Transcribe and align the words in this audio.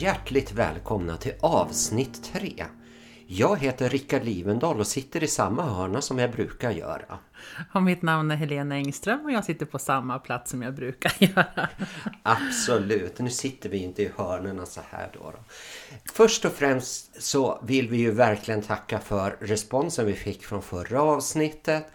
Hjärtligt 0.00 0.52
välkomna 0.52 1.16
till 1.16 1.32
avsnitt 1.40 2.24
3. 2.32 2.64
Jag 3.26 3.58
heter 3.58 3.88
Rickard 3.88 4.24
Livendal 4.24 4.80
och 4.80 4.86
sitter 4.86 5.24
i 5.24 5.26
samma 5.26 5.62
hörna 5.62 6.00
som 6.00 6.18
jag 6.18 6.32
brukar 6.32 6.70
göra. 6.70 7.18
Och 7.74 7.82
mitt 7.82 8.02
namn 8.02 8.30
är 8.30 8.36
Helena 8.36 8.74
Engström 8.74 9.24
och 9.24 9.32
jag 9.32 9.44
sitter 9.44 9.66
på 9.66 9.78
samma 9.78 10.18
plats 10.18 10.50
som 10.50 10.62
jag 10.62 10.74
brukar 10.74 11.12
göra. 11.18 11.68
Absolut, 12.22 13.18
nu 13.18 13.30
sitter 13.30 13.68
vi 13.68 13.78
inte 13.78 14.02
i 14.02 14.10
hörnorna 14.16 14.66
så 14.66 14.80
här 14.90 15.10
då, 15.12 15.20
då. 15.30 15.38
Först 16.12 16.44
och 16.44 16.52
främst 16.52 17.22
så 17.22 17.60
vill 17.62 17.88
vi 17.88 17.96
ju 17.96 18.10
verkligen 18.10 18.62
tacka 18.62 18.98
för 18.98 19.36
responsen 19.40 20.06
vi 20.06 20.14
fick 20.14 20.44
från 20.44 20.62
förra 20.62 21.02
avsnittet. 21.02 21.86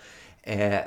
Eh, 0.42 0.80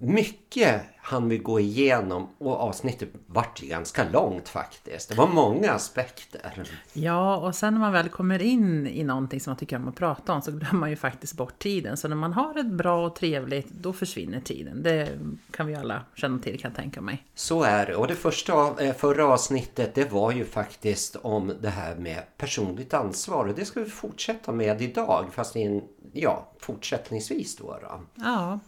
mycket 0.00 0.82
han 1.02 1.28
vi 1.28 1.38
gå 1.38 1.60
igenom 1.60 2.28
och 2.38 2.60
avsnittet 2.60 3.08
vart 3.26 3.62
ju 3.62 3.66
ganska 3.66 4.08
långt 4.12 4.48
faktiskt. 4.48 5.08
Det 5.08 5.14
var 5.14 5.28
många 5.28 5.72
aspekter. 5.72 6.68
Ja, 6.92 7.36
och 7.36 7.54
sen 7.54 7.74
när 7.74 7.80
man 7.80 7.92
väl 7.92 8.08
kommer 8.08 8.42
in 8.42 8.86
i 8.86 9.04
någonting 9.04 9.40
som 9.40 9.50
man 9.50 9.58
tycker 9.58 9.76
om 9.76 9.88
att 9.88 9.96
prata 9.96 10.32
om 10.32 10.42
så 10.42 10.50
glömmer 10.52 10.80
man 10.80 10.90
ju 10.90 10.96
faktiskt 10.96 11.36
bort 11.36 11.58
tiden. 11.58 11.96
Så 11.96 12.08
när 12.08 12.16
man 12.16 12.32
har 12.32 12.58
ett 12.58 12.70
bra 12.70 13.06
och 13.06 13.16
trevligt, 13.16 13.68
då 13.68 13.92
försvinner 13.92 14.40
tiden. 14.40 14.82
Det 14.82 15.08
kan 15.50 15.66
vi 15.66 15.74
alla 15.74 16.02
känna 16.14 16.38
till 16.38 16.60
kan 16.60 16.70
jag 16.70 16.76
tänka 16.76 17.00
mig. 17.00 17.24
Så 17.34 17.62
är 17.62 17.86
det. 17.86 17.96
Och 17.96 18.06
det 18.06 18.16
första, 18.16 18.84
eh, 18.84 18.94
förra 18.94 19.26
avsnittet 19.26 19.94
det 19.94 20.12
var 20.12 20.32
ju 20.32 20.44
faktiskt 20.44 21.16
om 21.16 21.52
det 21.60 21.70
här 21.70 21.94
med 21.94 22.22
personligt 22.36 22.94
ansvar. 22.94 23.46
Och 23.46 23.54
det 23.54 23.64
ska 23.64 23.80
vi 23.80 23.90
fortsätta 23.90 24.52
med 24.52 24.82
idag, 24.82 25.26
fast 25.32 25.56
i 25.56 25.62
en, 25.62 25.82
ja, 26.12 26.52
fortsättningsvis 26.58 27.56
då. 27.56 27.78
då. 27.82 28.00
Ja, 28.14 28.60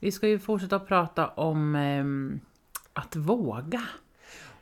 vi 0.00 0.12
ska 0.12 0.28
ju 0.28 0.38
fortsätta 0.38 0.78
prata 0.78 1.28
om 1.28 1.74
eh, 1.74 2.04
att 2.92 3.16
våga. 3.16 3.82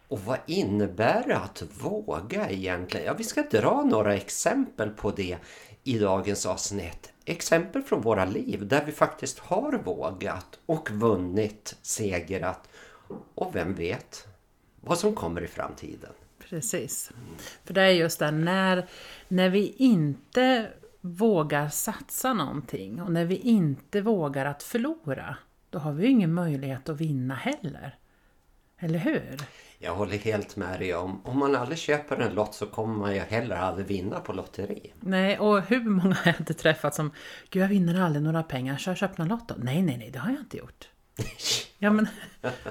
Och 0.09 0.21
vad 0.21 0.39
innebär 0.47 1.25
det 1.27 1.37
att 1.37 1.63
våga 1.81 2.51
egentligen? 2.51 3.07
Ja, 3.07 3.15
vi 3.15 3.25
ska 3.25 3.43
dra 3.43 3.83
några 3.83 4.15
exempel 4.15 4.91
på 4.91 5.11
det 5.11 5.39
i 5.85 5.99
dagens 5.99 6.47
avsnitt. 6.47 7.13
Exempel 7.25 7.83
från 7.83 8.01
våra 8.01 8.25
liv 8.25 8.69
där 8.69 8.85
vi 8.85 8.93
faktiskt 8.93 9.39
har 9.39 9.73
vågat 9.73 10.59
och 10.67 10.91
vunnit, 10.91 11.77
segrat. 11.83 12.69
Och 13.35 13.55
vem 13.55 13.75
vet 13.75 14.27
vad 14.81 14.99
som 14.99 15.15
kommer 15.15 15.45
i 15.45 15.47
framtiden. 15.47 16.13
Precis. 16.39 17.11
För 17.65 17.75
det 17.75 17.83
är 17.83 17.91
just 17.91 18.19
det, 18.19 18.31
när, 18.31 18.87
när 19.29 19.49
vi 19.49 19.75
inte 19.77 20.71
vågar 21.01 21.69
satsa 21.69 22.33
någonting 22.33 23.03
och 23.03 23.13
när 23.13 23.25
vi 23.25 23.37
inte 23.37 24.01
vågar 24.01 24.47
att 24.47 24.63
förlora, 24.63 25.37
då 25.71 25.79
har 25.79 25.93
vi 25.93 26.05
ju 26.05 26.11
ingen 26.11 26.35
möjlighet 26.35 26.89
att 26.89 27.01
vinna 27.01 27.35
heller. 27.35 27.99
Eller 28.79 28.99
hur? 28.99 29.37
Jag 29.79 29.95
håller 29.95 30.19
helt 30.19 30.57
med 30.57 30.81
dig 30.81 30.95
om. 30.95 31.21
Om 31.25 31.39
man 31.39 31.57
aldrig 31.57 31.79
köper 31.79 32.17
en 32.17 32.35
lott 32.35 32.55
så 32.55 32.67
kommer 32.67 32.95
man 32.95 33.15
ju 33.15 33.21
heller 33.21 33.57
aldrig 33.57 33.87
vinna 33.87 34.21
på 34.21 34.33
lotteri. 34.33 34.93
Nej, 35.01 35.39
och 35.39 35.63
hur 35.63 35.85
många 35.85 36.15
har 36.15 36.27
jag 36.27 36.41
inte 36.41 36.55
träffat 36.55 36.95
som 36.95 37.13
Gud, 37.51 37.63
jag 37.63 37.69
vinner 37.69 38.01
aldrig 38.01 38.23
några 38.23 38.43
pengar, 38.43 38.77
så 38.77 38.91
jag 38.91 38.97
köper 38.97 39.23
en 39.23 39.29
lott 39.29 39.49
då? 39.49 39.55
Nej, 39.59 39.83
nej, 39.83 39.99
nej, 39.99 40.11
det 40.11 40.19
har 40.19 40.31
jag 40.31 40.41
inte 40.41 40.57
gjort. 40.57 40.89
ja, 41.79 41.91
men 41.91 42.09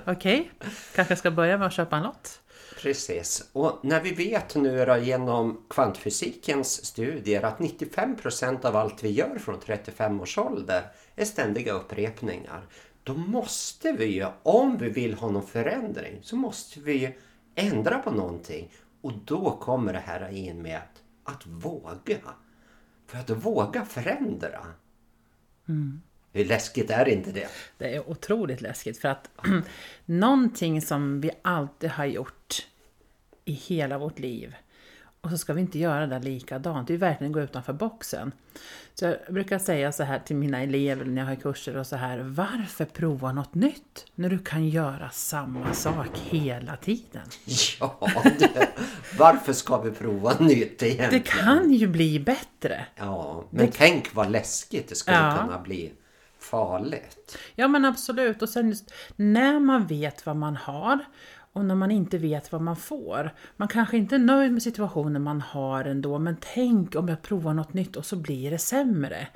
okej, 0.05 0.51
okay. 0.59 0.71
kanske 0.95 1.15
ska 1.15 1.31
börja 1.31 1.57
med 1.57 1.67
att 1.67 1.73
köpa 1.73 1.97
en 1.97 2.03
lott. 2.03 2.41
Precis. 2.87 3.49
Och 3.53 3.79
när 3.83 4.01
vi 4.01 4.11
vet 4.11 4.55
nu 4.55 4.85
då, 4.85 4.97
genom 4.97 5.65
kvantfysikens 5.69 6.85
studier 6.85 7.43
att 7.43 7.57
95% 7.57 8.65
av 8.65 8.75
allt 8.75 9.03
vi 9.03 9.09
gör 9.09 9.37
från 9.39 9.59
35 9.59 10.21
års 10.21 10.37
ålder 10.37 10.83
är 11.15 11.25
ständiga 11.25 11.73
upprepningar. 11.73 12.61
Då 13.03 13.13
måste 13.13 13.91
vi 13.91 14.05
ju, 14.05 14.25
om 14.43 14.77
vi 14.77 14.89
vill 14.89 15.13
ha 15.13 15.29
någon 15.29 15.47
förändring, 15.47 16.19
så 16.21 16.35
måste 16.35 16.79
vi 16.79 17.15
ändra 17.55 17.99
på 17.99 18.11
någonting. 18.11 18.71
Och 19.01 19.13
då 19.25 19.57
kommer 19.61 19.93
det 19.93 19.99
här 19.99 20.29
in 20.29 20.61
med 20.61 20.77
att, 20.77 21.33
att 21.33 21.47
våga. 21.47 22.17
För 23.07 23.17
att 23.17 23.29
våga 23.29 23.85
förändra. 23.85 24.65
Mm. 25.67 26.01
Hur 26.31 26.45
läskigt 26.45 26.89
är 26.89 27.07
inte 27.07 27.31
det? 27.31 27.47
Det 27.77 27.95
är 27.95 28.09
otroligt 28.09 28.61
läskigt 28.61 28.97
för 28.97 29.07
att 29.07 29.29
någonting 30.05 30.81
som 30.81 31.21
vi 31.21 31.31
alltid 31.41 31.89
har 31.89 32.05
gjort 32.05 32.67
i 33.49 33.53
hela 33.53 33.97
vårt 33.97 34.19
liv 34.19 34.55
och 35.27 35.31
så 35.31 35.37
ska 35.37 35.53
vi 35.53 35.61
inte 35.61 35.79
göra 35.79 36.07
det 36.07 36.19
likadant. 36.19 36.87
Det 36.87 36.93
är 36.93 36.97
verkligen 36.97 37.31
gå 37.31 37.41
utanför 37.41 37.73
boxen. 37.73 38.31
Så 38.93 39.05
jag 39.05 39.17
brukar 39.29 39.59
säga 39.59 39.91
så 39.91 40.03
här 40.03 40.19
till 40.19 40.35
mina 40.35 40.61
elever 40.61 41.05
när 41.05 41.21
jag 41.21 41.27
har 41.27 41.35
kurser 41.35 41.77
och 41.77 41.87
så 41.87 41.95
här. 41.95 42.19
Varför 42.19 42.85
prova 42.85 43.31
något 43.31 43.55
nytt 43.55 44.05
när 44.15 44.29
du 44.29 44.39
kan 44.39 44.69
göra 44.69 45.09
samma 45.09 45.73
sak 45.73 46.17
hela 46.29 46.75
tiden? 46.75 47.27
Ja, 47.79 48.09
det, 48.39 48.69
varför 49.17 49.53
ska 49.53 49.81
vi 49.81 49.91
prova 49.91 50.33
nytt 50.39 50.83
egentligen? 50.83 51.11
Det 51.11 51.19
kan 51.19 51.73
ju 51.73 51.87
bli 51.87 52.19
bättre. 52.19 52.85
Ja, 52.95 53.43
men 53.49 53.65
det... 53.65 53.71
tänk 53.71 54.15
vad 54.15 54.31
läskigt 54.31 54.89
det 54.89 54.95
skulle 54.95 55.17
ja. 55.17 55.37
kunna 55.41 55.59
bli 55.59 55.93
farligt. 56.39 57.37
Ja 57.55 57.67
men 57.67 57.85
absolut. 57.85 58.41
Och 58.41 58.49
sen 58.49 58.69
just 58.69 58.93
när 59.15 59.59
man 59.59 59.87
vet 59.87 60.25
vad 60.25 60.35
man 60.35 60.55
har 60.55 60.99
och 61.57 61.65
när 61.65 61.75
man 61.75 61.91
inte 61.91 62.17
vet 62.17 62.51
vad 62.51 62.61
man 62.61 62.75
får. 62.75 63.33
Man 63.55 63.67
kanske 63.67 63.97
inte 63.97 64.15
är 64.15 64.19
nöjd 64.19 64.51
med 64.51 64.63
situationen 64.63 65.23
man 65.23 65.41
har 65.41 65.85
ändå, 65.85 66.19
men 66.19 66.37
tänk 66.53 66.95
om 66.95 67.07
jag 67.07 67.21
provar 67.21 67.53
något 67.53 67.73
nytt 67.73 67.95
och 67.95 68.05
så 68.05 68.15
blir 68.15 68.51
det 68.51 68.57
sämre. 68.57 69.27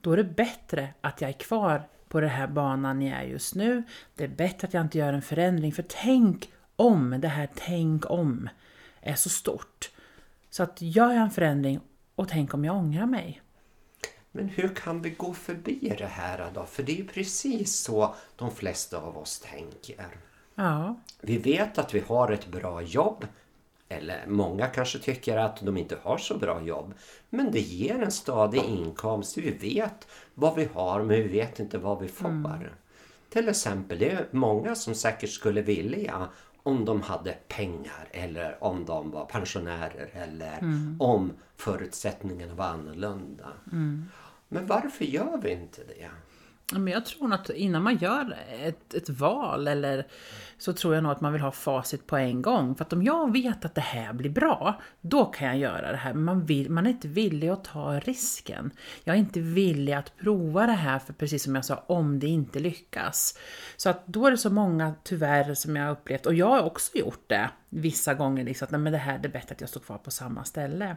Då 0.00 0.12
är 0.12 0.16
det 0.16 0.24
bättre 0.24 0.88
att 1.00 1.20
jag 1.20 1.28
är 1.28 1.38
kvar 1.38 1.82
på 2.08 2.20
den 2.20 2.30
här 2.30 2.46
banan 2.46 3.02
jag 3.02 3.18
är 3.18 3.24
just 3.24 3.54
nu. 3.54 3.82
Det 4.14 4.24
är 4.24 4.28
bättre 4.28 4.68
att 4.68 4.74
jag 4.74 4.80
inte 4.80 4.98
gör 4.98 5.12
en 5.12 5.22
förändring, 5.22 5.72
för 5.72 5.84
tänk 5.88 6.52
om, 6.76 7.20
det 7.20 7.28
här 7.28 7.48
tänk 7.54 8.10
om, 8.10 8.48
är 9.00 9.14
så 9.14 9.28
stort. 9.28 9.90
Så 10.50 10.62
att 10.62 10.82
gör 10.82 11.12
jag 11.12 11.22
en 11.22 11.30
förändring 11.30 11.80
och 12.14 12.28
tänk 12.28 12.54
om 12.54 12.64
jag 12.64 12.76
ångrar 12.76 13.06
mig. 13.06 13.42
Men 14.32 14.48
hur 14.48 14.68
kan 14.68 15.02
vi 15.02 15.10
gå 15.10 15.34
förbi 15.34 15.94
det 15.98 16.06
här 16.06 16.50
då? 16.54 16.66
För 16.66 16.82
det 16.82 16.92
är 16.92 16.96
ju 16.96 17.06
precis 17.06 17.76
så 17.76 18.14
de 18.36 18.50
flesta 18.50 18.98
av 18.98 19.18
oss 19.18 19.40
tänker. 19.40 20.06
Ja. 20.54 20.96
Vi 21.20 21.38
vet 21.38 21.78
att 21.78 21.94
vi 21.94 22.00
har 22.00 22.32
ett 22.32 22.46
bra 22.46 22.82
jobb. 22.82 23.26
Eller 23.88 24.26
många 24.26 24.66
kanske 24.66 24.98
tycker 24.98 25.36
att 25.36 25.60
de 25.60 25.76
inte 25.76 25.98
har 26.02 26.18
så 26.18 26.38
bra 26.38 26.62
jobb. 26.62 26.94
Men 27.30 27.52
det 27.52 27.60
ger 27.60 28.02
en 28.02 28.10
stadig 28.10 28.62
inkomst. 28.64 29.38
Vi 29.38 29.50
vet 29.50 30.08
vad 30.34 30.54
vi 30.56 30.68
har 30.74 30.98
men 30.98 31.08
vi 31.08 31.28
vet 31.28 31.60
inte 31.60 31.78
vad 31.78 32.00
vi 32.00 32.08
får. 32.08 32.28
Mm. 32.28 32.60
Till 33.28 33.48
exempel, 33.48 33.98
det 33.98 34.10
är 34.10 34.26
många 34.30 34.74
som 34.74 34.94
säkert 34.94 35.30
skulle 35.30 35.62
vilja 35.62 36.28
om 36.62 36.84
de 36.84 37.02
hade 37.02 37.32
pengar 37.48 38.08
eller 38.10 38.64
om 38.64 38.84
de 38.84 39.10
var 39.10 39.24
pensionärer 39.24 40.10
eller 40.12 40.58
mm. 40.58 40.96
om 41.00 41.32
förutsättningarna 41.56 42.54
var 42.54 42.64
annorlunda. 42.64 43.46
Mm. 43.72 44.04
Men 44.48 44.66
varför 44.66 45.04
gör 45.04 45.40
vi 45.42 45.52
inte 45.52 45.84
det? 45.84 46.10
Men 46.72 46.86
jag 46.86 47.06
tror 47.06 47.34
att 47.34 47.50
innan 47.50 47.82
man 47.82 47.96
gör 47.96 48.36
ett, 48.62 48.94
ett 48.94 49.10
val 49.10 49.68
eller 49.68 50.06
så 50.58 50.72
tror 50.72 50.94
jag 50.94 51.02
nog 51.02 51.12
att 51.12 51.20
man 51.20 51.32
vill 51.32 51.42
ha 51.42 51.52
facit 51.52 52.06
på 52.06 52.16
en 52.16 52.42
gång. 52.42 52.74
För 52.74 52.84
att 52.84 52.92
om 52.92 53.02
jag 53.02 53.32
vet 53.32 53.64
att 53.64 53.74
det 53.74 53.80
här 53.80 54.12
blir 54.12 54.30
bra, 54.30 54.80
då 55.00 55.24
kan 55.24 55.48
jag 55.48 55.58
göra 55.58 55.90
det 55.90 55.96
här. 55.96 56.14
Men 56.14 56.24
man, 56.24 56.46
vill, 56.46 56.70
man 56.70 56.86
är 56.86 56.90
inte 56.90 57.08
villig 57.08 57.48
att 57.48 57.64
ta 57.64 58.00
risken. 58.00 58.70
Jag 59.04 59.16
är 59.16 59.20
inte 59.20 59.40
villig 59.40 59.92
att 59.92 60.16
prova 60.16 60.66
det 60.66 60.72
här, 60.72 60.98
för 60.98 61.12
precis 61.12 61.42
som 61.42 61.54
jag 61.54 61.64
sa, 61.64 61.84
om 61.86 62.18
det 62.18 62.26
inte 62.26 62.58
lyckas. 62.58 63.38
Så 63.76 63.90
att 63.90 64.06
då 64.06 64.26
är 64.26 64.30
det 64.30 64.38
så 64.38 64.50
många, 64.50 64.94
tyvärr, 65.02 65.54
som 65.54 65.76
jag 65.76 65.84
har 65.84 65.92
upplevt, 65.92 66.26
och 66.26 66.34
jag 66.34 66.48
har 66.48 66.62
också 66.62 66.98
gjort 66.98 67.24
det 67.26 67.50
vissa 67.68 68.14
gånger, 68.14 68.44
liksom, 68.44 68.64
att 68.64 68.70
nej, 68.70 68.80
men 68.80 68.92
det 68.92 68.98
här 68.98 69.18
det 69.18 69.28
är 69.28 69.32
bättre 69.32 69.54
att 69.54 69.60
jag 69.60 69.70
står 69.70 69.80
kvar 69.80 69.98
på 69.98 70.10
samma 70.10 70.44
ställe. 70.44 70.96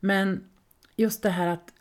Men 0.00 0.44
just 0.96 1.22
det 1.22 1.30
här 1.30 1.46
att 1.46 1.72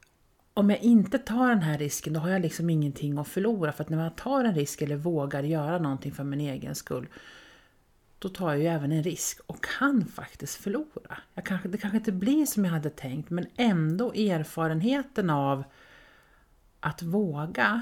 om 0.54 0.70
jag 0.70 0.80
inte 0.80 1.18
tar 1.18 1.50
den 1.50 1.62
här 1.62 1.78
risken, 1.78 2.14
då 2.14 2.20
har 2.20 2.30
jag 2.30 2.42
liksom 2.42 2.70
ingenting 2.70 3.18
att 3.18 3.28
förlora. 3.28 3.72
För 3.72 3.84
att 3.84 3.90
när 3.90 3.98
man 3.98 4.12
tar 4.12 4.44
en 4.44 4.56
risk 4.56 4.82
eller 4.82 4.96
vågar 4.96 5.44
göra 5.44 5.80
någonting 5.80 6.12
för 6.12 6.24
min 6.24 6.42
egen 6.42 6.76
skull, 6.76 7.08
då 8.20 8.30
tar 8.30 8.50
jag 8.50 8.60
ju 8.60 8.68
även 8.68 8.92
en 8.92 9.04
risk 9.04 9.40
och 9.46 9.64
kan 9.64 10.06
faktiskt 10.06 10.56
förlora. 10.56 11.18
Jag 11.34 11.46
kanske, 11.46 11.68
det 11.68 11.78
kanske 11.78 11.98
inte 11.98 12.12
blir 12.12 12.46
som 12.46 12.66
jag 12.66 12.72
hade 12.72 12.90
tänkt, 12.90 13.30
men 13.30 13.48
ändå 13.56 14.14
erfarenheten 14.14 15.30
av 15.30 15.64
att 16.80 17.02
våga 17.02 17.82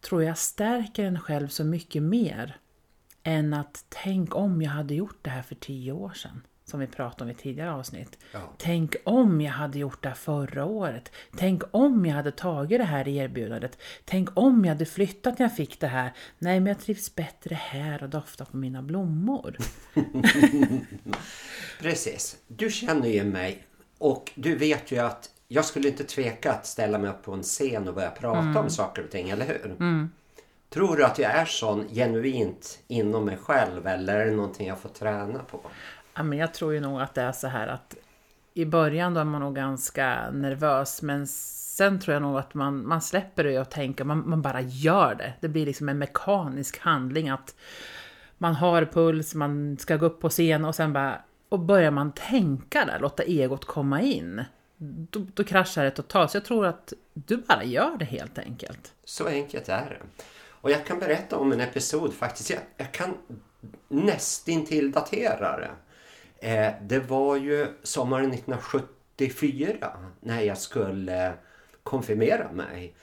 tror 0.00 0.22
jag 0.22 0.38
stärker 0.38 1.04
en 1.04 1.20
själv 1.20 1.48
så 1.48 1.64
mycket 1.64 2.02
mer 2.02 2.56
än 3.22 3.54
att 3.54 3.84
tänk 3.88 4.34
om 4.34 4.62
jag 4.62 4.70
hade 4.70 4.94
gjort 4.94 5.18
det 5.22 5.30
här 5.30 5.42
för 5.42 5.54
tio 5.54 5.92
år 5.92 6.12
sedan 6.12 6.42
som 6.70 6.80
vi 6.80 6.86
pratade 6.86 7.24
om 7.24 7.30
i 7.30 7.34
tidigare 7.34 7.72
avsnitt. 7.72 8.18
Ja. 8.32 8.38
Tänk 8.58 8.96
om 9.04 9.40
jag 9.40 9.52
hade 9.52 9.78
gjort 9.78 10.02
det 10.02 10.08
här 10.08 10.16
förra 10.16 10.64
året. 10.64 11.12
Tänk 11.36 11.62
om 11.70 12.06
jag 12.06 12.14
hade 12.14 12.32
tagit 12.32 12.78
det 12.78 12.84
här 12.84 13.08
erbjudandet. 13.08 13.78
Tänk 14.04 14.28
om 14.34 14.64
jag 14.64 14.72
hade 14.72 14.86
flyttat 14.86 15.38
när 15.38 15.46
jag 15.46 15.56
fick 15.56 15.80
det 15.80 15.86
här. 15.86 16.12
Nej, 16.38 16.60
men 16.60 16.66
jag 16.66 16.80
trivs 16.80 17.14
bättre 17.14 17.54
här 17.54 18.02
och 18.02 18.08
doftar 18.08 18.44
på 18.44 18.56
mina 18.56 18.82
blommor. 18.82 19.56
Precis. 21.80 22.36
Du 22.46 22.70
känner 22.70 23.08
ju 23.08 23.24
mig 23.24 23.66
och 23.98 24.32
du 24.34 24.56
vet 24.56 24.92
ju 24.92 24.98
att 24.98 25.30
jag 25.48 25.64
skulle 25.64 25.88
inte 25.88 26.04
tveka 26.04 26.52
att 26.52 26.66
ställa 26.66 26.98
mig 26.98 27.10
upp 27.10 27.22
på 27.22 27.32
en 27.32 27.42
scen 27.42 27.88
och 27.88 27.94
börja 27.94 28.10
prata 28.10 28.38
mm. 28.38 28.56
om 28.56 28.70
saker 28.70 29.04
och 29.04 29.10
ting, 29.10 29.30
eller 29.30 29.46
hur? 29.46 29.76
Mm. 29.78 30.10
Tror 30.70 30.96
du 30.96 31.04
att 31.04 31.18
jag 31.18 31.30
är 31.30 31.44
sån 31.44 31.88
genuint 31.88 32.78
inom 32.88 33.24
mig 33.24 33.36
själv 33.36 33.86
eller 33.86 34.16
är 34.16 34.26
det 34.26 34.36
någonting 34.36 34.66
jag 34.68 34.78
får 34.78 34.88
träna 34.88 35.38
på? 35.38 35.60
Ja, 36.16 36.22
men 36.22 36.38
jag 36.38 36.54
tror 36.54 36.74
ju 36.74 36.80
nog 36.80 37.00
att 37.00 37.14
det 37.14 37.22
är 37.22 37.32
så 37.32 37.46
här 37.46 37.66
att 37.66 37.96
i 38.54 38.64
början 38.64 39.14
då 39.14 39.20
är 39.20 39.24
man 39.24 39.40
nog 39.40 39.54
ganska 39.54 40.30
nervös 40.30 41.02
men 41.02 41.26
sen 41.26 42.00
tror 42.00 42.12
jag 42.12 42.22
nog 42.22 42.38
att 42.38 42.54
man, 42.54 42.88
man 42.88 43.02
släpper 43.02 43.44
det 43.44 43.58
och 43.58 43.70
tänker, 43.70 44.04
man, 44.04 44.28
man 44.28 44.42
bara 44.42 44.60
gör 44.60 45.14
det. 45.14 45.32
Det 45.40 45.48
blir 45.48 45.66
liksom 45.66 45.88
en 45.88 45.98
mekanisk 45.98 46.78
handling 46.78 47.28
att 47.28 47.54
man 48.38 48.54
har 48.54 48.84
puls, 48.84 49.34
man 49.34 49.76
ska 49.78 49.96
gå 49.96 50.06
upp 50.06 50.20
på 50.20 50.28
scen 50.28 50.64
och 50.64 50.74
sen 50.74 50.92
bara, 50.92 51.20
och 51.48 51.60
börjar 51.60 51.90
man 51.90 52.12
tänka 52.12 52.84
där, 52.84 52.98
låta 52.98 53.22
egot 53.22 53.64
komma 53.64 54.00
in, 54.00 54.44
då, 54.76 55.26
då 55.34 55.44
kraschar 55.44 55.84
det 55.84 55.90
totalt. 55.90 56.30
Så 56.30 56.36
jag 56.36 56.44
tror 56.44 56.66
att 56.66 56.92
du 57.14 57.36
bara 57.36 57.64
gör 57.64 57.96
det 57.98 58.04
helt 58.04 58.38
enkelt. 58.38 58.94
Så 59.04 59.26
enkelt 59.26 59.68
är 59.68 59.90
det. 59.90 60.24
Och 60.48 60.70
jag 60.70 60.86
kan 60.86 60.98
berätta 60.98 61.36
om 61.36 61.52
en 61.52 61.60
episod 61.60 62.14
faktiskt. 62.14 62.50
Jag, 62.50 62.60
jag 62.76 62.92
kan 62.92 63.14
nästintill 63.88 64.92
datera 64.92 65.56
det. 65.56 65.70
Eh, 66.46 66.72
det 66.82 66.98
var 66.98 67.36
ju 67.36 67.66
sommaren 67.82 68.32
1974 68.32 69.90
när 70.20 70.40
jag 70.40 70.58
skulle 70.58 71.32
konfirmera 71.82 72.52
mig. 72.52 72.94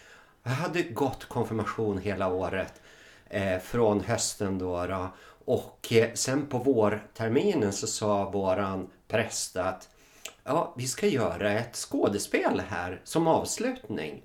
Jag 0.44 0.52
hade 0.52 0.84
gått 0.84 1.26
konfirmation 1.26 1.98
hela 1.98 2.28
året 2.28 2.82
eh, 3.30 3.60
från 3.60 4.02
hösten 4.02 4.60
då, 4.60 4.88
då. 4.88 5.08
Och 5.46 5.94
eh, 5.94 6.14
sen 6.14 6.48
på 6.48 6.58
vårterminen 6.58 7.74
så 7.74 7.88
sa 7.88 8.30
våran 8.30 8.90
präst 9.08 9.58
att 9.58 9.90
ja, 10.44 10.74
vi 10.78 10.88
ska 10.88 11.08
göra 11.08 11.52
ett 11.52 11.76
skådespel 11.76 12.62
här 12.70 13.02
som 13.04 13.28
avslutning 13.28 14.24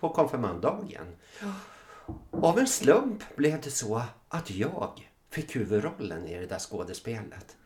på 0.00 0.08
konfirmanddagen. 0.08 1.16
Av 2.30 2.58
en 2.58 2.66
slump 2.66 3.36
blev 3.36 3.60
det 3.60 3.70
så 3.70 4.02
att 4.28 4.50
jag 4.50 5.08
fick 5.30 5.56
huvudrollen 5.56 6.26
i 6.26 6.38
det 6.38 6.46
där 6.46 6.58
skådespelet. 6.58 7.57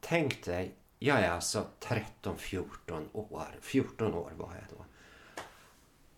Tänk 0.00 0.44
dig, 0.44 0.74
jag 0.98 1.20
är 1.20 1.30
alltså 1.30 1.66
13-14 1.80 3.06
år. 3.12 3.46
14 3.60 4.14
år 4.14 4.32
var 4.36 4.54
jag 4.54 4.78
då. 4.78 4.84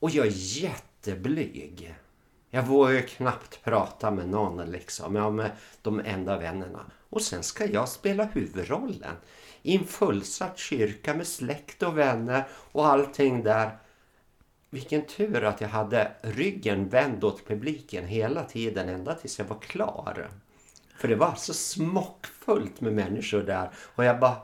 Och 0.01 0.11
jag 0.11 0.27
är 0.27 0.33
jätteblyg. 0.35 1.95
Jag 2.51 2.63
vågar 2.63 3.01
knappt 3.01 3.65
prata 3.65 4.11
med 4.11 4.29
någon 4.29 4.71
liksom. 4.71 5.17
Ja, 5.17 5.31
med 5.31 5.51
de 5.83 6.01
enda 6.01 6.39
vännerna. 6.39 6.91
Och 7.11 7.23
sen 7.23 7.43
ska 7.43 7.67
jag 7.67 7.89
spela 7.89 8.25
huvudrollen. 8.25 9.17
I 9.63 9.77
en 9.77 9.85
fullsatt 9.85 10.59
kyrka 10.59 11.15
med 11.15 11.27
släkt 11.27 11.83
och 11.83 11.99
vänner 11.99 12.45
och 12.53 12.87
allting 12.87 13.43
där. 13.43 13.79
Vilken 14.71 15.07
tur 15.07 15.45
att 15.45 15.61
jag 15.61 15.69
hade 15.69 16.13
ryggen 16.23 16.89
vänd 16.89 17.25
åt 17.25 17.47
publiken 17.47 18.07
hela 18.07 18.45
tiden 18.45 18.89
ända 18.89 19.15
tills 19.15 19.39
jag 19.39 19.47
var 19.47 19.59
klar. 19.59 20.31
För 21.01 21.09
det 21.09 21.17
var 21.17 21.35
så 21.35 21.55
smockfullt 21.55 22.81
med 22.81 22.93
människor 22.93 23.43
där. 23.43 23.71
Och 23.77 24.05
jag 24.05 24.21
bara, 24.21 24.37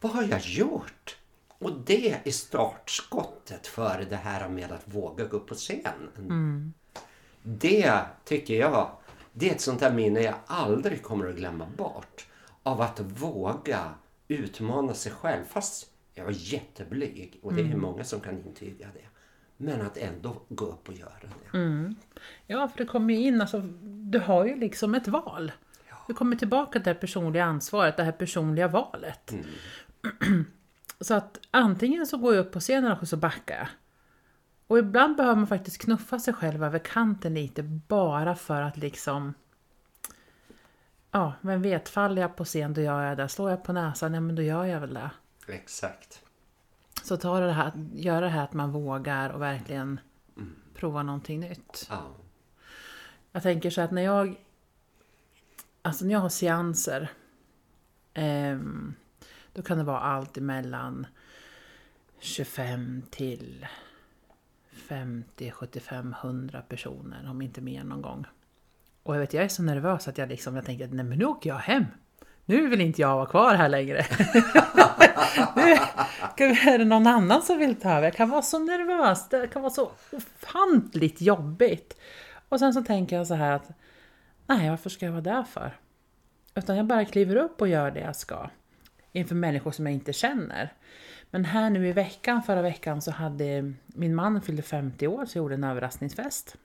vad 0.00 0.12
har 0.12 0.22
jag 0.22 0.40
gjort? 0.40 1.16
Och 1.48 1.72
det 1.86 2.20
är 2.24 2.30
startskottet 2.30 3.66
för 3.66 4.06
det 4.10 4.16
här 4.16 4.48
med 4.48 4.72
att 4.72 4.82
våga 4.94 5.24
gå 5.24 5.36
upp 5.36 5.46
på 5.46 5.54
scenen. 5.54 6.08
Mm. 6.16 6.72
Det 7.42 8.00
tycker 8.24 8.54
jag, 8.54 8.90
det 9.32 9.50
är 9.50 9.54
ett 9.54 9.60
sånt 9.60 9.80
här 9.80 9.92
minne 9.92 10.20
jag 10.20 10.34
aldrig 10.46 11.02
kommer 11.02 11.28
att 11.28 11.36
glömma 11.36 11.66
bort. 11.76 12.26
Av 12.62 12.80
att 12.80 13.00
våga 13.00 13.94
utmana 14.28 14.94
sig 14.94 15.12
själv. 15.12 15.44
Fast 15.44 15.90
jag 16.14 16.24
var 16.24 16.34
jätteblyg 16.36 17.38
och 17.42 17.54
det 17.54 17.62
är 17.62 17.76
många 17.76 18.04
som 18.04 18.20
kan 18.20 18.38
intyga 18.38 18.86
det. 18.94 19.06
Men 19.56 19.80
att 19.80 19.96
ändå 19.96 20.42
gå 20.48 20.64
upp 20.64 20.88
och 20.88 20.94
göra 20.94 21.12
det. 21.20 21.58
Mm. 21.58 21.94
Ja, 22.46 22.68
för 22.68 22.78
det 22.78 22.86
kommer 22.86 23.14
ju 23.14 23.20
in, 23.20 23.40
alltså, 23.40 23.62
du 24.10 24.18
har 24.18 24.44
ju 24.44 24.56
liksom 24.56 24.94
ett 24.94 25.08
val. 25.08 25.52
Du 26.06 26.14
kommer 26.14 26.36
tillbaka 26.36 26.72
till 26.72 26.82
det 26.82 26.90
här 26.90 27.00
personliga 27.00 27.44
ansvaret, 27.44 27.96
det 27.96 28.02
här 28.02 28.12
personliga 28.12 28.68
valet. 28.68 29.34
Så 31.00 31.14
att 31.14 31.40
antingen 31.50 32.06
så 32.06 32.18
går 32.18 32.34
jag 32.34 32.46
upp 32.46 32.52
på 32.52 32.60
scenen 32.60 32.98
och 33.00 33.08
så 33.08 33.16
backar 33.16 33.56
jag. 33.56 33.68
Och 34.66 34.78
ibland 34.78 35.16
behöver 35.16 35.36
man 35.36 35.46
faktiskt 35.46 35.82
knuffa 35.82 36.18
sig 36.18 36.34
själv 36.34 36.64
över 36.64 36.78
kanten 36.78 37.34
lite 37.34 37.62
bara 37.62 38.34
för 38.34 38.62
att 38.62 38.76
liksom... 38.76 39.34
Ja, 41.10 41.32
men 41.40 41.62
vet, 41.62 41.88
faller 41.88 42.22
jag 42.22 42.36
på 42.36 42.44
scen 42.44 42.74
då 42.74 42.80
gör 42.80 43.02
jag 43.02 43.16
det. 43.16 43.28
Slår 43.28 43.50
jag 43.50 43.64
på 43.64 43.72
näsan, 43.72 44.14
ja 44.14 44.20
men 44.20 44.34
då 44.34 44.42
gör 44.42 44.64
jag 44.64 44.80
väl 44.80 44.94
det. 44.94 45.10
Exakt. 45.48 46.22
Så 47.02 47.16
ta 47.16 47.40
det 47.40 47.52
här, 47.52 47.72
gör 47.94 48.22
det 48.22 48.28
här 48.28 48.44
att 48.44 48.52
man 48.52 48.72
vågar 48.72 49.30
och 49.30 49.42
verkligen 49.42 50.00
prova 50.74 51.02
någonting 51.02 51.40
nytt. 51.40 51.86
Ja. 51.90 52.02
Jag 53.32 53.42
tänker 53.42 53.70
så 53.70 53.80
att 53.80 53.90
när 53.90 54.02
jag... 54.02 54.36
Alltså 55.82 56.04
när 56.04 56.12
jag 56.12 56.20
har 56.20 56.28
seanser. 56.28 57.10
eh, 58.14 58.58
då 59.52 59.62
kan 59.62 59.78
det 59.78 59.84
vara 59.84 60.00
allt 60.00 60.36
emellan 60.36 61.06
25 62.18 63.02
till 63.10 63.66
50, 64.72 65.50
75, 65.50 66.14
100 66.22 66.62
personer. 66.68 67.30
Om 67.30 67.42
inte 67.42 67.60
mer 67.60 67.84
någon 67.84 68.02
gång. 68.02 68.26
Och 69.02 69.14
jag 69.14 69.20
vet, 69.20 69.34
jag 69.34 69.44
är 69.44 69.48
så 69.48 69.62
nervös 69.62 70.08
att 70.08 70.18
jag 70.18 70.28
liksom, 70.28 70.56
jag 70.56 70.64
tänker 70.64 70.84
att 70.84 70.92
nej 70.92 71.04
men 71.04 71.18
nu 71.18 71.24
åker 71.24 71.50
jag 71.50 71.56
hem. 71.56 71.84
Nu 72.44 72.68
vill 72.68 72.80
inte 72.80 73.00
jag 73.00 73.16
vara 73.16 73.26
kvar 73.26 73.54
här 73.54 73.68
längre. 73.68 74.06
nu 76.36 76.44
är 76.44 76.78
det 76.78 76.84
någon 76.84 77.06
annan 77.06 77.42
som 77.42 77.58
vill 77.58 77.80
ta 77.80 77.90
över. 77.90 78.02
Jag 78.02 78.14
kan 78.14 78.30
vara 78.30 78.42
så 78.42 78.58
nervös. 78.58 79.28
Det 79.28 79.46
kan 79.46 79.62
vara 79.62 79.72
så 79.72 79.90
ofantligt 80.12 81.20
jobbigt. 81.20 81.96
Och 82.50 82.58
sen 82.58 82.72
så 82.72 82.82
tänker 82.82 83.16
jag 83.16 83.26
så 83.26 83.34
här 83.34 83.52
att 83.52 83.70
nej, 84.46 84.70
varför 84.70 84.90
ska 84.90 85.04
jag 85.04 85.12
vara 85.12 85.22
där 85.22 85.42
för? 85.42 85.76
Utan 86.54 86.76
jag 86.76 86.86
bara 86.86 87.04
kliver 87.04 87.36
upp 87.36 87.60
och 87.60 87.68
gör 87.68 87.90
det 87.90 88.00
jag 88.00 88.16
ska. 88.16 88.50
Inför 89.12 89.34
människor 89.34 89.70
som 89.70 89.86
jag 89.86 89.94
inte 89.94 90.12
känner. 90.12 90.72
Men 91.30 91.44
här 91.44 91.70
nu 91.70 91.88
i 91.88 91.92
veckan, 91.92 92.42
förra 92.42 92.62
veckan, 92.62 93.02
så 93.02 93.10
hade 93.10 93.72
min 93.86 94.14
man 94.14 94.42
fyllde 94.42 94.62
50 94.62 95.06
år 95.06 95.26
så 95.26 95.38
jag 95.38 95.42
gjorde 95.42 95.54
en 95.54 95.64
överraskningsfest. 95.64 96.56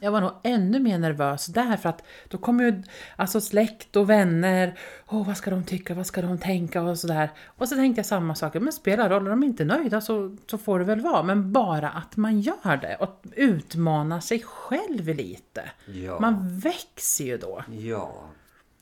Jag 0.00 0.10
var 0.10 0.20
nog 0.20 0.32
ännu 0.42 0.80
mer 0.80 0.98
nervös 0.98 1.46
där 1.46 1.76
för 1.76 1.88
att 1.88 2.02
då 2.28 2.38
kommer 2.38 2.64
ju 2.64 2.82
alltså 3.16 3.40
släkt 3.40 3.96
och 3.96 4.10
vänner. 4.10 4.78
Åh, 5.08 5.26
vad 5.26 5.36
ska 5.36 5.50
de 5.50 5.64
tycka? 5.64 5.94
Vad 5.94 6.06
ska 6.06 6.22
de 6.22 6.38
tänka? 6.38 6.82
Och 6.82 6.98
sådär. 6.98 7.30
Och 7.46 7.68
så 7.68 7.74
tänkte 7.74 7.98
jag 7.98 8.06
samma 8.06 8.34
sak. 8.34 8.54
Men 8.54 8.72
spelar 8.72 9.10
roll, 9.10 9.22
om 9.22 9.40
de 9.40 9.46
inte 9.46 9.62
är 9.62 9.64
nöjda 9.64 10.00
så, 10.00 10.36
så 10.46 10.58
får 10.58 10.78
det 10.78 10.84
väl 10.84 11.00
vara. 11.00 11.22
Men 11.22 11.52
bara 11.52 11.88
att 11.88 12.16
man 12.16 12.40
gör 12.40 12.76
det 12.76 12.96
och 13.00 13.24
utmanar 13.36 14.20
sig 14.20 14.42
själv 14.42 15.08
lite. 15.08 15.70
Ja. 15.86 16.20
Man 16.20 16.58
växer 16.58 17.24
ju 17.24 17.38
då. 17.38 17.64
Ja, 17.78 18.12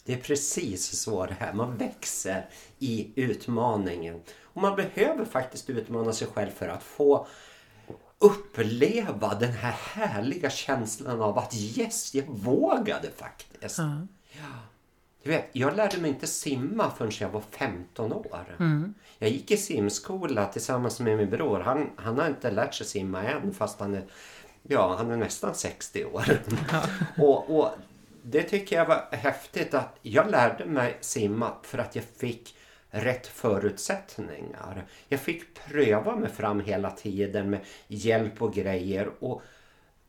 det 0.04 0.12
är 0.12 0.20
precis 0.20 1.00
så 1.00 1.26
det 1.26 1.36
här. 1.38 1.52
Man 1.52 1.76
växer 1.76 2.46
i 2.78 3.12
utmaningen. 3.14 4.20
Och 4.42 4.62
man 4.62 4.76
behöver 4.76 5.24
faktiskt 5.24 5.70
utmana 5.70 6.12
sig 6.12 6.28
själv 6.34 6.50
för 6.50 6.68
att 6.68 6.82
få 6.82 7.26
uppleva 8.18 9.34
den 9.34 9.52
här 9.52 9.72
härliga 9.72 10.50
känslan 10.50 11.22
av 11.22 11.38
att 11.38 11.54
yes, 11.54 12.14
jag 12.14 12.24
vågade 12.28 13.10
faktiskt. 13.10 13.78
Ja. 13.78 14.06
Du 15.22 15.30
vet, 15.30 15.48
jag 15.52 15.76
lärde 15.76 15.98
mig 15.98 16.10
inte 16.10 16.26
simma 16.26 16.90
förrän 16.90 17.12
jag 17.20 17.28
var 17.28 17.42
15 17.50 18.12
år. 18.12 18.56
Jag 19.18 19.30
gick 19.30 19.50
i 19.50 19.56
simskola 19.56 20.46
tillsammans 20.46 21.00
med 21.00 21.16
min 21.16 21.30
bror. 21.30 21.60
Han, 21.60 21.90
han 21.96 22.18
har 22.18 22.28
inte 22.28 22.50
lärt 22.50 22.74
sig 22.74 22.86
simma 22.86 23.22
än 23.22 23.54
fast 23.54 23.80
han 23.80 23.94
är, 23.94 24.04
ja, 24.62 24.94
han 24.98 25.10
är 25.10 25.16
nästan 25.16 25.54
60 25.54 26.04
år. 26.04 26.24
och, 27.18 27.58
och 27.58 27.70
det 28.22 28.42
tycker 28.42 28.76
jag 28.76 28.86
var 28.86 29.08
häftigt 29.10 29.74
att 29.74 29.98
jag 30.02 30.30
lärde 30.30 30.64
mig 30.64 30.98
simma 31.00 31.52
för 31.62 31.78
att 31.78 31.96
jag 31.96 32.04
fick 32.16 32.56
rätt 32.94 33.26
förutsättningar. 33.26 34.86
Jag 35.08 35.20
fick 35.20 35.54
pröva 35.54 36.16
mig 36.16 36.30
fram 36.30 36.60
hela 36.60 36.90
tiden 36.90 37.50
med 37.50 37.60
hjälp 37.86 38.42
och 38.42 38.54
grejer. 38.54 39.10
Och 39.24 39.42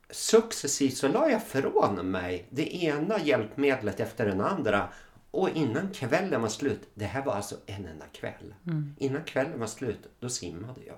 successivt 0.10 0.98
så 0.98 1.08
la 1.08 1.30
jag 1.30 1.44
från 1.48 2.12
mig 2.12 2.48
det 2.50 2.84
ena 2.84 3.20
hjälpmedlet 3.20 4.00
efter 4.00 4.26
den 4.26 4.42
andra. 4.42 4.90
Och 5.32 5.50
innan 5.50 5.90
kvällen 5.94 6.42
var 6.42 6.50
slut, 6.50 6.90
det 6.94 7.06
här 7.06 7.26
var 7.26 7.34
alltså 7.34 7.56
en 7.66 7.86
enda 7.86 8.06
kväll. 8.06 8.54
Innan 8.98 9.24
kvällen 9.24 9.60
var 9.60 9.68
slut, 9.68 10.10
då 10.20 10.30
simmade 10.30 10.82
jag. 10.88 10.98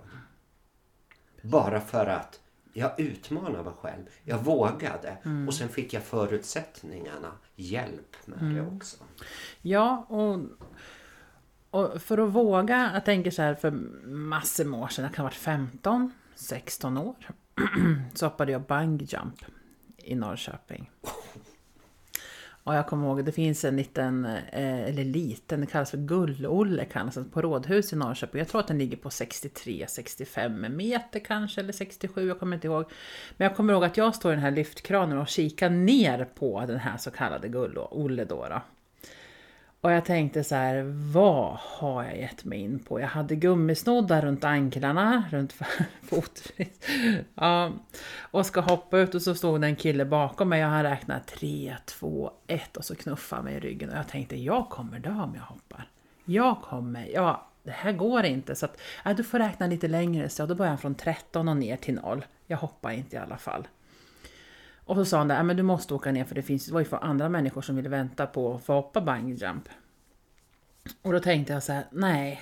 Bara 1.42 1.82
för 1.82 2.06
att 2.06 2.40
jag 2.74 3.00
utmanade 3.00 3.64
mig 3.64 3.74
själv. 3.74 4.04
Jag 4.24 4.38
vågade. 4.38 5.18
Och 5.48 5.54
sen 5.54 5.70
fick 5.70 5.94
jag 5.94 6.04
förutsättningarna, 6.04 7.32
hjälp 7.56 8.16
med 8.26 8.56
det 8.56 8.62
också. 8.76 8.98
Ja, 9.62 10.06
och, 10.10 10.40
och 11.72 12.02
för 12.02 12.18
att 12.18 12.30
våga, 12.30 12.92
jag 12.94 13.06
tänker 13.06 13.32
så 13.32 13.42
här 13.42 13.56
för 13.56 13.72
massor 14.08 14.66
med 14.66 14.80
år 14.80 14.88
sedan, 14.88 15.06
jag 15.06 15.14
kan 15.14 15.24
ha 15.24 15.28
varit 15.28 15.38
15, 15.38 16.12
16 16.36 16.98
år, 16.98 17.16
så 18.14 18.26
hoppade 18.26 18.52
jag 18.52 18.62
bungyjump 18.62 19.46
i 19.98 20.16
Norrköping. 20.16 20.90
Och 22.68 22.76
jag 22.76 22.88
kommer 22.88 23.08
ihåg, 23.08 23.26
det 23.26 23.32
finns 23.32 23.66
en 23.66 23.76
liten, 23.76 24.26
eh, 24.26 24.82
eller 24.82 25.04
liten, 25.04 25.62
det 25.62 25.68
kallas 25.68 25.92
för 25.92 25.98
Gull-Olle 25.98 26.86
kallas 26.86 27.16
det, 27.16 27.24
på 27.24 27.42
Rådhus 27.42 27.94
i 27.94 27.96
Norrköping. 27.96 28.40
Jag 28.40 28.48
tror 28.48 28.62
att 28.62 28.68
den 28.68 28.78
ligger 28.78 28.98
på 28.98 29.10
63-65 29.10 30.70
meter 30.70 31.20
kanske, 31.20 31.62
eller 31.62 31.74
67, 31.74 32.28
jag 32.28 32.40
kommer 32.40 32.56
inte 32.56 32.68
ihåg. 32.68 32.86
Men 33.38 33.48
jag 33.48 33.56
kommer 33.56 33.74
ihåg 33.74 33.84
att 33.84 33.98
jag 33.98 34.16
står 34.16 34.32
i 34.32 34.36
den 34.36 34.44
här 34.44 34.52
lyftkranen 34.52 35.18
och 35.18 35.28
kikar 35.28 35.70
ner 35.70 36.26
på 36.26 36.66
den 36.68 36.80
här 36.80 36.98
så 36.98 37.12
kallade 37.12 37.48
Gull-Olle 37.48 38.26
då. 38.26 38.48
då. 38.50 38.62
Och 39.82 39.92
jag 39.92 40.06
tänkte 40.06 40.44
så 40.44 40.56
här, 40.56 40.84
vad 41.14 41.58
har 41.60 42.04
jag 42.04 42.18
gett 42.18 42.46
mig 42.46 42.60
in 42.60 42.80
på? 42.80 43.00
Jag 43.00 43.08
hade 43.08 43.36
gummisnoddar 43.36 44.22
runt 44.22 44.44
anklarna, 44.44 45.24
runt 45.32 45.54
foten. 46.02 46.66
Ja, 47.36 47.72
och 48.20 48.46
ska 48.46 48.62
hoppa 48.62 49.00
ut 49.00 49.16
och 49.16 49.22
så 49.22 49.36
stod 49.36 49.62
det 49.62 49.68
en 49.68 49.76
kille 49.76 50.06
bakom 50.06 50.50
mig 50.50 50.66
och 50.66 50.72
han 50.72 50.84
räknade 50.84 51.22
3, 51.24 51.76
2, 51.86 52.32
1 52.48 52.78
och 52.78 52.86
så 52.86 52.96
knuffade 52.96 53.44
mig 53.44 53.56
i 53.56 53.60
ryggen. 53.60 53.90
Och 53.90 53.98
jag 53.98 54.08
tänkte, 54.08 54.36
jag 54.36 54.70
kommer 54.70 55.00
dö 55.00 55.10
om 55.10 55.36
jag 55.36 55.44
hoppar. 55.44 55.90
Jag 56.26 56.62
kommer, 56.62 57.08
ja, 57.14 57.48
det 57.64 57.72
här 57.72 57.92
går 57.92 58.24
inte. 58.24 58.56
Så 58.56 58.66
att, 58.66 58.82
ja, 59.06 59.14
du 59.14 59.24
får 59.24 59.40
räkna 59.40 59.68
lite 59.68 59.88
längre. 59.88 60.30
Så 60.30 60.46
då 60.46 60.56
började 60.56 60.72
han 60.72 60.78
från 60.78 60.96
13 60.96 61.48
och 61.48 61.58
ner 61.58 61.78
till 61.78 61.96
0. 61.96 62.26
Jag 62.48 62.58
hoppar 62.58 62.92
inte 62.92 63.16
i 63.16 63.20
alla 63.20 63.38
fall. 63.38 63.68
Och 64.88 64.96
så 64.96 65.06
sa 65.06 65.18
han 65.18 65.28
där, 65.28 65.38
äh, 65.38 65.44
men 65.44 65.58
du 65.58 65.64
måste 65.64 65.94
åka 65.94 66.12
ner 66.12 66.26
för 66.26 66.36
det 66.36 66.42
finns 66.42 66.66
det 66.66 66.74
var 66.74 66.80
ju 66.80 66.86
för 66.86 67.04
andra 67.04 67.30
människor 67.30 67.62
som 67.62 67.76
ville 67.76 67.90
vänta 67.90 68.28
på 68.28 68.56
att 68.56 68.64
få 68.64 68.74
hoppa 68.74 69.02
bungyjump. 69.02 69.70
Och 71.02 71.14
då 71.14 71.20
tänkte 71.20 71.54
jag 71.54 71.64
så 71.64 71.74
här, 71.74 71.86
nej. 71.92 72.42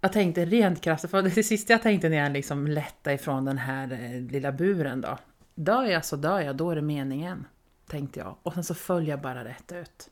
Jag 0.00 0.12
tänkte 0.12 0.44
rent 0.44 0.80
krasst, 0.80 1.10
för 1.10 1.22
det 1.22 1.42
sista 1.42 1.72
jag 1.72 1.82
tänkte 1.82 2.08
när 2.08 2.16
jag 2.16 2.32
liksom 2.32 2.66
lättade 2.66 3.14
ifrån 3.14 3.44
den 3.44 3.58
här 3.58 3.92
eh, 3.92 4.20
lilla 4.20 4.52
buren 4.52 5.00
då. 5.00 5.18
Dör 5.54 5.84
jag 5.84 6.04
så 6.04 6.16
dör 6.16 6.40
jag, 6.40 6.56
då 6.56 6.70
är 6.70 6.76
det 6.76 6.82
meningen. 6.82 7.46
Tänkte 7.88 8.20
jag. 8.20 8.36
Och 8.42 8.54
sen 8.54 8.64
så 8.64 8.74
följer 8.74 9.10
jag 9.10 9.20
bara 9.20 9.44
rätt 9.44 9.72
ut. 9.72 10.10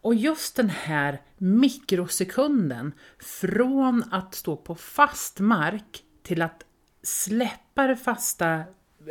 Och 0.00 0.14
just 0.14 0.56
den 0.56 0.70
här 0.70 1.20
mikrosekunden 1.36 2.92
från 3.18 4.04
att 4.10 4.34
stå 4.34 4.56
på 4.56 4.74
fast 4.74 5.40
mark 5.40 6.02
till 6.22 6.42
att 6.42 6.64
släppa 7.02 7.86
det 7.86 7.96
fasta 7.96 8.64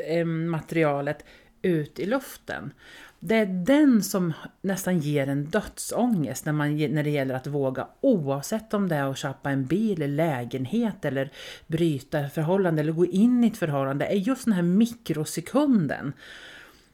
Eh, 0.07 0.25
materialet 0.25 1.25
ut 1.61 1.99
i 1.99 2.05
luften. 2.05 2.73
Det 3.19 3.35
är 3.35 3.45
den 3.45 4.03
som 4.03 4.33
nästan 4.61 4.99
ger 4.99 5.27
en 5.27 5.45
dödsångest 5.45 6.45
när, 6.45 6.53
man, 6.53 6.77
när 6.77 7.03
det 7.03 7.09
gäller 7.09 7.35
att 7.35 7.47
våga 7.47 7.87
oavsett 8.01 8.73
om 8.73 8.87
det 8.87 8.95
är 8.95 9.11
att 9.11 9.17
köpa 9.17 9.49
en 9.49 9.65
bil, 9.65 10.01
eller 10.01 10.15
lägenhet 10.15 11.05
eller 11.05 11.31
bryta 11.67 12.19
ett 12.19 12.33
förhållande 12.33 12.81
eller 12.81 12.91
gå 12.91 13.05
in 13.05 13.43
i 13.43 13.47
ett 13.47 13.57
förhållande. 13.57 14.05
Det 14.05 14.11
är 14.11 14.17
just 14.17 14.45
den 14.45 14.53
här 14.53 14.61
mikrosekunden 14.61 16.13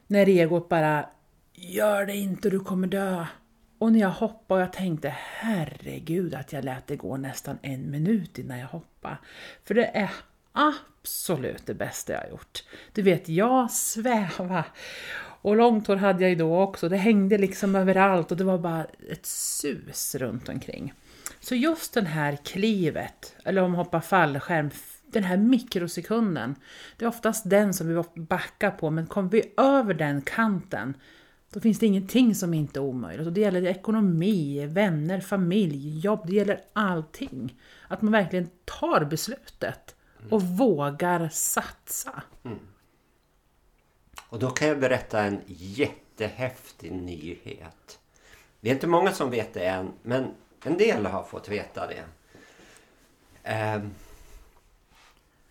när 0.06 0.28
egot 0.28 0.68
bara 0.68 1.06
Gör 1.54 2.06
det 2.06 2.16
inte, 2.16 2.50
du 2.50 2.60
kommer 2.60 2.86
dö. 2.86 3.26
Och 3.78 3.92
när 3.92 4.00
jag 4.00 4.10
hoppade 4.10 4.60
och 4.60 4.62
jag 4.62 4.72
tänkte 4.72 5.14
herregud 5.18 6.34
att 6.34 6.52
jag 6.52 6.64
lät 6.64 6.86
det 6.86 6.96
gå 6.96 7.16
nästan 7.16 7.58
en 7.62 7.90
minut 7.90 8.38
innan 8.38 8.58
jag 8.58 8.66
hoppade. 8.66 9.16
För 9.64 9.74
det 9.74 9.84
är 9.86 10.10
absolut 10.52 11.66
det 11.66 11.74
bästa 11.74 12.12
jag 12.12 12.20
har 12.20 12.28
gjort. 12.28 12.64
Du 12.92 13.02
vet, 13.02 13.28
jag 13.28 13.70
svävade. 13.70 14.64
Och 15.42 15.56
långt 15.56 15.86
hår 15.86 15.96
hade 15.96 16.22
jag 16.22 16.30
ju 16.30 16.36
då 16.36 16.60
också. 16.60 16.88
Det 16.88 16.96
hängde 16.96 17.38
liksom 17.38 17.76
överallt 17.76 18.30
och 18.30 18.36
det 18.36 18.44
var 18.44 18.58
bara 18.58 18.86
ett 19.10 19.26
sus 19.26 20.14
runt 20.14 20.48
omkring. 20.48 20.94
Så 21.40 21.54
just 21.54 21.94
den 21.94 22.06
här 22.06 22.36
klivet, 22.36 23.36
eller 23.44 23.62
om 23.62 23.74
hoppa 23.74 24.00
fallskärm, 24.00 24.70
den 25.06 25.24
här 25.24 25.36
mikrosekunden, 25.36 26.54
det 26.96 27.04
är 27.04 27.08
oftast 27.08 27.50
den 27.50 27.74
som 27.74 27.88
vi 27.88 28.22
backar 28.22 28.70
på, 28.70 28.90
men 28.90 29.06
kommer 29.06 29.30
vi 29.30 29.52
över 29.56 29.94
den 29.94 30.22
kanten, 30.22 30.94
då 31.52 31.60
finns 31.60 31.78
det 31.78 31.86
ingenting 31.86 32.34
som 32.34 32.54
inte 32.54 32.78
är 32.78 32.82
omöjligt. 32.82 33.26
Och 33.26 33.32
det 33.32 33.40
gäller 33.40 33.66
ekonomi, 33.66 34.66
vänner, 34.66 35.20
familj, 35.20 35.98
jobb, 35.98 36.26
det 36.26 36.32
gäller 36.32 36.60
allting. 36.72 37.60
Att 37.88 38.02
man 38.02 38.12
verkligen 38.12 38.48
tar 38.64 39.04
beslutet 39.04 39.94
och 40.30 40.42
vågar 40.42 41.28
satsa. 41.28 42.22
Mm. 42.44 42.58
Och 44.28 44.38
då 44.38 44.50
kan 44.50 44.68
jag 44.68 44.80
berätta 44.80 45.22
en 45.22 45.40
jättehäftig 45.46 46.92
nyhet. 46.92 47.98
Det 48.60 48.70
är 48.70 48.74
inte 48.74 48.86
många 48.86 49.12
som 49.12 49.30
vet 49.30 49.54
det 49.54 49.66
än, 49.66 49.92
men 50.02 50.34
en 50.64 50.78
del 50.78 51.06
har 51.06 51.22
fått 51.22 51.48
veta 51.48 51.86
det. 51.86 52.04
Ehm, 53.42 53.90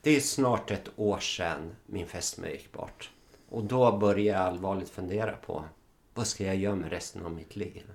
det 0.01 0.11
är 0.11 0.19
snart 0.19 0.71
ett 0.71 0.89
år 0.95 1.19
sedan 1.19 1.75
min 1.85 2.07
fästmö 2.07 2.49
gick 2.49 2.71
bort. 2.71 3.11
Och 3.49 3.63
då 3.63 3.97
började 3.97 4.21
jag 4.21 4.47
allvarligt 4.47 4.89
fundera 4.89 5.31
på 5.31 5.63
vad 6.13 6.27
ska 6.27 6.45
jag 6.45 6.55
göra 6.55 6.75
med 6.75 6.89
resten 6.89 7.25
av 7.25 7.31
mitt 7.31 7.55
liv? 7.55 7.91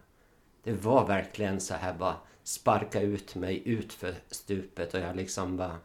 Det 0.62 0.72
var 0.72 1.06
verkligen 1.06 1.60
så 1.60 1.74
här 1.74 1.94
bara 1.94 2.16
sparka 2.42 3.00
ut 3.00 3.34
mig 3.34 3.62
ut 3.68 3.92
för 3.92 4.14
stupet 4.30 4.94
och 4.94 5.00
jag 5.00 5.16
liksom 5.16 5.56
bara 5.56 5.78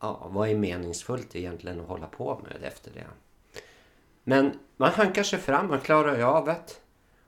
ja, 0.00 0.28
vad 0.30 0.48
är 0.48 0.54
meningsfullt 0.54 1.36
egentligen 1.36 1.80
att 1.80 1.88
hålla 1.88 2.06
på 2.06 2.40
med 2.44 2.62
efter 2.62 2.90
det? 2.90 3.06
Men 4.24 4.58
man 4.76 4.90
hankar 4.90 5.22
sig 5.22 5.38
fram, 5.38 5.68
man 5.68 5.80
klarar 5.80 6.16
ju 6.16 6.22
av 6.22 6.44
det. 6.46 6.80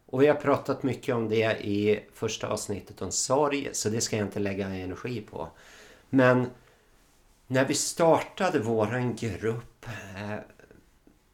Och 0.07 0.23
vi 0.23 0.27
har 0.27 0.35
pratat 0.35 0.83
mycket 0.83 1.15
om 1.15 1.29
det 1.29 1.67
i 1.67 2.05
första 2.13 2.49
avsnittet 2.49 3.03
om 3.03 3.13
sorg, 3.13 3.69
så 3.73 3.89
det 3.89 4.01
ska 4.01 4.17
jag 4.17 4.27
inte 4.27 4.39
lägga 4.39 4.69
energi 4.69 5.21
på. 5.21 5.49
Men 6.11 6.51
när 7.47 7.65
vi 7.65 7.75
startade 7.75 8.59
våran 8.59 9.17
grupp 9.17 9.87
eh, 9.87 10.39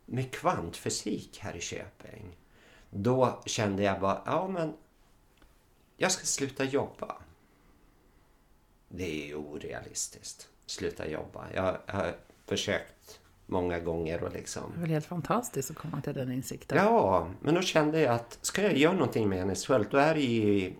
med 0.04 0.32
kvantfysik 0.32 1.38
här 1.38 1.56
i 1.56 1.60
Köping. 1.60 2.36
Då 2.90 3.42
kände 3.46 3.82
jag 3.82 4.00
bara, 4.00 4.22
ja 4.26 4.48
men 4.48 4.74
jag 5.96 6.12
ska 6.12 6.26
sluta 6.26 6.64
jobba. 6.64 7.16
Det 8.96 9.30
är 9.30 9.34
orealistiskt 9.34 10.48
sluta 10.66 11.08
jobba. 11.08 11.46
Jag 11.54 11.78
har 11.86 12.14
försökt 12.46 13.20
många 13.46 13.80
gånger 13.80 14.24
och 14.24 14.32
liksom... 14.32 14.62
Det 14.74 14.78
är 14.78 14.80
väl 14.80 14.90
helt 14.90 15.06
fantastiskt 15.06 15.70
att 15.70 15.76
komma 15.76 16.00
till 16.00 16.14
den 16.14 16.32
insikten. 16.32 16.78
Ja, 16.78 17.28
men 17.40 17.54
då 17.54 17.62
kände 17.62 18.00
jag 18.00 18.14
att 18.14 18.38
ska 18.42 18.62
jag 18.62 18.76
göra 18.76 18.92
någonting 18.92 19.28
meningsfullt 19.28 19.90
då 19.90 19.96
är 19.96 20.14
det 20.14 20.20
i, 20.20 20.76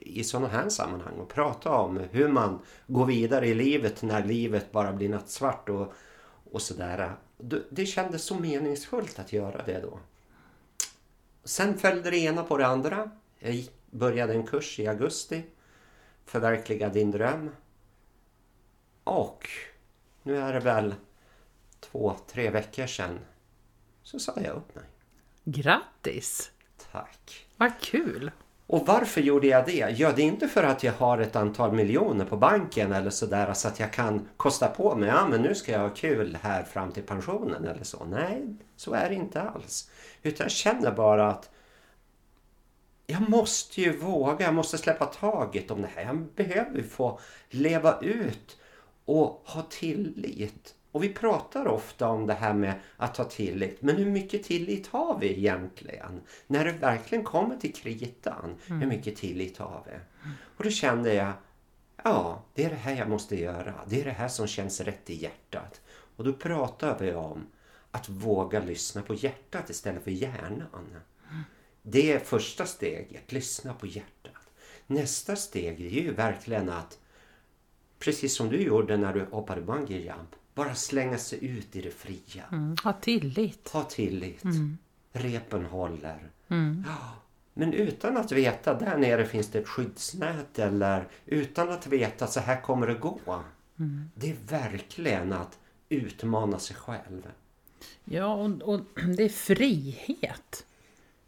i 0.00 0.24
sådana 0.24 0.48
här 0.48 0.68
sammanhang 0.68 1.14
och 1.14 1.28
prata 1.28 1.70
om 1.70 1.96
hur 2.10 2.28
man 2.28 2.58
går 2.86 3.06
vidare 3.06 3.46
i 3.46 3.54
livet 3.54 4.02
när 4.02 4.24
livet 4.24 4.72
bara 4.72 4.92
blir 4.92 5.08
nattsvart 5.08 5.68
och, 5.68 5.92
och 6.52 6.62
sådär. 6.62 7.12
Det 7.70 7.86
kändes 7.86 8.22
så 8.22 8.34
meningsfullt 8.34 9.18
att 9.18 9.32
göra 9.32 9.62
det 9.66 9.80
då. 9.80 9.98
Sen 11.44 11.78
följde 11.78 12.10
det 12.10 12.18
ena 12.18 12.42
på 12.42 12.56
det 12.56 12.66
andra. 12.66 13.10
Jag 13.38 13.64
började 13.90 14.32
en 14.32 14.46
kurs 14.46 14.80
i 14.80 14.86
augusti. 14.86 15.42
Förverkliga 16.30 16.88
din 16.88 17.10
dröm. 17.10 17.50
Och 19.04 19.48
nu 20.22 20.36
är 20.36 20.52
det 20.52 20.60
väl 20.60 20.94
två, 21.80 22.16
tre 22.26 22.50
veckor 22.50 22.86
sedan 22.86 23.18
så 24.02 24.18
sa 24.18 24.32
jag 24.36 24.56
upp 24.56 24.74
mig. 24.74 24.84
Grattis! 25.44 26.50
Tack! 26.92 27.46
Vad 27.56 27.80
kul! 27.80 28.30
Och 28.66 28.86
varför 28.86 29.20
gjorde 29.20 29.46
jag 29.46 29.66
det? 29.66 29.96
Ja, 29.98 30.12
det 30.12 30.22
är 30.22 30.26
inte 30.26 30.48
för 30.48 30.62
att 30.62 30.82
jag 30.82 30.92
har 30.92 31.18
ett 31.18 31.36
antal 31.36 31.72
miljoner 31.72 32.24
på 32.24 32.36
banken 32.36 32.92
eller 32.92 33.10
sådär 33.10 33.52
så 33.52 33.68
att 33.68 33.80
jag 33.80 33.92
kan 33.92 34.28
kosta 34.36 34.68
på 34.68 34.96
mig, 34.96 35.08
ja 35.08 35.28
men 35.28 35.42
nu 35.42 35.54
ska 35.54 35.72
jag 35.72 35.80
ha 35.80 35.94
kul 35.94 36.38
här 36.42 36.62
fram 36.62 36.92
till 36.92 37.02
pensionen 37.02 37.64
eller 37.64 37.84
så. 37.84 38.04
Nej, 38.04 38.56
så 38.76 38.94
är 38.94 39.08
det 39.08 39.14
inte 39.14 39.42
alls. 39.42 39.90
Utan 40.22 40.44
jag 40.44 40.52
känner 40.52 40.92
bara 40.92 41.30
att 41.30 41.50
jag 43.10 43.30
måste 43.30 43.80
ju 43.80 43.96
våga, 43.96 44.44
jag 44.44 44.54
måste 44.54 44.78
släppa 44.78 45.06
taget 45.06 45.70
om 45.70 45.82
det 45.82 45.90
här. 45.94 46.02
Jag 46.02 46.18
behöver 46.18 46.82
få 46.82 47.20
leva 47.50 48.00
ut 48.00 48.58
och 49.04 49.42
ha 49.46 49.62
tillit. 49.70 50.74
Och 50.92 51.04
vi 51.04 51.08
pratar 51.08 51.68
ofta 51.68 52.08
om 52.08 52.26
det 52.26 52.34
här 52.34 52.54
med 52.54 52.74
att 52.96 53.16
ha 53.16 53.24
tillit. 53.24 53.82
Men 53.82 53.96
hur 53.96 54.10
mycket 54.10 54.44
tillit 54.44 54.86
har 54.86 55.18
vi 55.18 55.38
egentligen? 55.38 56.20
När 56.46 56.64
det 56.64 56.72
verkligen 56.72 57.24
kommer 57.24 57.56
till 57.56 57.74
kritan, 57.74 58.56
mm. 58.66 58.80
hur 58.80 58.88
mycket 58.88 59.16
tillit 59.16 59.58
har 59.58 59.82
vi? 59.86 59.92
Och 60.56 60.64
då 60.64 60.70
kände 60.70 61.14
jag, 61.14 61.32
ja, 62.04 62.42
det 62.54 62.64
är 62.64 62.70
det 62.70 62.76
här 62.76 62.96
jag 62.96 63.08
måste 63.08 63.40
göra. 63.40 63.74
Det 63.86 64.00
är 64.00 64.04
det 64.04 64.10
här 64.10 64.28
som 64.28 64.46
känns 64.46 64.80
rätt 64.80 65.10
i 65.10 65.14
hjärtat. 65.14 65.80
Och 66.16 66.24
då 66.24 66.32
pratar 66.32 66.98
vi 66.98 67.14
om 67.14 67.46
att 67.90 68.08
våga 68.08 68.60
lyssna 68.60 69.02
på 69.02 69.14
hjärtat 69.14 69.70
istället 69.70 70.04
för 70.04 70.10
hjärnan. 70.10 70.96
Det 71.82 72.12
är 72.12 72.18
första 72.18 72.66
steget, 72.66 73.32
lyssna 73.32 73.74
på 73.74 73.86
hjärtat. 73.86 74.50
Nästa 74.86 75.36
steg 75.36 75.80
är 75.80 76.02
ju 76.02 76.14
verkligen 76.14 76.68
att 76.68 76.98
precis 77.98 78.34
som 78.34 78.48
du 78.48 78.62
gjorde 78.62 78.96
när 78.96 79.12
du 79.12 79.26
hoppade 79.30 79.60
bungee 79.60 79.98
jump. 79.98 80.36
Bara 80.54 80.74
slänga 80.74 81.18
sig 81.18 81.44
ut 81.44 81.76
i 81.76 81.80
det 81.80 81.90
fria. 81.90 82.44
Mm. 82.52 82.76
Ha 82.84 82.92
tillit. 82.92 83.70
Ha 83.72 83.84
tillit. 83.84 84.44
Mm. 84.44 84.78
Repen 85.12 85.64
håller. 85.64 86.30
Mm. 86.48 86.84
Ja, 86.86 87.16
men 87.54 87.72
utan 87.72 88.16
att 88.16 88.32
veta, 88.32 88.74
där 88.74 88.98
nere 88.98 89.26
finns 89.26 89.48
det 89.48 89.58
ett 89.58 89.68
skyddsnät 89.68 90.58
eller 90.58 91.08
utan 91.26 91.68
att 91.68 91.86
veta 91.86 92.26
så 92.26 92.40
här 92.40 92.60
kommer 92.60 92.86
det 92.86 92.94
gå. 92.94 93.20
Mm. 93.78 94.10
Det 94.14 94.30
är 94.30 94.36
verkligen 94.48 95.32
att 95.32 95.58
utmana 95.88 96.58
sig 96.58 96.76
själv. 96.76 97.30
Ja, 98.04 98.34
och, 98.34 98.62
och 98.62 98.80
det 99.16 99.24
är 99.24 99.28
frihet. 99.28 100.66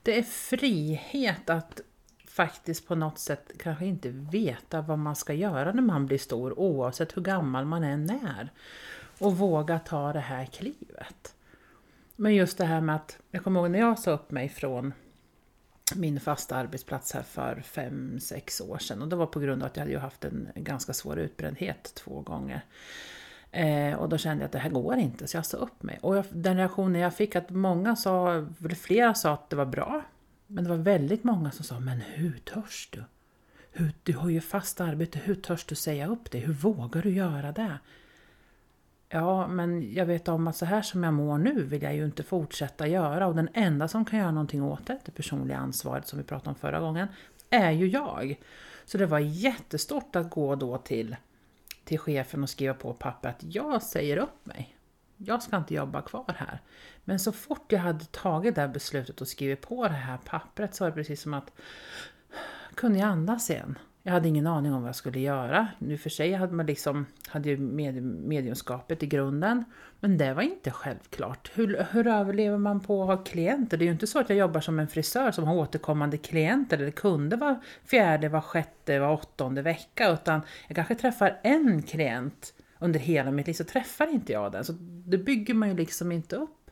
Det 0.02 0.18
är 0.18 0.22
frihet 0.22 1.50
att 1.50 1.80
faktiskt 2.26 2.88
på 2.88 2.94
något 2.94 3.18
sätt 3.18 3.52
kanske 3.58 3.86
inte 3.86 4.08
veta 4.08 4.80
vad 4.80 4.98
man 4.98 5.16
ska 5.16 5.32
göra 5.32 5.72
när 5.72 5.82
man 5.82 6.06
blir 6.06 6.18
stor 6.18 6.58
oavsett 6.58 7.16
hur 7.16 7.22
gammal 7.22 7.64
man 7.64 7.84
än 7.84 8.10
är. 8.10 8.52
Och 9.18 9.36
våga 9.36 9.78
ta 9.78 10.12
det 10.12 10.20
här 10.20 10.46
klivet. 10.46 11.34
Men 12.16 12.34
just 12.34 12.58
det 12.58 12.64
här 12.64 12.80
med 12.80 12.96
att, 12.96 13.18
jag 13.30 13.44
kommer 13.44 13.60
ihåg 13.60 13.70
när 13.70 13.78
jag 13.78 13.98
sa 13.98 14.10
upp 14.10 14.30
mig 14.30 14.48
från 14.48 14.92
min 15.96 16.20
fasta 16.20 16.56
arbetsplats 16.56 17.12
här 17.12 17.22
för 17.22 17.62
fem 17.64 18.20
sex 18.20 18.60
år 18.60 18.78
sedan. 18.78 19.02
Och 19.02 19.08
det 19.08 19.16
var 19.16 19.26
på 19.26 19.40
grund 19.40 19.62
av 19.62 19.66
att 19.66 19.76
jag 19.76 19.84
hade 19.84 19.98
haft 19.98 20.24
en 20.24 20.48
ganska 20.54 20.92
svår 20.92 21.18
utbrändhet 21.18 21.92
två 21.94 22.20
gånger. 22.20 22.64
Eh, 23.52 23.94
och 23.94 24.08
då 24.08 24.18
kände 24.18 24.42
jag 24.42 24.46
att 24.46 24.52
det 24.52 24.58
här 24.58 24.70
går 24.70 24.96
inte, 24.96 25.26
så 25.26 25.36
jag 25.36 25.46
sa 25.46 25.56
upp 25.56 25.82
mig. 25.82 25.98
Och 26.02 26.16
jag, 26.16 26.24
den 26.30 26.56
reaktionen 26.56 27.00
jag 27.00 27.14
fick, 27.14 27.36
att 27.36 27.50
många 27.50 27.96
sa, 27.96 28.32
eller 28.34 28.74
flera 28.74 29.14
sa 29.14 29.32
att 29.32 29.50
det 29.50 29.56
var 29.56 29.66
bra. 29.66 30.02
Men 30.46 30.64
det 30.64 30.70
var 30.70 30.76
väldigt 30.76 31.24
många 31.24 31.50
som 31.50 31.64
sa, 31.64 31.80
men 31.80 32.00
hur 32.00 32.38
törs 32.38 32.88
du? 32.92 33.04
Hur, 33.72 33.92
du 34.02 34.16
har 34.16 34.28
ju 34.28 34.40
fast 34.40 34.80
arbete, 34.80 35.18
hur 35.24 35.34
törs 35.34 35.64
du 35.64 35.74
säga 35.74 36.06
upp 36.06 36.30
dig? 36.30 36.40
Hur 36.40 36.52
vågar 36.52 37.02
du 37.02 37.10
göra 37.10 37.52
det? 37.52 37.78
Ja, 39.08 39.46
men 39.46 39.94
jag 39.94 40.06
vet 40.06 40.28
om 40.28 40.48
att 40.48 40.56
så 40.56 40.64
här 40.64 40.82
som 40.82 41.04
jag 41.04 41.14
mår 41.14 41.38
nu 41.38 41.62
vill 41.62 41.82
jag 41.82 41.94
ju 41.94 42.04
inte 42.04 42.22
fortsätta 42.22 42.86
göra 42.86 43.26
och 43.26 43.34
den 43.34 43.48
enda 43.52 43.88
som 43.88 44.04
kan 44.04 44.18
göra 44.18 44.30
någonting 44.30 44.62
åt 44.62 44.86
det, 44.86 44.98
det 45.04 45.12
personliga 45.12 45.56
ansvaret 45.56 46.06
som 46.06 46.18
vi 46.18 46.24
pratade 46.24 46.50
om 46.50 46.54
förra 46.54 46.80
gången, 46.80 47.08
är 47.50 47.70
ju 47.70 47.88
jag. 47.88 48.40
Så 48.84 48.98
det 48.98 49.06
var 49.06 49.18
jättestort 49.18 50.16
att 50.16 50.30
gå 50.30 50.54
då 50.54 50.78
till, 50.78 51.16
till 51.92 51.98
chefen 51.98 52.42
och 52.42 52.50
skriva 52.50 52.74
på 52.74 52.94
papper 52.94 53.28
att 53.28 53.42
jag 53.42 53.82
säger 53.82 54.16
upp 54.16 54.46
mig. 54.46 54.76
Jag 55.16 55.42
ska 55.42 55.56
inte 55.56 55.74
jobba 55.74 56.02
kvar 56.02 56.34
här. 56.38 56.60
Men 57.04 57.20
så 57.20 57.32
fort 57.32 57.72
jag 57.72 57.78
hade 57.78 58.04
tagit 58.04 58.54
det 58.54 58.60
här 58.60 58.68
beslutet 58.68 59.20
och 59.20 59.28
skrivit 59.28 59.60
på 59.60 59.88
det 59.88 59.94
här 59.94 60.18
pappret 60.24 60.74
så 60.74 60.84
var 60.84 60.90
det 60.90 60.94
precis 60.94 61.22
som 61.22 61.34
att 61.34 61.52
kunde 62.74 62.98
jag 62.98 63.08
andas 63.08 63.50
igen. 63.50 63.78
Jag 64.04 64.12
hade 64.12 64.28
ingen 64.28 64.46
aning 64.46 64.74
om 64.74 64.80
vad 64.80 64.88
jag 64.88 64.96
skulle 64.96 65.20
göra. 65.20 65.68
Nu 65.78 65.98
för 65.98 66.10
sig 66.10 66.32
hade 66.32 66.52
man 66.52 66.66
liksom, 66.66 67.06
hade 67.28 67.48
ju 67.48 67.56
med, 67.56 68.02
mediumskapet 68.02 69.02
i 69.02 69.06
grunden. 69.06 69.64
Men 70.00 70.18
det 70.18 70.34
var 70.34 70.42
inte 70.42 70.70
självklart. 70.70 71.50
Hur, 71.54 71.86
hur 71.90 72.06
överlever 72.06 72.58
man 72.58 72.80
på 72.80 73.02
att 73.02 73.18
ha 73.18 73.24
klienter? 73.24 73.76
Det 73.76 73.84
är 73.84 73.86
ju 73.86 73.92
inte 73.92 74.06
så 74.06 74.18
att 74.18 74.28
jag 74.28 74.38
jobbar 74.38 74.60
som 74.60 74.78
en 74.78 74.88
frisör 74.88 75.30
som 75.30 75.44
har 75.44 75.54
återkommande 75.54 76.16
klienter 76.16 76.78
eller 76.78 76.90
kunder 76.90 77.36
var 77.36 77.60
fjärde, 77.84 78.28
var 78.28 78.40
sjätte, 78.40 78.98
var 78.98 79.12
åttonde 79.12 79.62
vecka. 79.62 80.12
Utan 80.12 80.40
jag 80.68 80.76
kanske 80.76 80.94
träffar 80.94 81.40
en 81.42 81.82
klient 81.82 82.54
under 82.78 83.00
hela 83.00 83.30
mitt 83.30 83.46
liv 83.46 83.54
så 83.54 83.64
träffar 83.64 84.12
inte 84.12 84.32
jag 84.32 84.52
den. 84.52 84.64
Så 84.64 84.72
det 85.06 85.18
bygger 85.18 85.54
man 85.54 85.68
ju 85.68 85.74
liksom 85.76 86.12
inte 86.12 86.36
upp 86.36 86.70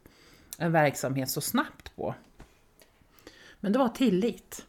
en 0.58 0.72
verksamhet 0.72 1.30
så 1.30 1.40
snabbt 1.40 1.96
på. 1.96 2.14
Men 3.60 3.72
det 3.72 3.78
var 3.78 3.88
tillit. 3.88 4.66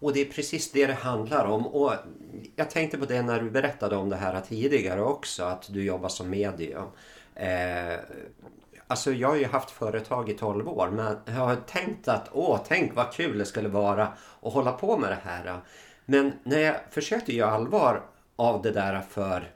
Och 0.00 0.12
det 0.12 0.20
är 0.20 0.24
precis 0.24 0.72
det 0.72 0.86
det 0.86 0.92
handlar 0.92 1.44
om. 1.44 1.66
Och 1.66 1.92
jag 2.56 2.70
tänkte 2.70 2.98
på 2.98 3.04
det 3.04 3.22
när 3.22 3.40
du 3.40 3.50
berättade 3.50 3.96
om 3.96 4.08
det 4.08 4.16
här 4.16 4.40
tidigare 4.40 5.02
också, 5.02 5.42
att 5.42 5.72
du 5.72 5.84
jobbar 5.84 6.08
som 6.08 6.30
medium. 6.30 6.86
Eh, 7.34 7.98
alltså 8.86 9.12
jag 9.12 9.28
har 9.28 9.36
ju 9.36 9.46
haft 9.46 9.70
företag 9.70 10.30
i 10.30 10.34
12 10.34 10.68
år 10.68 10.90
men 10.90 11.16
jag 11.24 11.32
har 11.32 11.56
tänkt 11.56 12.08
att 12.08 12.28
åh, 12.32 12.60
tänk 12.68 12.94
vad 12.94 13.12
kul 13.12 13.38
det 13.38 13.46
skulle 13.46 13.68
vara 13.68 14.08
att 14.42 14.52
hålla 14.52 14.72
på 14.72 14.98
med 14.98 15.10
det 15.10 15.18
här. 15.22 15.60
Men 16.04 16.32
när 16.42 16.58
jag 16.58 16.76
försökte 16.90 17.34
göra 17.34 17.50
allvar 17.50 18.02
av 18.36 18.62
det 18.62 18.70
där 18.70 19.00
för 19.00 19.50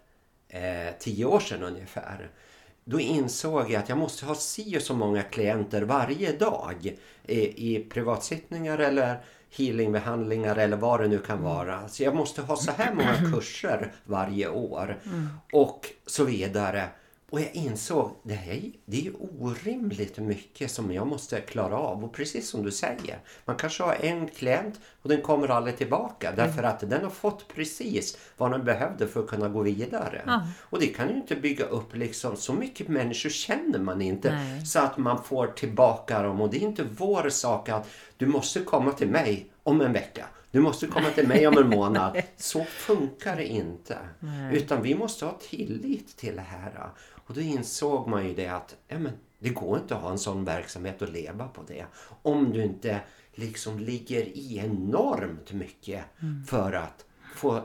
eh, 0.48 0.94
10 0.98 1.24
år 1.24 1.40
sedan 1.40 1.62
ungefär 1.62 2.30
då 2.84 3.00
insåg 3.00 3.70
jag 3.70 3.82
att 3.82 3.88
jag 3.88 3.98
måste 3.98 4.26
ha 4.26 4.34
si 4.34 4.78
och 4.78 4.82
så 4.82 4.94
många 4.94 5.22
klienter 5.22 5.82
varje 5.82 6.32
dag 6.32 6.96
i, 7.26 7.74
i 7.74 7.84
privatsittningar 7.84 8.78
eller 8.78 9.24
healingbehandlingar 9.56 10.56
eller 10.56 10.76
vad 10.76 11.00
det 11.00 11.08
nu 11.08 11.18
kan 11.18 11.38
mm. 11.38 11.54
vara. 11.54 11.88
Så 11.88 12.02
jag 12.02 12.14
måste 12.14 12.42
ha 12.42 12.56
så 12.56 12.72
här 12.72 12.94
många 12.94 13.16
kurser 13.32 13.92
varje 14.04 14.48
år 14.48 14.98
mm. 15.04 15.28
och 15.52 15.86
så 16.06 16.24
vidare. 16.24 16.88
Och 17.32 17.40
jag 17.40 17.54
insåg 17.54 18.10
det 18.22 18.34
här 18.34 18.70
det 18.84 19.06
är 19.06 19.12
orimligt 19.40 20.18
mycket 20.18 20.70
som 20.70 20.92
jag 20.92 21.06
måste 21.06 21.40
klara 21.40 21.76
av. 21.78 22.04
Och 22.04 22.12
precis 22.12 22.48
som 22.48 22.62
du 22.62 22.70
säger, 22.70 23.18
man 23.44 23.56
kanske 23.56 23.82
har 23.82 23.94
en 24.00 24.28
klient 24.28 24.80
och 25.02 25.08
den 25.08 25.22
kommer 25.22 25.48
aldrig 25.48 25.76
tillbaka 25.76 26.28
mm. 26.32 26.46
därför 26.46 26.62
att 26.62 26.80
den 26.80 27.02
har 27.02 27.10
fått 27.10 27.48
precis 27.48 28.18
vad 28.36 28.50
den 28.50 28.64
behövde 28.64 29.08
för 29.08 29.20
att 29.20 29.26
kunna 29.26 29.48
gå 29.48 29.62
vidare. 29.62 30.18
Mm. 30.18 30.40
Och 30.60 30.80
det 30.80 30.86
kan 30.86 31.08
ju 31.08 31.14
inte 31.14 31.36
bygga 31.36 31.64
upp 31.64 31.96
liksom, 31.96 32.36
så 32.36 32.52
mycket 32.52 32.88
människor 32.88 33.30
känner 33.30 33.78
man 33.78 34.02
inte 34.02 34.34
Nej. 34.34 34.66
så 34.66 34.78
att 34.78 34.98
man 34.98 35.24
får 35.24 35.46
tillbaka 35.46 36.22
dem. 36.22 36.40
Och 36.40 36.50
det 36.50 36.56
är 36.56 36.66
inte 36.66 36.84
vår 36.98 37.28
sak 37.28 37.68
att 37.68 37.88
du 38.16 38.26
måste 38.26 38.60
komma 38.60 38.92
till 38.92 39.08
mig 39.08 39.46
om 39.62 39.80
en 39.80 39.92
vecka. 39.92 40.26
Du 40.52 40.60
måste 40.60 40.86
komma 40.86 41.10
till 41.10 41.28
mig 41.28 41.46
om 41.46 41.58
en 41.58 41.68
månad. 41.68 42.22
Så 42.36 42.64
funkar 42.64 43.36
det 43.36 43.46
inte. 43.46 43.98
Nej. 44.18 44.56
Utan 44.56 44.82
vi 44.82 44.94
måste 44.94 45.24
ha 45.24 45.38
tillit 45.50 46.16
till 46.16 46.36
det 46.36 46.42
här. 46.42 46.90
Och 47.26 47.34
då 47.34 47.40
insåg 47.40 48.08
man 48.08 48.28
ju 48.28 48.34
det 48.34 48.48
att 48.48 48.76
ja, 48.88 48.98
men, 48.98 49.12
det 49.38 49.48
går 49.48 49.78
inte 49.78 49.96
att 49.96 50.02
ha 50.02 50.10
en 50.10 50.18
sån 50.18 50.44
verksamhet 50.44 51.02
och 51.02 51.12
leva 51.12 51.48
på 51.48 51.62
det. 51.62 51.86
Om 52.22 52.52
du 52.52 52.62
inte 52.62 53.00
liksom 53.34 53.78
ligger 53.78 54.22
i 54.22 54.58
enormt 54.58 55.52
mycket 55.52 56.04
mm. 56.22 56.44
för 56.44 56.72
att 56.72 57.06
få 57.34 57.62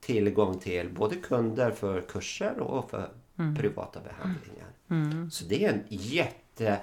tillgång 0.00 0.58
till 0.58 0.90
både 0.90 1.16
kunder 1.16 1.70
för 1.70 2.00
kurser 2.00 2.60
och 2.60 2.90
för 2.90 3.10
mm. 3.38 3.56
privata 3.56 4.00
behandlingar. 4.00 4.68
Mm. 4.90 5.30
Så 5.30 5.44
det 5.44 5.64
är 5.64 5.72
en 5.72 5.82
jätte 5.88 6.80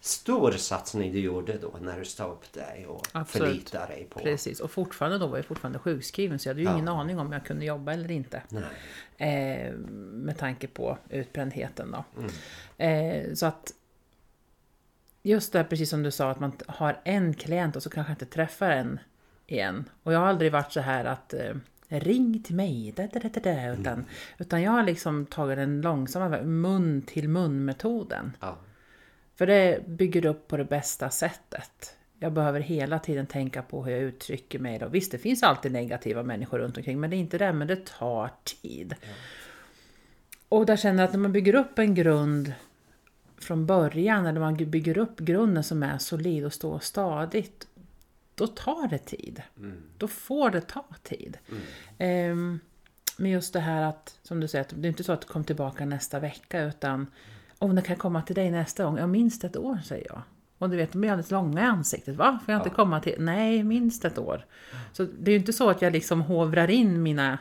stor 0.00 0.52
satsning 0.52 1.12
du 1.12 1.20
gjorde 1.20 1.58
då 1.58 1.74
när 1.80 1.98
du 1.98 2.04
stod 2.04 2.30
upp 2.30 2.52
dig 2.52 2.86
och 2.86 3.06
Absolut. 3.12 3.48
förlitade 3.48 3.86
dig 3.86 4.06
på. 4.10 4.20
Precis, 4.20 4.60
och 4.60 4.70
fortfarande 4.70 5.18
då 5.18 5.26
var 5.26 5.36
jag 5.36 5.46
fortfarande 5.46 5.78
sjukskriven 5.78 6.38
så 6.38 6.48
jag 6.48 6.54
hade 6.54 6.60
ju 6.60 6.66
ja. 6.66 6.74
ingen 6.74 6.88
aning 6.88 7.18
om 7.18 7.32
jag 7.32 7.44
kunde 7.44 7.64
jobba 7.64 7.92
eller 7.92 8.10
inte. 8.10 8.42
Eh, 9.16 9.72
med 10.12 10.38
tanke 10.38 10.66
på 10.66 10.98
utbrändheten 11.08 11.90
då. 11.90 12.04
Mm. 12.18 12.30
Eh, 12.76 13.34
så 13.34 13.46
att 13.46 13.72
just 15.22 15.52
det 15.52 15.64
precis 15.64 15.90
som 15.90 16.02
du 16.02 16.10
sa 16.10 16.30
att 16.30 16.40
man 16.40 16.52
har 16.66 17.00
en 17.04 17.34
klient 17.34 17.76
och 17.76 17.82
så 17.82 17.90
kanske 17.90 18.12
inte 18.12 18.26
träffar 18.26 18.70
en 18.70 19.00
igen. 19.46 19.84
Och 20.02 20.12
jag 20.12 20.18
har 20.18 20.26
aldrig 20.26 20.52
varit 20.52 20.72
så 20.72 20.80
här 20.80 21.04
att 21.04 21.34
eh, 21.34 21.54
ring 21.88 22.42
till 22.42 22.54
mig, 22.54 22.92
da, 22.96 23.06
da, 23.06 23.28
da, 23.28 23.40
da, 23.40 23.72
utan, 23.72 23.92
mm. 23.92 24.04
utan 24.38 24.62
jag 24.62 24.70
har 24.70 24.82
liksom 24.82 25.26
tagit 25.26 25.56
den 25.56 25.80
långsamma 25.80 26.42
mun 26.42 27.02
till 27.02 27.28
mun 27.28 27.64
metoden. 27.64 28.36
Ja. 28.40 28.56
För 29.40 29.46
det 29.46 29.86
bygger 29.86 30.26
upp 30.26 30.48
på 30.48 30.56
det 30.56 30.64
bästa 30.64 31.10
sättet. 31.10 31.96
Jag 32.18 32.32
behöver 32.32 32.60
hela 32.60 32.98
tiden 32.98 33.26
tänka 33.26 33.62
på 33.62 33.84
hur 33.84 33.92
jag 33.92 34.00
uttrycker 34.00 34.58
mig. 34.58 34.78
Då. 34.78 34.88
Visst, 34.88 35.12
det 35.12 35.18
finns 35.18 35.42
alltid 35.42 35.72
negativa 35.72 36.22
människor 36.22 36.58
runt 36.58 36.76
omkring, 36.76 37.00
men 37.00 37.10
det 37.10 37.16
är 37.16 37.18
inte 37.18 37.38
det, 37.38 37.52
men 37.52 37.68
det 37.68 37.86
tar 37.86 38.30
tid. 38.44 38.94
Ja. 39.00 39.08
Och 40.48 40.66
där 40.66 40.76
känner 40.76 41.02
jag 41.02 41.08
att 41.08 41.12
när 41.12 41.20
man 41.20 41.32
bygger 41.32 41.54
upp 41.54 41.78
en 41.78 41.94
grund 41.94 42.52
från 43.38 43.66
början, 43.66 44.26
eller 44.26 44.40
man 44.40 44.56
bygger 44.56 44.98
upp 44.98 45.18
grunden 45.20 45.64
som 45.64 45.82
är 45.82 45.98
solid 45.98 46.44
och 46.44 46.52
står 46.52 46.78
stadigt, 46.78 47.66
då 48.34 48.46
tar 48.46 48.88
det 48.88 48.98
tid. 48.98 49.42
Mm. 49.58 49.82
Då 49.98 50.08
får 50.08 50.50
det 50.50 50.60
ta 50.60 50.84
tid. 51.02 51.38
Mm. 51.98 52.32
Um, 52.32 52.60
men 53.16 53.30
just 53.30 53.52
det 53.52 53.60
här 53.60 53.82
att, 53.82 54.18
som 54.22 54.40
du 54.40 54.48
säger, 54.48 54.66
det 54.70 54.88
är 54.88 54.90
inte 54.90 55.04
så 55.04 55.12
att 55.12 55.20
du 55.20 55.26
kommer 55.26 55.46
tillbaka 55.46 55.84
nästa 55.84 56.18
vecka, 56.18 56.62
utan 56.62 57.06
om 57.60 57.74
det 57.74 57.82
kan 57.82 57.96
komma 57.96 58.22
till 58.22 58.34
dig 58.34 58.50
nästa 58.50 58.84
gång? 58.84 58.98
Ja, 58.98 59.06
minst 59.06 59.44
ett 59.44 59.56
år 59.56 59.78
säger 59.84 60.06
jag. 60.08 60.22
Och 60.58 60.70
du 60.70 60.76
vet, 60.76 60.92
de 60.92 61.04
är 61.04 61.10
alldeles 61.10 61.30
långa 61.30 61.60
i 61.60 61.64
ansiktet. 61.64 62.16
Va? 62.16 62.38
Får 62.44 62.52
jag 62.52 62.60
inte 62.60 62.70
komma 62.70 63.00
till? 63.00 63.14
Nej, 63.18 63.62
minst 63.62 64.04
ett 64.04 64.18
år. 64.18 64.46
Så 64.92 65.02
det 65.02 65.30
är 65.30 65.32
ju 65.32 65.38
inte 65.38 65.52
så 65.52 65.70
att 65.70 65.82
jag 65.82 65.92
liksom 65.92 66.22
hovrar 66.22 66.70
in 66.70 67.02
mina 67.02 67.38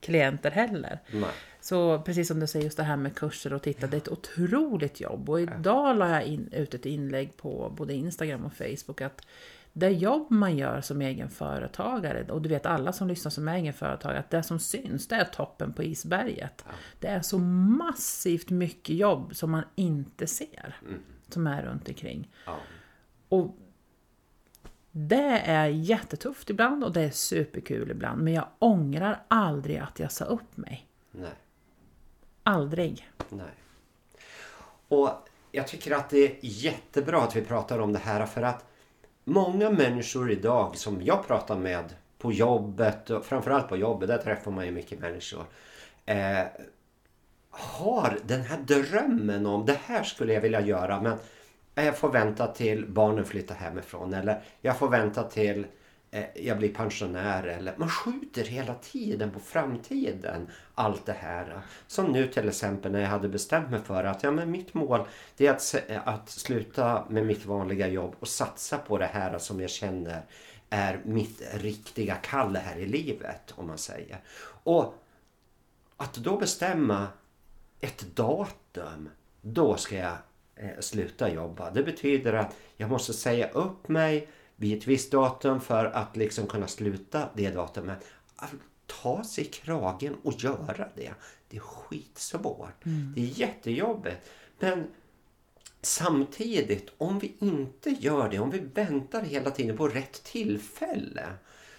klienter 0.00 0.50
heller. 0.50 0.98
Nej. 1.10 1.30
Så 1.60 2.02
precis 2.02 2.28
som 2.28 2.40
du 2.40 2.46
säger, 2.46 2.64
just 2.64 2.76
det 2.76 2.82
här 2.82 2.96
med 2.96 3.14
kurser 3.14 3.52
och 3.52 3.62
titta, 3.62 3.86
det 3.86 3.96
är 3.96 4.00
ett 4.00 4.08
otroligt 4.08 5.00
jobb. 5.00 5.30
Och 5.30 5.40
idag 5.40 5.96
la 5.96 6.08
jag 6.08 6.24
in, 6.24 6.48
ut 6.52 6.74
ett 6.74 6.86
inlägg 6.86 7.36
på 7.36 7.72
både 7.76 7.94
Instagram 7.94 8.44
och 8.44 8.52
Facebook 8.52 9.00
att 9.00 9.26
det 9.72 9.90
jobb 9.90 10.30
man 10.30 10.56
gör 10.56 10.80
som 10.80 11.00
egen 11.00 11.30
företagare, 11.30 12.32
och 12.32 12.42
du 12.42 12.48
vet 12.48 12.66
alla 12.66 12.92
som 12.92 13.08
lyssnar 13.08 13.30
som 13.30 13.48
egen 13.48 13.72
företagare, 13.72 14.18
att 14.18 14.30
det 14.30 14.42
som 14.42 14.58
syns, 14.58 15.08
det 15.08 15.14
är 15.14 15.24
toppen 15.24 15.72
på 15.72 15.82
isberget. 15.82 16.64
Ja. 16.66 16.72
Det 17.00 17.06
är 17.06 17.22
så 17.22 17.38
massivt 17.38 18.50
mycket 18.50 18.96
jobb 18.96 19.36
som 19.36 19.50
man 19.50 19.64
inte 19.74 20.26
ser, 20.26 20.76
mm. 20.82 21.00
som 21.28 21.46
är 21.46 21.62
runt 21.62 21.88
omkring. 21.88 22.30
Ja. 22.46 22.56
Och 23.28 23.56
det 24.90 25.42
är 25.44 25.66
jättetufft 25.66 26.50
ibland 26.50 26.84
och 26.84 26.92
det 26.92 27.00
är 27.00 27.10
superkul 27.10 27.90
ibland, 27.90 28.22
men 28.22 28.32
jag 28.32 28.48
ångrar 28.58 29.24
aldrig 29.28 29.78
att 29.78 29.98
jag 29.98 30.12
sa 30.12 30.24
upp 30.24 30.56
mig. 30.56 30.88
Nej. 31.10 31.30
Aldrig. 32.42 33.10
Nej. 33.28 33.54
Och 34.88 35.10
jag 35.52 35.68
tycker 35.68 35.92
att 35.92 36.10
det 36.10 36.18
är 36.18 36.38
jättebra 36.40 37.22
att 37.22 37.36
vi 37.36 37.42
pratar 37.42 37.78
om 37.78 37.92
det 37.92 37.98
här 37.98 38.26
för 38.26 38.42
att 38.42 38.67
många 39.28 39.70
människor 39.70 40.30
idag 40.30 40.76
som 40.76 41.02
jag 41.02 41.26
pratar 41.26 41.56
med 41.56 41.84
på 42.18 42.32
jobbet, 42.32 43.10
och 43.10 43.24
framförallt 43.24 43.68
på 43.68 43.76
jobbet, 43.76 44.08
där 44.08 44.18
träffar 44.18 44.50
man 44.50 44.66
ju 44.66 44.70
mycket 44.70 44.98
människor. 44.98 45.44
Eh, 46.06 46.44
har 47.50 48.18
den 48.24 48.40
här 48.40 48.58
drömmen 48.58 49.46
om 49.46 49.66
det 49.66 49.78
här 49.84 50.02
skulle 50.02 50.32
jag 50.32 50.40
vilja 50.40 50.60
göra 50.60 51.00
men 51.00 51.18
jag 51.74 51.98
får 51.98 52.10
vänta 52.10 52.46
till 52.46 52.86
barnen 52.86 53.24
flyttar 53.24 53.54
hemifrån 53.54 54.14
eller 54.14 54.42
jag 54.60 54.76
får 54.78 54.88
vänta 54.88 55.22
till 55.22 55.58
eh, 55.58 55.66
Eh, 56.10 56.24
jag 56.34 56.58
blir 56.58 56.74
pensionär 56.74 57.44
eller 57.44 57.74
man 57.76 57.90
skjuter 57.90 58.44
hela 58.44 58.74
tiden 58.74 59.30
på 59.30 59.40
framtiden 59.40 60.48
allt 60.74 61.06
det 61.06 61.12
här. 61.12 61.60
Som 61.86 62.12
nu 62.12 62.26
till 62.26 62.48
exempel 62.48 62.92
när 62.92 63.00
jag 63.00 63.08
hade 63.08 63.28
bestämt 63.28 63.70
mig 63.70 63.80
för 63.80 64.04
att 64.04 64.22
ja, 64.22 64.30
men 64.30 64.50
mitt 64.50 64.74
mål 64.74 65.06
det 65.36 65.46
är 65.46 65.50
att, 65.50 65.74
att 66.04 66.28
sluta 66.30 67.04
med 67.08 67.26
mitt 67.26 67.46
vanliga 67.46 67.88
jobb 67.88 68.16
och 68.20 68.28
satsa 68.28 68.78
på 68.78 68.98
det 68.98 69.06
här 69.06 69.38
som 69.38 69.60
jag 69.60 69.70
känner 69.70 70.22
är 70.70 71.00
mitt 71.04 71.42
riktiga 71.54 72.14
kall 72.14 72.56
här 72.56 72.76
i 72.78 72.86
livet 72.86 73.54
om 73.56 73.66
man 73.66 73.78
säger. 73.78 74.20
Och 74.62 74.94
att 75.96 76.14
då 76.14 76.36
bestämma 76.36 77.08
ett 77.80 78.16
datum, 78.16 79.08
då 79.40 79.76
ska 79.76 79.96
jag 79.96 80.16
eh, 80.56 80.80
sluta 80.80 81.32
jobba. 81.32 81.70
Det 81.70 81.82
betyder 81.82 82.32
att 82.32 82.56
jag 82.76 82.90
måste 82.90 83.12
säga 83.12 83.48
upp 83.48 83.88
mig 83.88 84.28
vid 84.60 84.78
ett 84.78 84.86
visst 84.86 85.12
datum 85.12 85.60
för 85.60 85.84
att 85.84 86.16
liksom 86.16 86.46
kunna 86.46 86.66
sluta 86.66 87.28
det 87.34 87.50
datumet. 87.50 88.04
Ta 88.86 89.24
sig 89.24 89.44
i 89.44 89.48
kragen 89.48 90.16
och 90.22 90.32
göra 90.32 90.88
det. 90.94 91.14
Det 91.48 91.56
är 91.56 91.60
skitsvårt. 91.60 92.84
Det 93.14 93.20
är 93.20 93.40
jättejobbigt. 93.40 94.30
Men 94.58 94.86
samtidigt, 95.82 96.92
om 96.98 97.18
vi 97.18 97.34
inte 97.38 97.90
gör 97.90 98.28
det, 98.28 98.38
om 98.38 98.50
vi 98.50 98.58
väntar 98.58 99.22
hela 99.22 99.50
tiden 99.50 99.76
på 99.76 99.88
rätt 99.88 100.24
tillfälle, 100.24 101.26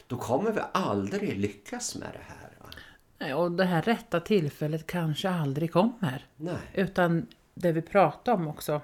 då 0.08 0.18
kommer 0.18 0.52
vi 0.52 0.62
aldrig 0.74 1.38
lyckas 1.38 1.96
med 1.96 2.10
det 2.14 2.24
här. 2.28 2.50
Nej, 3.20 3.34
Och 3.34 3.52
det 3.52 3.66
här 3.66 3.82
rätta 3.82 4.20
tillfället 4.20 4.88
kanske 4.88 5.30
aldrig 5.30 5.72
kommer. 5.72 6.26
Nej. 6.36 6.58
Utan 6.74 7.28
det 7.54 7.72
vi 7.72 7.82
pratade 7.82 8.38
om 8.38 8.48
också 8.48 8.82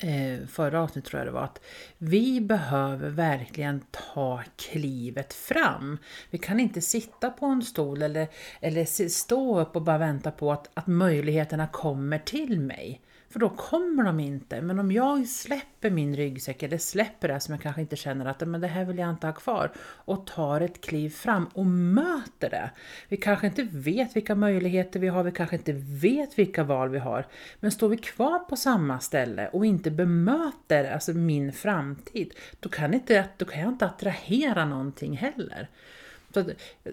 eh, 0.00 0.46
förra 0.46 0.82
avsnittet 0.82 1.10
tror 1.10 1.20
jag 1.20 1.28
det 1.28 1.32
var 1.32 1.44
att 1.44 1.60
vi 1.98 2.40
behöver 2.40 3.10
verkligen 3.10 3.84
ta 3.90 4.42
klivet 4.56 5.34
fram. 5.34 5.98
Vi 6.30 6.38
kan 6.38 6.60
inte 6.60 6.80
sitta 6.80 7.30
på 7.30 7.46
en 7.46 7.62
stol 7.62 8.02
eller, 8.02 8.28
eller 8.60 9.08
stå 9.08 9.60
upp 9.60 9.76
och 9.76 9.82
bara 9.82 9.98
vänta 9.98 10.30
på 10.30 10.52
att, 10.52 10.70
att 10.74 10.86
möjligheterna 10.86 11.66
kommer 11.66 12.18
till 12.18 12.60
mig. 12.60 13.00
För 13.30 13.40
då 13.40 13.48
kommer 13.48 14.04
de 14.04 14.20
inte. 14.20 14.60
Men 14.60 14.78
om 14.78 14.92
jag 14.92 15.26
släpper 15.26 15.90
min 15.90 16.16
ryggsäck 16.16 16.62
eller 16.62 16.78
släpper 16.78 17.28
det 17.28 17.40
som 17.40 17.54
jag 17.54 17.62
kanske 17.62 17.80
inte 17.80 17.96
känner 17.96 18.26
att 18.26 18.48
men 18.48 18.60
det 18.60 18.66
här 18.66 18.84
vill 18.84 18.98
jag 18.98 19.10
inte 19.10 19.26
ha 19.26 19.34
kvar 19.34 19.72
och 19.78 20.26
tar 20.26 20.60
ett 20.60 20.80
kliv 20.80 21.10
fram 21.10 21.46
och 21.54 21.66
möter 21.66 22.50
det. 22.50 22.70
Vi 23.08 23.16
kanske 23.16 23.46
inte 23.46 23.62
vet 23.62 24.16
vilka 24.16 24.34
möjligheter 24.34 25.00
vi 25.00 25.08
har, 25.08 25.22
vi 25.22 25.32
kanske 25.32 25.56
inte 25.56 25.72
vet 25.72 26.38
vilka 26.38 26.64
val 26.64 26.88
vi 26.88 26.98
har. 26.98 27.26
Men 27.60 27.70
står 27.70 27.88
vi 27.88 27.96
kvar 27.96 28.38
på 28.38 28.56
samma 28.56 29.00
ställe 29.00 29.48
och 29.48 29.66
inte 29.66 29.90
bemöter 29.90 30.92
alltså 30.92 31.12
min 31.12 31.52
framtid, 31.52 32.34
då 32.60 32.68
kan, 32.68 32.94
inte, 32.94 33.28
då 33.36 33.44
kan 33.44 33.60
jag 33.60 33.68
inte 33.68 33.86
attrahera 33.86 34.64
någonting 34.64 35.16
heller. 35.16 35.68
Så 36.34 36.40
att, 36.40 36.46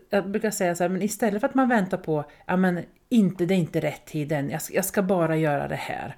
jag 0.09 0.29
brukar 0.29 0.51
säga 0.51 0.75
så 0.75 0.83
här, 0.83 0.89
men 0.89 1.01
istället 1.01 1.39
för 1.39 1.47
att 1.47 1.55
man 1.55 1.69
väntar 1.69 1.97
på, 1.97 2.25
ja 2.45 2.57
men 2.57 2.85
inte, 3.13 3.45
det 3.45 3.53
är 3.53 3.57
inte 3.57 3.79
rätt 3.79 4.05
tid 4.05 4.31
än, 4.31 4.49
jag 4.49 4.61
ska, 4.61 4.73
jag 4.73 4.85
ska 4.85 5.01
bara 5.01 5.37
göra 5.37 5.67
det 5.67 5.75
här. 5.75 6.17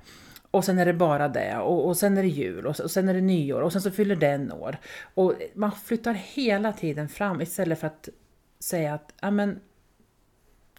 Och 0.52 0.66
sen 0.66 0.80
är 0.80 0.86
det 0.86 0.94
bara 0.94 1.28
det 1.28 1.58
och, 1.58 1.88
och 1.88 1.98
sen 1.98 2.18
är 2.18 2.22
det 2.22 2.28
jul 2.28 2.66
och, 2.66 2.80
och 2.80 2.92
sen 2.92 3.10
är 3.10 3.14
det 3.14 3.22
nyår 3.22 3.62
och 3.62 3.72
sen 3.72 3.82
så 3.82 3.92
fyller 3.92 4.16
den 4.16 4.52
år. 4.52 4.78
Och 5.14 5.34
man 5.54 5.72
flyttar 5.72 6.14
hela 6.14 6.74
tiden 6.74 7.10
fram 7.10 7.42
istället 7.42 7.80
för 7.80 7.88
att 7.88 8.10
säga 8.60 8.94
att, 8.94 9.14
amen, 9.20 9.60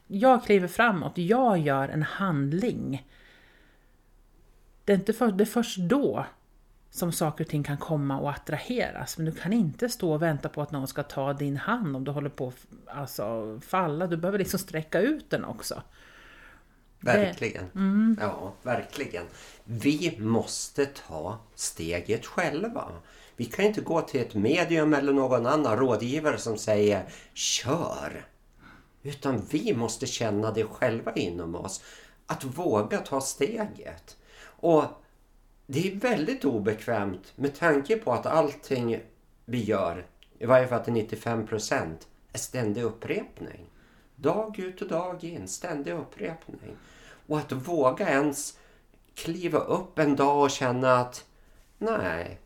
jag 0.06 0.44
kliver 0.44 0.68
framåt, 0.68 1.18
jag 1.18 1.58
gör 1.58 1.88
en 1.88 2.02
handling. 2.02 3.06
Det 4.84 4.92
är, 4.92 4.96
inte 4.96 5.12
för, 5.12 5.32
det 5.32 5.44
är 5.44 5.46
först 5.46 5.78
då 5.78 6.26
som 6.90 7.12
saker 7.12 7.44
och 7.44 7.50
ting 7.50 7.62
kan 7.62 7.76
komma 7.76 8.20
och 8.20 8.30
attraheras. 8.30 9.18
Men 9.18 9.26
du 9.26 9.32
kan 9.32 9.52
inte 9.52 9.88
stå 9.88 10.12
och 10.12 10.22
vänta 10.22 10.48
på 10.48 10.62
att 10.62 10.72
någon 10.72 10.86
ska 10.86 11.02
ta 11.02 11.32
din 11.32 11.56
hand 11.56 11.96
om 11.96 12.04
du 12.04 12.10
håller 12.10 12.30
på 12.30 12.48
att 12.48 12.66
alltså, 12.96 13.60
falla. 13.60 14.06
Du 14.06 14.16
behöver 14.16 14.38
liksom 14.38 14.58
sträcka 14.58 15.00
ut 15.00 15.30
den 15.30 15.44
också. 15.44 15.82
Verkligen. 17.00 18.16
Ja, 18.20 18.52
verkligen. 18.62 19.24
Vi 19.64 20.16
måste 20.20 20.86
ta 20.86 21.38
steget 21.54 22.26
själva. 22.26 22.92
Vi 23.36 23.44
kan 23.44 23.64
inte 23.64 23.80
gå 23.80 24.00
till 24.00 24.20
ett 24.20 24.34
medium 24.34 24.94
eller 24.94 25.12
någon 25.12 25.46
annan 25.46 25.76
rådgivare 25.76 26.38
som 26.38 26.58
säger 26.58 27.08
kör. 27.34 28.26
Utan 29.02 29.42
vi 29.50 29.74
måste 29.74 30.06
känna 30.06 30.50
det 30.52 30.64
själva 30.64 31.12
inom 31.12 31.54
oss. 31.54 31.82
Att 32.26 32.44
våga 32.44 32.98
ta 32.98 33.20
steget. 33.20 34.16
Och 34.42 34.84
det 35.66 35.92
är 35.92 35.96
väldigt 35.96 36.44
obekvämt 36.44 37.32
med 37.36 37.58
tanke 37.58 37.96
på 37.96 38.12
att 38.12 38.26
allting 38.26 39.00
vi 39.44 39.64
gör, 39.64 40.06
i 40.38 40.46
varje 40.46 40.68
fall 40.68 40.84
till 40.84 40.92
95 40.92 41.46
procent, 41.46 42.08
är 42.32 42.38
ständig 42.38 42.82
upprepning. 42.82 43.66
Dag 44.16 44.58
ut 44.58 44.82
och 44.82 44.88
dag 44.88 45.24
in, 45.24 45.48
ständig 45.48 45.92
upprepning. 45.92 46.76
Och 47.26 47.38
att 47.38 47.52
våga 47.52 48.08
ens 48.08 48.58
kliva 49.14 49.58
upp 49.58 49.98
en 49.98 50.16
dag 50.16 50.42
och 50.42 50.50
känna 50.50 50.96
att 50.96 51.24
nej, 51.78 52.40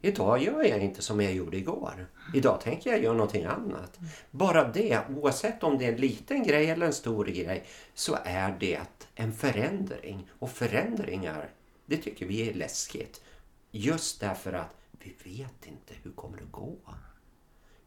idag 0.00 0.42
gör 0.42 0.62
jag 0.62 0.78
inte 0.78 1.02
som 1.02 1.20
jag 1.20 1.32
gjorde 1.32 1.56
igår. 1.56 2.06
Idag 2.34 2.60
tänker 2.60 2.90
jag 2.90 3.02
göra 3.02 3.12
någonting 3.12 3.44
annat. 3.44 3.98
Bara 4.30 4.68
det, 4.68 5.00
oavsett 5.16 5.62
om 5.62 5.78
det 5.78 5.84
är 5.84 5.92
en 5.92 6.00
liten 6.00 6.42
grej 6.42 6.70
eller 6.70 6.86
en 6.86 6.92
stor 6.92 7.24
grej, 7.24 7.64
så 7.94 8.18
är 8.24 8.56
det 8.60 8.80
en 9.14 9.32
förändring. 9.32 10.30
Och 10.38 10.50
förändringar, 10.50 11.50
det 11.86 11.96
tycker 11.96 12.26
vi 12.26 12.50
är 12.50 12.54
läskigt. 12.54 13.22
Just 13.70 14.20
därför 14.20 14.52
att 14.52 14.74
vi 14.98 15.14
vet 15.24 15.66
inte 15.66 15.94
hur 16.02 16.10
kommer 16.10 16.36
det 16.36 16.50
gå. 16.50 16.76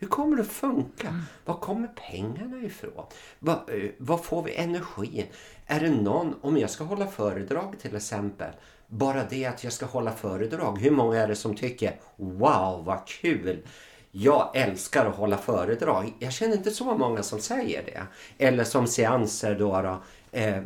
Hur 0.03 0.09
kommer 0.09 0.37
det 0.37 0.43
funka? 0.43 1.19
Var 1.45 1.55
kommer 1.55 1.87
pengarna 1.87 2.65
ifrån? 2.65 3.05
Var, 3.39 3.53
eh, 3.53 3.89
var 3.97 4.17
får 4.17 4.43
vi 4.43 4.55
energin? 4.55 5.25
Är 5.65 5.79
det 5.79 5.89
någon, 5.89 6.35
om 6.41 6.57
jag 6.57 6.69
ska 6.69 6.83
hålla 6.83 7.07
föredrag 7.07 7.75
till 7.81 7.95
exempel, 7.95 8.53
bara 8.87 9.23
det 9.29 9.45
att 9.45 9.63
jag 9.63 9.73
ska 9.73 9.85
hålla 9.85 10.11
föredrag, 10.11 10.79
hur 10.79 10.91
många 10.91 11.21
är 11.21 11.27
det 11.27 11.35
som 11.35 11.55
tycker 11.55 11.99
wow 12.15 12.85
vad 12.85 13.07
kul? 13.07 13.67
Jag 14.11 14.51
älskar 14.55 15.05
att 15.05 15.15
hålla 15.15 15.37
föredrag. 15.37 16.13
Jag 16.19 16.33
känner 16.33 16.57
inte 16.57 16.71
så 16.71 16.97
många 16.97 17.23
som 17.23 17.39
säger 17.39 17.83
det. 17.85 18.03
Eller 18.45 18.63
som 18.63 18.87
seanser 18.87 19.55
då, 19.59 19.81
då 19.81 20.01
eh, 20.39 20.61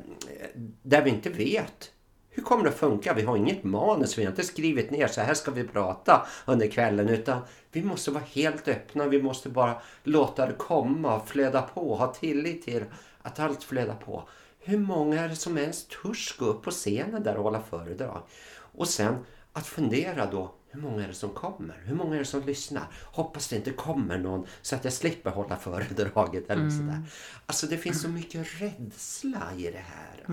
där 0.84 1.02
vi 1.02 1.10
inte 1.10 1.30
vet 1.30 1.91
hur 2.38 2.43
kommer 2.43 2.63
det 2.63 2.69
att 2.69 2.78
funka? 2.78 3.13
Vi 3.13 3.21
har 3.21 3.38
inget 3.38 3.63
manus, 3.63 4.17
vi 4.17 4.23
har 4.23 4.32
inte 4.32 4.43
skrivit 4.43 4.91
ner 4.91 5.08
så 5.08 5.21
här 5.21 5.34
ska 5.34 5.52
vi 5.52 5.63
prata 5.63 6.28
under 6.45 6.67
kvällen 6.67 7.10
utan 7.10 7.41
vi 7.77 7.83
måste 7.83 8.11
vara 8.11 8.23
helt 8.23 8.67
öppna, 8.67 9.07
vi 9.07 9.21
måste 9.21 9.49
bara 9.49 9.81
låta 10.03 10.45
det 10.45 10.53
komma, 10.53 11.21
flöda 11.25 11.61
på, 11.61 11.95
ha 11.95 12.13
tillit 12.13 12.65
till 12.65 12.83
att 13.21 13.39
allt 13.39 13.63
flödar 13.63 13.95
på. 13.95 14.29
Hur 14.59 14.77
många 14.77 15.21
är 15.21 15.29
det 15.29 15.35
som 15.35 15.57
ens 15.57 15.87
törs 15.87 16.37
gå 16.37 16.45
upp 16.45 16.63
på 16.63 16.71
scenen 16.71 17.23
där 17.23 17.37
och 17.37 17.43
hålla 17.43 17.61
föredrag? 17.61 18.21
Och 18.57 18.87
sen 18.87 19.15
att 19.53 19.67
fundera 19.67 20.31
då, 20.31 20.53
hur 20.69 20.81
många 20.81 21.03
är 21.03 21.07
det 21.07 21.13
som 21.13 21.29
kommer? 21.29 21.81
Hur 21.85 21.95
många 21.95 22.15
är 22.15 22.19
det 22.19 22.25
som 22.25 22.41
lyssnar? 22.41 22.83
Hoppas 23.03 23.47
det 23.47 23.55
inte 23.55 23.71
kommer 23.71 24.17
någon 24.17 24.45
så 24.61 24.75
att 24.75 24.83
jag 24.83 24.93
slipper 24.93 25.31
hålla 25.31 25.55
föredraget 25.55 26.49
eller 26.49 26.69
sådär. 26.69 27.01
Alltså 27.45 27.67
det 27.67 27.77
finns 27.77 28.01
så 28.01 28.09
mycket 28.09 28.61
rädsla 28.61 29.43
i 29.57 29.63
det 29.71 29.85
här. 29.95 30.23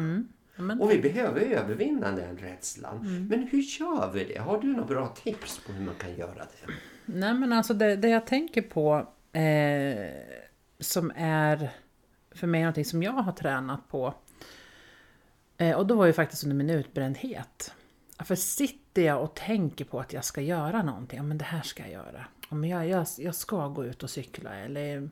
Ja, 0.56 0.62
men, 0.62 0.80
Och 0.80 0.90
vi 0.90 0.98
behöver 0.98 1.40
övervinna 1.40 2.12
den 2.12 2.38
rädslan. 2.38 3.26
Men 3.30 3.42
hur 3.42 3.60
gör 3.62 4.10
vi 4.14 4.24
det? 4.24 4.38
Har 4.38 4.60
du 4.60 4.66
några 4.66 4.86
bra 4.86 5.08
tips 5.08 5.60
på 5.66 5.72
hur 5.72 5.84
man 5.84 5.94
kan 5.94 6.16
göra 6.16 6.34
det? 6.34 6.72
Nej 7.06 7.34
men 7.34 7.52
alltså 7.52 7.74
det, 7.74 7.96
det 7.96 8.08
jag 8.08 8.26
tänker 8.26 8.62
på 8.62 9.08
eh, 9.32 10.08
som 10.80 11.12
är 11.16 11.70
för 12.30 12.46
mig 12.46 12.60
någonting 12.60 12.84
som 12.84 13.02
jag 13.02 13.12
har 13.12 13.32
tränat 13.32 13.88
på. 13.88 14.14
Eh, 15.56 15.76
och 15.76 15.86
då 15.86 15.96
var 15.96 16.06
ju 16.06 16.12
faktiskt 16.12 16.44
under 16.44 16.56
min 16.56 16.70
utbrändhet. 16.70 17.74
För 18.24 18.34
sitter 18.34 19.02
jag 19.02 19.22
och 19.22 19.34
tänker 19.34 19.84
på 19.84 20.00
att 20.00 20.12
jag 20.12 20.24
ska 20.24 20.40
göra 20.40 20.82
någonting, 20.82 21.16
ja 21.16 21.22
men 21.22 21.38
det 21.38 21.44
här 21.44 21.62
ska 21.62 21.82
jag 21.82 21.92
göra. 21.92 22.26
Ja, 22.50 22.56
men 22.56 22.70
jag, 22.70 22.88
jag, 22.88 23.06
jag 23.18 23.34
ska 23.34 23.68
gå 23.68 23.84
ut 23.84 24.02
och 24.02 24.10
cykla 24.10 24.54
eller 24.54 25.10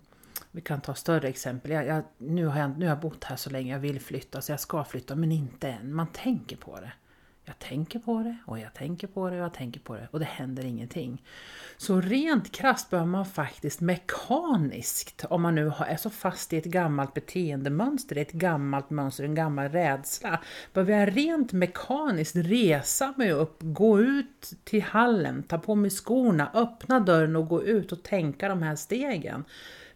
vi 0.51 0.61
kan 0.61 0.81
ta 0.81 0.95
större 0.95 1.29
exempel. 1.29 1.71
Jag, 1.71 1.87
jag, 1.87 2.05
nu, 2.19 2.47
har 2.47 2.61
jag, 2.61 2.79
nu 2.79 2.85
har 2.87 2.91
jag 2.91 3.01
bott 3.01 3.25
här 3.25 3.37
så 3.37 3.51
länge, 3.51 3.73
jag 3.73 3.81
vill 3.81 4.01
flytta 4.01 4.41
så 4.41 4.53
jag 4.53 4.61
ska 4.61 4.85
flytta 4.85 5.15
men 5.17 5.33
inte 5.33 5.69
än. 5.69 5.95
Man 5.95 6.07
tänker 6.07 6.57
på 6.57 6.81
det. 6.81 6.93
Jag 7.45 7.59
tänker 7.59 7.99
på 7.99 8.19
det 8.19 8.37
och 8.47 8.59
jag 8.59 8.75
tänker 8.75 9.07
på 9.07 9.31
det 9.31 9.37
och 9.37 9.43
jag 9.43 9.55
tänker 9.55 9.81
på 9.81 9.95
det 9.95 10.09
och 10.11 10.19
det 10.19 10.25
händer 10.25 10.65
ingenting. 10.65 11.23
Så 11.77 12.01
rent 12.01 12.53
krasst 12.53 12.91
behöver 12.91 13.11
man 13.11 13.27
faktiskt 13.27 13.81
mekaniskt, 13.81 15.25
om 15.31 15.43
man 15.43 15.55
nu 15.55 15.73
är 15.79 15.97
så 15.97 16.11
fast 16.11 16.53
i 16.53 16.57
ett 16.57 16.65
gammalt 16.65 17.15
beteendemönster, 17.15 18.17
ett 18.17 18.33
gammalt 18.33 18.91
mönster, 18.91 19.25
en 19.25 19.35
gammal 19.35 19.69
rädsla, 19.69 20.41
behöver 20.73 20.99
jag 20.99 21.17
rent 21.17 21.53
mekaniskt 21.53 22.37
resa 22.37 23.15
mig 23.17 23.33
upp, 23.33 23.57
gå 23.61 24.01
ut 24.01 24.53
till 24.65 24.83
hallen, 24.83 25.43
ta 25.43 25.59
på 25.59 25.75
mig 25.75 25.91
skorna, 25.91 26.51
öppna 26.55 27.01
dörren 27.01 27.37
och 27.37 27.49
gå 27.49 27.63
ut 27.63 27.93
och 27.93 28.03
tänka 28.03 28.49
de 28.49 28.63
här 28.63 28.77
stegen. 28.77 29.45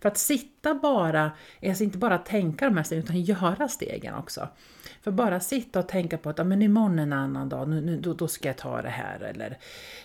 För 0.00 0.08
att 0.08 0.18
sitta 0.18 0.74
bara, 0.74 1.30
alltså 1.66 1.84
inte 1.84 1.98
bara 1.98 2.18
tänka 2.18 2.64
de 2.64 2.76
här 2.76 2.84
stegen 2.84 3.04
utan 3.04 3.22
göra 3.22 3.68
stegen 3.68 4.14
också. 4.14 4.48
För 5.06 5.10
bara 5.10 5.40
sitta 5.40 5.78
och 5.78 5.88
tänka 5.88 6.18
på 6.18 6.30
att 6.30 6.38
ja, 6.38 6.44
men 6.44 6.62
imorgon 6.62 6.98
är 6.98 7.02
en 7.02 7.12
annan 7.12 7.48
dag, 7.48 7.68
nu, 7.68 7.80
nu, 7.80 8.00
då, 8.00 8.14
då 8.14 8.28
ska 8.28 8.48
jag 8.48 8.56
ta 8.56 8.82
det 8.82 8.88
här. 8.88 9.20
Eller 9.20 9.58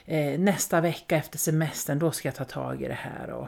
eh, 0.06 0.40
nästa 0.40 0.82
vecka 0.82 1.18
efter 1.18 1.38
semestern, 1.38 2.00
då 2.00 2.12
ska 2.12 2.28
jag 2.28 2.36
ta 2.36 2.46
tag 2.46 2.82
i 2.82 2.88
det 2.88 2.94
här. 2.94 3.30
Och 3.30 3.48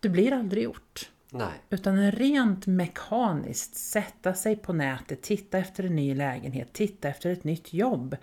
det 0.00 0.08
blir 0.08 0.32
aldrig 0.32 0.64
gjort. 0.64 1.10
Nej. 1.30 1.48
Utan 1.70 2.12
rent 2.12 2.66
mekaniskt 2.66 3.76
sätta 3.76 4.34
sig 4.34 4.56
på 4.56 4.72
nätet, 4.72 5.22
titta 5.22 5.58
efter 5.58 5.84
en 5.84 5.96
ny 5.96 6.14
lägenhet, 6.14 6.72
titta 6.72 7.08
efter 7.08 7.30
ett 7.30 7.44
nytt 7.44 7.72
jobb. 7.72 8.16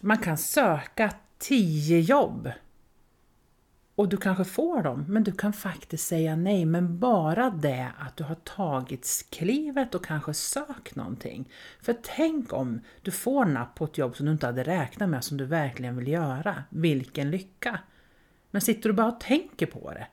Man 0.00 0.18
kan 0.18 0.38
söka 0.38 1.12
tio 1.38 2.00
jobb 2.00 2.50
och 4.00 4.08
du 4.08 4.16
kanske 4.16 4.44
får 4.44 4.82
dem, 4.82 5.04
men 5.08 5.24
du 5.24 5.32
kan 5.32 5.52
faktiskt 5.52 6.06
säga 6.06 6.36
nej. 6.36 6.64
Men 6.64 6.98
bara 6.98 7.50
det 7.50 7.92
att 7.98 8.16
du 8.16 8.24
har 8.24 8.34
tagit 8.34 9.26
klivet 9.30 9.94
och 9.94 10.04
kanske 10.04 10.34
sökt 10.34 10.96
någonting. 10.96 11.48
För 11.82 11.96
tänk 12.02 12.52
om 12.52 12.80
du 13.02 13.10
får 13.10 13.44
napp 13.44 13.74
på 13.74 13.84
ett 13.84 13.98
jobb 13.98 14.16
som 14.16 14.26
du 14.26 14.32
inte 14.32 14.46
hade 14.46 14.62
räknat 14.62 15.08
med, 15.08 15.24
som 15.24 15.36
du 15.36 15.44
verkligen 15.44 15.96
vill 15.96 16.08
göra. 16.08 16.64
Vilken 16.70 17.30
lycka! 17.30 17.78
Men 18.50 18.62
sitter 18.62 18.88
du 18.88 18.92
bara 18.92 19.06
och 19.06 19.20
tänker 19.20 19.66
på 19.66 19.90
det, 19.90 20.06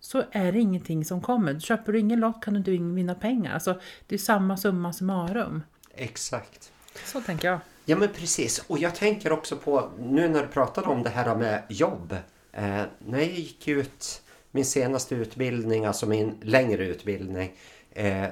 så 0.00 0.22
är 0.32 0.52
det 0.52 0.60
ingenting 0.60 1.04
som 1.04 1.20
kommer. 1.20 1.60
Köper 1.60 1.92
du 1.92 1.98
ingen 1.98 2.20
lott 2.20 2.44
kan 2.44 2.54
du 2.54 2.58
inte 2.58 2.70
vinna 2.70 3.14
pengar. 3.14 3.54
Alltså, 3.54 3.80
det 4.06 4.14
är 4.14 4.18
samma 4.18 4.56
summa 4.56 4.92
summarum. 4.92 5.62
Exakt. 5.94 6.72
Så 7.04 7.20
tänker 7.20 7.48
jag. 7.48 7.60
Ja 7.84 7.96
men 7.96 8.08
precis. 8.08 8.64
Och 8.66 8.78
jag 8.78 8.94
tänker 8.94 9.32
också 9.32 9.56
på, 9.56 9.90
nu 9.98 10.28
när 10.28 10.42
du 10.42 10.48
pratade 10.48 10.86
om 10.86 11.02
det 11.02 11.10
här 11.10 11.36
med 11.36 11.62
jobb. 11.68 12.16
Eh, 12.52 12.84
när 12.98 13.18
jag 13.18 13.28
gick 13.28 13.68
ut 13.68 14.22
min 14.50 14.64
senaste 14.64 15.14
utbildning, 15.14 15.84
alltså 15.84 16.06
min 16.06 16.34
längre 16.42 16.86
utbildning. 16.86 17.52
Eh, 17.90 18.26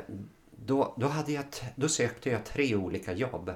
då, 0.51 0.95
då, 0.97 1.07
hade 1.07 1.33
jag, 1.33 1.45
då 1.77 1.89
sökte 1.89 2.31
jag 2.31 2.45
tre 2.45 2.75
olika 2.75 3.13
jobb. 3.13 3.51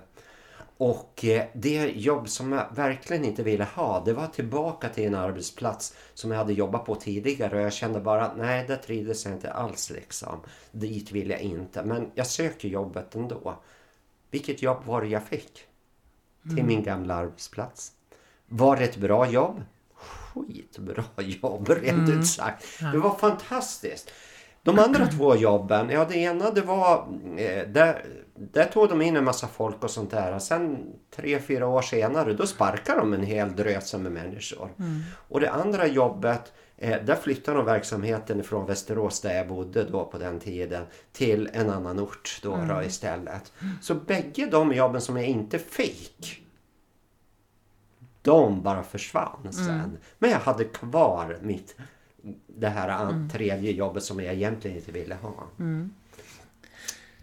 Och 0.76 1.24
eh, 1.24 1.46
det 1.52 1.86
jobb 1.86 2.28
som 2.28 2.52
jag 2.52 2.66
verkligen 2.74 3.24
inte 3.24 3.42
ville 3.42 3.64
ha, 3.64 4.04
det 4.04 4.12
var 4.12 4.26
tillbaka 4.26 4.88
till 4.88 5.06
en 5.06 5.14
arbetsplats 5.14 5.96
som 6.14 6.30
jag 6.30 6.38
hade 6.38 6.52
jobbat 6.52 6.84
på 6.84 6.94
tidigare. 6.94 7.56
Och 7.56 7.62
jag 7.62 7.72
kände 7.72 8.00
bara 8.00 8.24
att 8.24 8.36
nej, 8.36 8.64
det 8.68 8.76
trivdes 8.76 9.24
jag 9.24 9.34
inte 9.34 9.52
alls 9.52 9.90
liksom. 9.90 10.40
Dit 10.72 11.12
vill 11.12 11.30
jag 11.30 11.40
inte. 11.40 11.84
Men 11.84 12.10
jag 12.14 12.26
söker 12.26 12.68
jobbet 12.68 13.14
ändå. 13.14 13.54
Vilket 14.30 14.62
jobb 14.62 14.84
var 14.84 15.02
det 15.02 15.08
jag 15.08 15.22
fick? 15.22 15.66
Till 16.56 16.64
min 16.64 16.82
gamla 16.82 17.14
arbetsplats. 17.14 17.92
Var 18.46 18.76
det 18.76 18.84
ett 18.84 18.96
bra 18.96 19.30
jobb? 19.30 19.62
Skitbra 20.34 21.04
jobb, 21.22 21.68
rent 21.68 22.10
ut 22.10 22.26
sagt. 22.26 22.64
Det 22.92 22.98
var 22.98 23.14
fantastiskt. 23.14 24.10
De 24.62 24.78
andra 24.78 25.06
två 25.06 25.36
jobben, 25.36 25.90
ja 25.90 26.06
det 26.10 26.16
ena 26.16 26.50
det 26.50 26.60
var, 26.60 27.06
eh, 27.36 27.68
där, 27.68 28.04
där 28.34 28.64
tog 28.64 28.88
de 28.88 29.02
in 29.02 29.16
en 29.16 29.24
massa 29.24 29.46
folk 29.46 29.82
och 29.84 29.90
sånt 29.90 30.10
där. 30.10 30.38
Sen 30.38 30.78
tre, 31.16 31.38
fyra 31.38 31.66
år 31.66 31.82
senare 31.82 32.32
då 32.32 32.46
sparkade 32.46 33.00
de 33.00 33.12
en 33.12 33.22
hel 33.22 33.56
dröse 33.56 33.98
med 33.98 34.12
människor. 34.12 34.68
Och 35.28 35.40
det 35.40 35.50
andra 35.50 35.86
jobbet, 35.86 36.52
eh, 36.76 37.04
där 37.04 37.14
flyttade 37.14 37.56
de 37.56 37.66
verksamheten 37.66 38.44
från 38.44 38.66
Västerås 38.66 39.20
där 39.20 39.36
jag 39.36 39.48
bodde 39.48 39.84
då 39.84 40.04
på 40.04 40.18
den 40.18 40.40
tiden 40.40 40.84
till 41.12 41.50
en 41.52 41.70
annan 41.70 42.00
ort 42.00 42.40
då, 42.42 42.58
då 42.68 42.82
istället. 42.82 43.52
Så 43.82 43.94
bägge 43.94 44.46
de 44.46 44.72
jobben 44.72 45.00
som 45.00 45.16
jag 45.16 45.26
inte 45.26 45.58
fick 45.58 46.43
de 48.24 48.62
bara 48.62 48.82
försvann 48.82 49.52
sen. 49.52 49.98
Men 50.18 50.30
jag 50.30 50.38
hade 50.40 50.64
kvar 50.64 51.38
mitt 51.42 51.76
det 52.46 52.68
här 52.68 52.88
an- 52.88 53.30
tredje 53.32 53.72
jobbet 53.72 54.02
som 54.04 54.20
jag 54.20 54.34
egentligen 54.34 54.76
inte 54.76 54.92
ville 54.92 55.14
ha. 55.14 55.48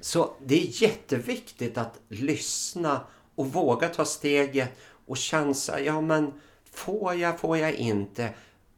Så 0.01 0.33
det 0.45 0.55
är 0.61 0.83
jätteviktigt 0.83 1.77
att 1.77 1.99
lyssna 2.07 3.01
och 3.35 3.47
våga 3.47 3.87
ta 3.89 4.05
steget 4.05 4.79
och 5.05 5.17
chansa. 5.17 5.79
Ja 5.79 6.01
men 6.01 6.33
får 6.71 7.13
jag, 7.15 7.39
får 7.39 7.57
jag 7.57 7.73
inte? 7.73 8.29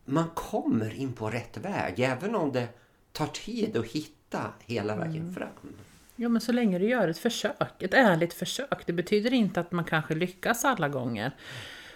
Man 0.06 0.30
kommer 0.36 0.94
in 1.00 1.14
på 1.14 1.30
rätt 1.30 1.58
väg 1.58 2.00
även 2.00 2.36
om 2.36 2.52
det 2.52 2.68
tar 3.12 3.28
tid 3.28 3.78
att 3.78 3.86
hitta 3.86 4.42
hela 4.66 4.96
vägen 4.96 5.34
fram. 5.36 5.74
Jo, 6.16 6.30
men 6.30 6.42
så 6.42 6.52
länge 6.52 6.80
du 6.80 6.90
gör 6.90 7.08
ett 7.08 7.18
försök, 7.18 7.82
ett 7.84 7.94
ärligt 7.94 8.34
försök. 8.34 8.86
Det 8.86 8.94
betyder 8.94 9.34
inte 9.34 9.60
att 9.60 9.72
man 9.72 9.86
kanske 9.86 10.16
lyckas 10.16 10.66
alla 10.66 10.90
gånger. 10.90 11.32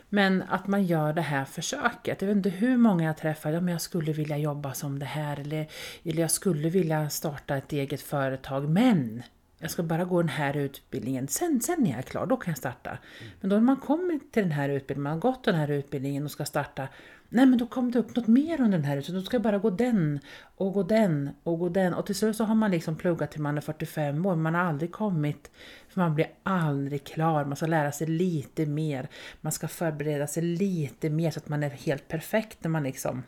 Men 0.09 0.43
att 0.49 0.67
man 0.67 0.83
gör 0.83 1.13
det 1.13 1.21
här 1.21 1.45
försöket. 1.45 2.21
Jag 2.21 2.27
vet 2.27 2.37
inte 2.37 2.49
hur 2.49 2.77
många 2.77 3.03
jag 3.03 3.17
träffar, 3.17 3.51
ja 3.51 3.61
men 3.61 3.71
jag 3.71 3.81
skulle 3.81 4.13
vilja 4.13 4.37
jobba 4.37 4.73
som 4.73 4.99
det 4.99 5.05
här 5.05 5.39
eller, 5.39 5.67
eller 6.03 6.21
jag 6.21 6.31
skulle 6.31 6.69
vilja 6.69 7.09
starta 7.09 7.57
ett 7.57 7.73
eget 7.73 8.01
företag 8.01 8.69
men 8.69 9.23
jag 9.59 9.71
ska 9.71 9.83
bara 9.83 10.05
gå 10.05 10.21
den 10.21 10.29
här 10.29 10.57
utbildningen, 10.57 11.27
sen, 11.27 11.61
sen 11.61 11.87
är 11.87 11.95
jag 11.95 12.05
klar, 12.05 12.25
då 12.25 12.37
kan 12.37 12.51
jag 12.51 12.57
starta. 12.57 12.97
Men 13.41 13.49
då 13.49 13.55
när 13.55 13.63
man 13.63 13.77
kommer 13.77 14.19
till 14.31 14.43
den 14.43 14.51
här 14.51 14.69
utbildningen, 14.69 15.03
man 15.03 15.13
har 15.13 15.19
gått 15.19 15.43
den 15.43 15.55
här 15.55 15.71
utbildningen 15.71 16.25
och 16.25 16.31
ska 16.31 16.45
starta, 16.45 16.87
nej 17.29 17.45
men 17.45 17.59
då 17.59 17.67
kom 17.67 17.91
det 17.91 17.99
upp 17.99 18.15
något 18.15 18.27
mer 18.27 18.61
under 18.61 18.77
den 18.77 18.85
här 18.85 18.97
utbildningen, 18.97 19.23
då 19.23 19.25
ska 19.25 19.35
jag 19.35 19.41
bara 19.41 19.57
gå 19.57 19.69
den 19.69 20.19
och 20.55 20.73
gå 20.73 20.83
den 20.83 21.29
och 21.43 21.59
gå 21.59 21.69
den 21.69 21.93
och 21.93 22.05
till 22.05 22.15
slut 22.15 22.35
så 22.35 22.43
har 22.43 22.55
man 22.55 22.71
liksom 22.71 22.95
pluggat 22.95 23.31
till 23.31 23.41
man 23.41 23.57
är 23.57 23.61
45 23.61 24.25
år, 24.25 24.35
man 24.35 24.55
har 24.55 24.61
aldrig 24.61 24.91
kommit, 24.91 25.51
för 25.97 26.01
man 26.01 26.15
blir 26.15 26.29
aldrig 26.43 27.03
klar, 27.03 27.45
man 27.45 27.55
ska 27.55 27.65
lära 27.65 27.91
sig 27.91 28.07
lite 28.07 28.65
mer, 28.65 29.07
man 29.41 29.51
ska 29.51 29.67
förbereda 29.67 30.27
sig 30.27 30.43
lite 30.43 31.09
mer 31.09 31.31
så 31.31 31.39
att 31.39 31.49
man 31.49 31.63
är 31.63 31.69
helt 31.69 32.07
perfekt 32.07 32.57
när 32.63 32.69
man 32.69 32.83
liksom 32.83 33.23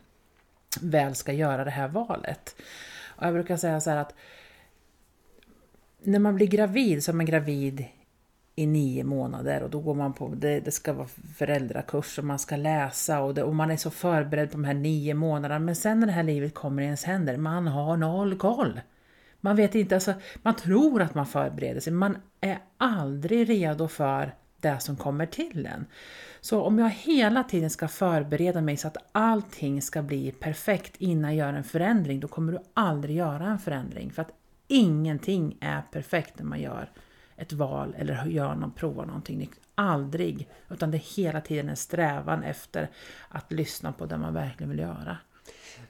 väl 0.82 1.16
ska 1.16 1.34
göra 1.34 1.64
det 1.64 1.72
här 1.72 1.88
valet. 1.88 2.56
Och 3.08 3.26
jag 3.26 3.34
brukar 3.34 3.58
säga 3.58 3.82
så 3.82 3.90
här 3.90 3.98
att 3.98 4.14
när 6.04 6.20
man 6.20 6.36
blir 6.36 6.48
gravid 6.48 7.04
så 7.04 7.12
är 7.12 7.16
man 7.16 7.26
gravid 7.26 7.86
i 8.56 8.66
nio 8.66 9.04
månader 9.04 9.64
och 9.64 9.70
då 9.70 9.80
går 9.80 9.96
man 9.96 10.14
på, 10.14 10.28
det, 10.36 10.60
det 10.60 10.72
ska 10.72 10.94
vara 10.94 11.08
föräldrakurs 11.36 12.20
och 12.20 12.26
man 12.26 12.40
ska 12.40 12.56
läsa 12.56 13.20
och, 13.22 13.34
det, 13.34 13.44
och 13.44 13.56
man 13.56 13.72
är 13.72 13.78
så 13.78 13.90
förberedd 13.90 14.52
på 14.52 14.58
de 14.58 14.64
här 14.64 14.74
nio 14.74 15.14
månaderna. 15.14 15.60
Men 15.60 15.76
sen 15.76 16.00
när 16.00 16.08
det 16.08 16.14
här 16.14 16.24
livet 16.24 16.54
kommer 16.54 16.82
i 16.82 16.86
ens 16.86 17.04
händer, 17.04 17.38
man 17.38 17.68
har 17.68 17.98
noll 17.98 18.38
koll. 18.38 18.80
Man 19.42 19.56
vet 19.56 19.76
inte, 19.76 19.96
alltså, 19.96 20.14
man 20.42 20.56
tror 20.56 21.02
att 21.02 21.16
man 21.16 21.26
förbereder 21.26 21.80
sig, 21.80 21.94
men 21.94 22.00
man 22.00 22.18
är 22.42 22.60
aldrig 22.78 23.50
redo 23.50 23.88
för 23.88 24.34
det 24.62 24.80
som 24.80 24.96
kommer 24.96 25.26
till 25.26 25.66
en. 25.66 25.86
Så 26.42 26.62
om 26.62 26.80
jag 26.80 26.90
hela 26.90 27.44
tiden 27.44 27.70
ska 27.70 27.88
förbereda 27.88 28.62
mig 28.62 28.78
så 28.78 28.88
att 28.88 28.98
allting 29.12 29.82
ska 29.82 30.02
bli 30.02 30.32
perfekt 30.32 30.96
innan 30.98 31.36
jag 31.36 31.48
gör 31.48 31.58
en 31.58 31.64
förändring, 31.64 32.20
då 32.20 32.28
kommer 32.28 32.52
du 32.52 32.60
aldrig 32.74 33.16
göra 33.16 33.46
en 33.46 33.60
förändring. 33.60 34.12
För 34.12 34.22
att 34.22 34.32
ingenting 34.68 35.58
är 35.62 35.82
perfekt 35.82 36.40
när 36.40 36.46
man 36.46 36.62
gör 36.62 36.90
ett 37.36 37.54
val 37.54 37.96
eller 37.98 38.26
gör 38.26 38.56
någon, 38.56 38.72
provar 38.72 39.06
någonting 39.06 39.38
nytt. 39.38 39.60
Aldrig. 39.76 40.50
Utan 40.70 40.92
det 40.92 40.98
är 40.98 41.16
hela 41.24 41.42
tiden 41.42 41.70
en 41.70 41.76
strävan 41.76 42.44
efter 42.44 42.90
att 43.30 43.52
lyssna 43.52 43.92
på 43.92 44.06
det 44.06 44.18
man 44.18 44.34
verkligen 44.34 44.70
vill 44.70 44.80
göra. 44.80 45.18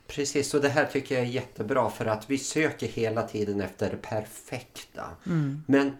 Precis, 0.07 0.53
och 0.53 0.61
det 0.61 0.69
här 0.69 0.85
tycker 0.85 1.15
jag 1.15 1.23
är 1.23 1.29
jättebra 1.29 1.89
för 1.89 2.05
att 2.05 2.29
vi 2.29 2.37
söker 2.37 2.87
hela 2.87 3.23
tiden 3.23 3.61
efter 3.61 3.89
det 3.89 3.97
perfekta. 3.97 5.03
Men 5.65 5.97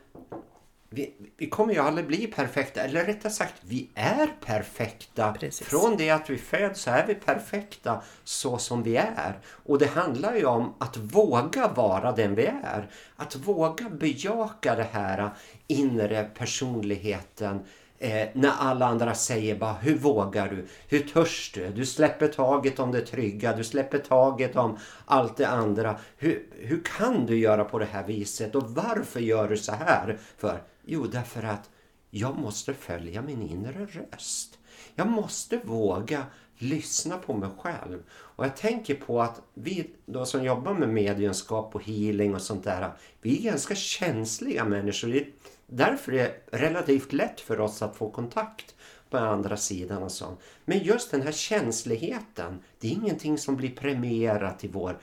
vi, 0.90 1.14
vi 1.38 1.50
kommer 1.50 1.74
ju 1.74 1.80
aldrig 1.80 2.08
bli 2.08 2.28
perfekta, 2.28 2.82
eller 2.82 3.06
rättare 3.06 3.32
sagt, 3.32 3.54
vi 3.62 3.90
är 3.96 4.28
perfekta. 4.46 5.34
Precis. 5.34 5.68
Från 5.68 5.98
det 5.98 6.10
att 6.10 6.30
vi 6.30 6.38
föds 6.38 6.82
så 6.82 6.92
är 6.92 7.08
vi 7.08 7.16
perfekta 7.16 8.02
så 8.24 8.58
som 8.58 8.84
vi 8.84 8.96
är. 8.96 9.40
Och 9.46 9.80
det 9.80 9.88
handlar 9.88 10.36
ju 10.36 10.46
om 10.46 10.74
att 10.78 10.98
våga 10.98 11.68
vara 11.68 12.12
den 12.12 12.36
vi 12.36 12.46
är. 12.46 12.90
Att 13.16 13.36
våga 13.36 13.90
bejaka 13.90 14.76
det 14.76 14.88
här 14.92 15.30
inre 15.68 16.24
personligheten. 16.24 17.60
Eh, 18.02 18.28
när 18.34 18.52
alla 18.60 18.86
andra 18.86 19.16
säger 19.16 19.56
bara 19.56 19.74
hur 19.74 19.98
vågar 19.98 20.50
du? 20.50 20.68
Hur 20.88 21.00
törs 21.00 21.52
du? 21.54 21.70
Du 21.70 21.86
släpper 21.86 22.28
taget 22.28 22.80
om 22.80 22.92
det 22.92 23.02
trygga, 23.02 23.56
du 23.56 23.64
släpper 23.64 23.98
taget 23.98 24.56
om 24.56 24.78
allt 25.06 25.38
det 25.38 25.48
andra. 25.48 26.00
Hur, 26.18 26.48
hur 26.60 26.84
kan 26.84 27.26
du 27.26 27.38
göra 27.38 27.66
på 27.66 27.80
det 27.80 27.86
här 27.86 28.04
viset 28.04 28.56
och 28.56 28.72
varför 28.72 29.20
gör 29.20 29.48
du 29.48 29.58
så 29.58 29.72
här? 29.72 30.18
För 30.38 30.62
Jo, 30.86 31.08
därför 31.08 31.44
att 31.44 31.70
jag 32.10 32.38
måste 32.38 32.74
följa 32.74 33.22
min 33.22 33.42
inre 33.42 33.86
röst. 33.86 34.58
Jag 34.96 35.08
måste 35.08 35.58
våga 35.58 36.26
lyssna 36.58 37.18
på 37.18 37.34
mig 37.34 37.50
själv. 37.58 38.04
Och 38.12 38.46
jag 38.46 38.58
tänker 38.58 38.96
på 38.96 39.22
att 39.22 39.42
vi 39.54 39.90
då 40.06 40.26
som 40.26 40.44
jobbar 40.44 40.74
med 40.74 40.90
mediumskap 40.90 41.76
och 41.76 41.84
healing 41.84 42.36
och 42.36 42.42
sånt 42.42 42.64
där, 42.64 42.92
vi 43.22 43.38
är 43.38 43.52
ganska 43.52 43.76
känsliga 43.76 44.66
människor. 44.66 45.24
Det 45.70 45.84
är 45.84 45.90
därför 45.92 46.12
det 46.12 46.44
relativt 46.52 47.14
lätt 47.14 47.42
för 47.42 47.60
oss 47.60 47.82
att 47.82 47.96
få 47.96 48.10
kontakt 48.12 48.76
på 49.10 49.18
andra 49.18 49.58
sidan 49.58 50.04
och 50.04 50.12
sånt. 50.12 50.40
Men 50.66 50.80
just 50.80 51.12
den 51.12 51.22
här 51.22 51.32
känsligheten, 51.32 52.60
det 52.80 52.88
är 52.88 52.92
ingenting 52.92 53.38
som 53.38 53.56
blir 53.56 53.76
premierat 53.76 54.64
i 54.64 54.68
vår 54.68 55.00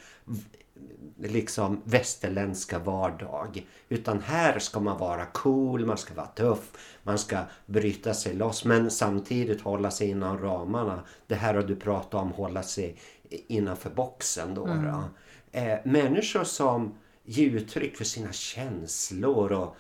liksom 1.19 1.83
västerländska 1.85 2.79
vardag. 2.79 3.67
Utan 3.89 4.21
här 4.21 4.59
ska 4.59 4.81
man 4.81 4.99
vara 4.99 5.27
cool, 5.27 5.87
man 5.87 5.99
ska 5.99 6.15
vara 6.15 6.27
tuff, 6.27 6.73
man 7.03 7.19
ska 7.19 7.39
bryta 7.67 8.15
sig 8.15 8.35
loss 8.35 8.65
men 8.65 8.91
samtidigt 8.91 9.61
hålla 9.61 9.91
sig 9.91 10.11
inom 10.11 10.39
ramarna. 10.39 11.03
Det 11.27 11.35
här 11.35 11.55
har 11.55 11.63
du 11.63 11.77
pratat 11.77 12.15
om, 12.15 12.33
hålla 12.33 12.63
sig 12.63 12.97
innanför 13.29 13.91
boxen 13.91 14.55
då. 14.55 14.67
då. 14.67 15.05
Eh, 15.59 15.79
människor 15.85 16.45
som 16.45 16.95
ger 17.25 17.51
uttryck 17.51 17.97
för 17.97 18.05
sina 18.05 18.33
känslor 18.33 19.53
och 19.53 19.77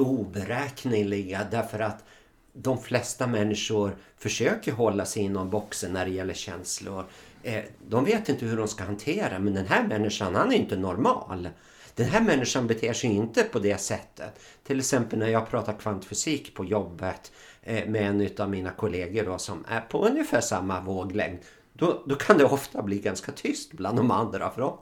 oberäkneliga 0.00 1.46
därför 1.50 1.80
att 1.80 2.04
de 2.52 2.82
flesta 2.82 3.26
människor 3.26 3.96
försöker 4.18 4.72
hålla 4.72 5.06
sig 5.06 5.22
inom 5.22 5.50
boxen 5.50 5.92
när 5.92 6.04
det 6.04 6.10
gäller 6.10 6.34
känslor. 6.34 7.04
Eh, 7.42 7.64
de 7.88 8.04
vet 8.04 8.28
inte 8.28 8.46
hur 8.46 8.56
de 8.56 8.68
ska 8.68 8.84
hantera 8.84 9.38
men 9.38 9.54
den 9.54 9.66
här 9.66 9.86
människan 9.86 10.34
han 10.34 10.52
är 10.52 10.56
inte 10.56 10.76
normal. 10.76 11.48
Den 11.94 12.06
här 12.06 12.20
människan 12.20 12.66
beter 12.66 12.92
sig 12.92 13.10
inte 13.10 13.42
på 13.42 13.58
det 13.58 13.78
sättet. 13.80 14.40
Till 14.66 14.78
exempel 14.78 15.18
när 15.18 15.28
jag 15.28 15.50
pratar 15.50 15.72
kvantfysik 15.72 16.54
på 16.54 16.64
jobbet 16.64 17.32
eh, 17.62 17.88
med 17.88 18.02
en 18.02 18.30
av 18.38 18.50
mina 18.50 18.70
kollegor 18.70 19.24
då, 19.24 19.38
som 19.38 19.64
är 19.68 19.80
på 19.80 20.06
ungefär 20.06 20.40
samma 20.40 20.80
våglängd. 20.80 21.38
Då, 21.72 22.02
då 22.06 22.14
kan 22.14 22.38
det 22.38 22.44
ofta 22.44 22.82
bli 22.82 22.98
ganska 22.98 23.32
tyst 23.32 23.72
bland 23.72 23.96
de 23.96 24.10
andra. 24.10 24.50
För 24.50 24.60
då, 24.60 24.80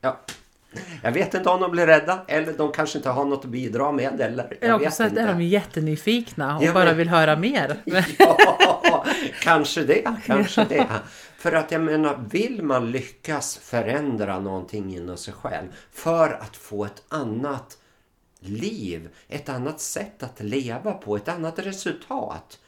ja, 0.00 0.20
jag 1.02 1.12
vet 1.12 1.34
inte 1.34 1.48
om 1.48 1.60
de 1.60 1.70
blir 1.70 1.86
rädda 1.86 2.24
eller 2.28 2.52
de 2.52 2.72
kanske 2.72 2.98
inte 2.98 3.10
har 3.10 3.24
något 3.24 3.44
att 3.44 3.50
bidra 3.50 3.92
med. 3.92 4.20
Eller, 4.20 4.56
jag 4.60 4.70
Ja, 4.70 4.78
vet 4.78 4.94
så 4.94 5.02
att 5.02 5.08
inte. 5.08 5.20
är 5.22 5.26
de 5.26 5.42
jättenyfikna 5.42 6.56
och 6.58 6.64
Ja, 6.64 6.72
bara 6.72 6.84
men- 6.84 6.96
vill 6.96 7.08
höra 7.08 7.36
mer. 7.36 7.76
Ja, 8.18 9.04
kanske 9.42 9.82
det, 9.84 10.16
kanske 10.26 10.64
det. 10.64 10.86
För 11.36 11.52
att 11.52 11.72
jag 11.72 11.80
menar, 11.80 12.24
vill 12.30 12.62
man 12.62 12.90
lyckas 12.90 13.56
förändra 13.56 14.38
någonting 14.40 14.96
inom 14.96 15.16
sig 15.16 15.34
själv 15.34 15.66
för 15.92 16.30
att 16.32 16.56
få 16.56 16.84
ett 16.84 17.02
annat 17.08 17.78
liv, 18.40 19.08
ett 19.28 19.48
annat 19.48 19.80
sätt 19.80 20.22
att 20.22 20.40
leva 20.40 20.92
på, 20.92 21.16
ett 21.16 21.28
annat 21.28 21.58
resultat. 21.58 22.58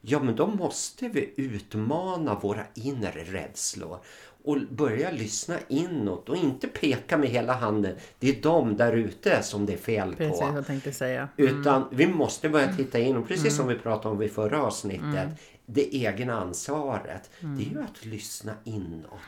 Ja, 0.00 0.20
men 0.20 0.36
då 0.36 0.46
måste 0.46 1.08
vi 1.08 1.34
utmana 1.36 2.34
våra 2.34 2.62
inre 2.74 3.24
rädslor 3.24 3.98
och 4.44 4.58
börja 4.70 5.10
lyssna 5.10 5.58
inåt 5.68 6.28
och 6.28 6.36
inte 6.36 6.68
peka 6.68 7.18
med 7.18 7.28
hela 7.28 7.52
handen. 7.52 7.96
Det 8.18 8.28
är 8.28 8.42
de 8.42 8.76
där 8.76 8.92
ute 8.92 9.42
som 9.42 9.66
det 9.66 9.72
är 9.72 9.76
fel 9.76 10.14
Precis 10.16 10.40
på. 10.40 10.52
jag 10.54 10.66
tänkte 10.66 10.92
säga. 10.92 11.28
Utan 11.36 11.84
vi 11.92 12.06
måste 12.06 12.48
börja 12.48 12.76
titta 12.76 12.98
in 12.98 13.16
och 13.16 13.28
precis 13.28 13.56
som 13.56 13.68
vi 13.68 13.74
pratade 13.74 14.14
om 14.14 14.22
i 14.22 14.28
förra 14.28 14.62
avsnittet. 14.62 15.02
Mm. 15.02 15.34
Det 15.66 15.96
egna 15.96 16.40
ansvaret. 16.40 17.30
Det 17.40 17.62
är 17.62 17.70
ju 17.70 17.82
att 17.82 18.04
lyssna 18.04 18.52
inåt. 18.64 19.20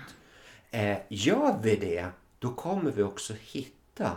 Eh, 0.71 0.97
gör 1.09 1.59
vi 1.63 1.77
det, 1.77 2.07
då 2.39 2.51
kommer 2.51 2.91
vi 2.91 3.03
också 3.03 3.35
hitta 3.41 4.11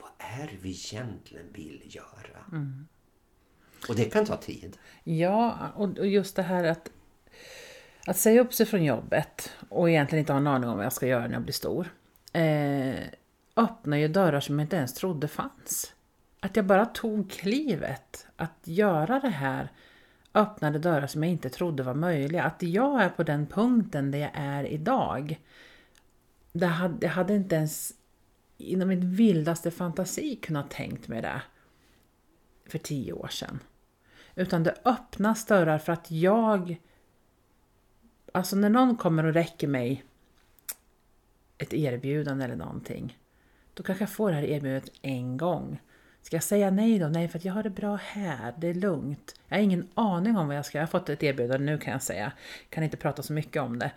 vad 0.00 0.10
är 0.18 0.58
vi 0.60 0.70
egentligen 0.70 1.46
vill 1.52 1.82
göra. 1.84 2.44
Mm. 2.52 2.86
Och 3.88 3.96
det 3.96 4.04
kan 4.04 4.26
ta 4.26 4.36
tid. 4.36 4.76
Ja, 5.04 5.58
och 5.74 6.06
just 6.06 6.36
det 6.36 6.42
här 6.42 6.64
att, 6.64 6.90
att 8.06 8.16
säga 8.16 8.40
upp 8.40 8.54
sig 8.54 8.66
från 8.66 8.84
jobbet 8.84 9.52
och 9.68 9.90
egentligen 9.90 10.20
inte 10.20 10.32
ha 10.32 10.40
en 10.40 10.46
aning 10.46 10.70
om 10.70 10.76
vad 10.76 10.84
jag 10.84 10.92
ska 10.92 11.06
göra 11.06 11.26
när 11.26 11.32
jag 11.32 11.42
blir 11.42 11.52
stor. 11.52 11.88
Eh, 12.32 13.04
öppnar 13.56 13.96
ju 13.96 14.08
dörrar 14.08 14.40
som 14.40 14.58
jag 14.58 14.64
inte 14.64 14.76
ens 14.76 14.94
trodde 14.94 15.28
fanns. 15.28 15.94
Att 16.40 16.56
jag 16.56 16.64
bara 16.64 16.86
tog 16.86 17.30
klivet 17.30 18.26
att 18.36 18.60
göra 18.64 19.20
det 19.20 19.28
här 19.28 19.72
öppnade 20.34 20.78
dörrar 20.78 21.06
som 21.06 21.22
jag 21.22 21.32
inte 21.32 21.50
trodde 21.50 21.82
var 21.82 21.94
möjliga. 21.94 22.44
Att 22.44 22.62
jag 22.62 23.02
är 23.02 23.08
på 23.08 23.22
den 23.22 23.46
punkten 23.46 24.10
där 24.10 24.18
jag 24.18 24.30
är 24.34 24.64
idag. 24.64 25.40
Det 26.52 26.66
hade, 26.66 27.06
jag 27.06 27.12
hade 27.12 27.34
inte 27.34 27.56
ens 27.56 27.92
inom 28.56 28.88
min 28.88 29.14
vildaste 29.14 29.70
fantasi 29.70 30.36
kunnat 30.36 30.70
tänkt 30.70 31.08
mig 31.08 31.22
det 31.22 31.42
för 32.66 32.78
tio 32.78 33.12
år 33.12 33.28
sedan. 33.28 33.60
Utan 34.34 34.62
det 34.62 34.74
öppnas 34.84 35.46
dörrar 35.46 35.78
för 35.78 35.92
att 35.92 36.10
jag... 36.10 36.76
Alltså 38.36 38.56
när 38.56 38.70
någon 38.70 38.96
kommer 38.96 39.24
och 39.24 39.34
räcker 39.34 39.68
mig 39.68 40.04
ett 41.58 41.74
erbjudande 41.74 42.44
eller 42.44 42.56
någonting. 42.56 43.18
Då 43.74 43.82
kanske 43.82 44.02
jag 44.02 44.10
får 44.10 44.30
det 44.30 44.36
här 44.36 44.42
erbjudandet 44.42 44.92
en 45.02 45.36
gång. 45.36 45.80
Ska 46.22 46.36
jag 46.36 46.42
säga 46.42 46.70
nej 46.70 46.98
då? 46.98 47.08
Nej, 47.08 47.28
för 47.28 47.38
att 47.38 47.44
jag 47.44 47.52
har 47.52 47.62
det 47.62 47.70
bra 47.70 47.96
här. 47.96 48.54
Det 48.58 48.68
är 48.68 48.74
lugnt. 48.74 49.34
Jag 49.48 49.56
har 49.56 49.62
ingen 49.62 49.88
aning 49.94 50.36
om 50.36 50.46
vad 50.46 50.56
jag 50.56 50.66
ska... 50.66 50.78
Jag 50.78 50.82
har 50.82 50.88
fått 50.88 51.08
ett 51.08 51.22
erbjudande 51.22 51.66
nu 51.66 51.78
kan 51.78 51.92
jag 51.92 52.02
säga. 52.02 52.32
Kan 52.70 52.84
inte 52.84 52.96
prata 52.96 53.22
så 53.22 53.32
mycket 53.32 53.62
om 53.62 53.78
det. 53.78 53.90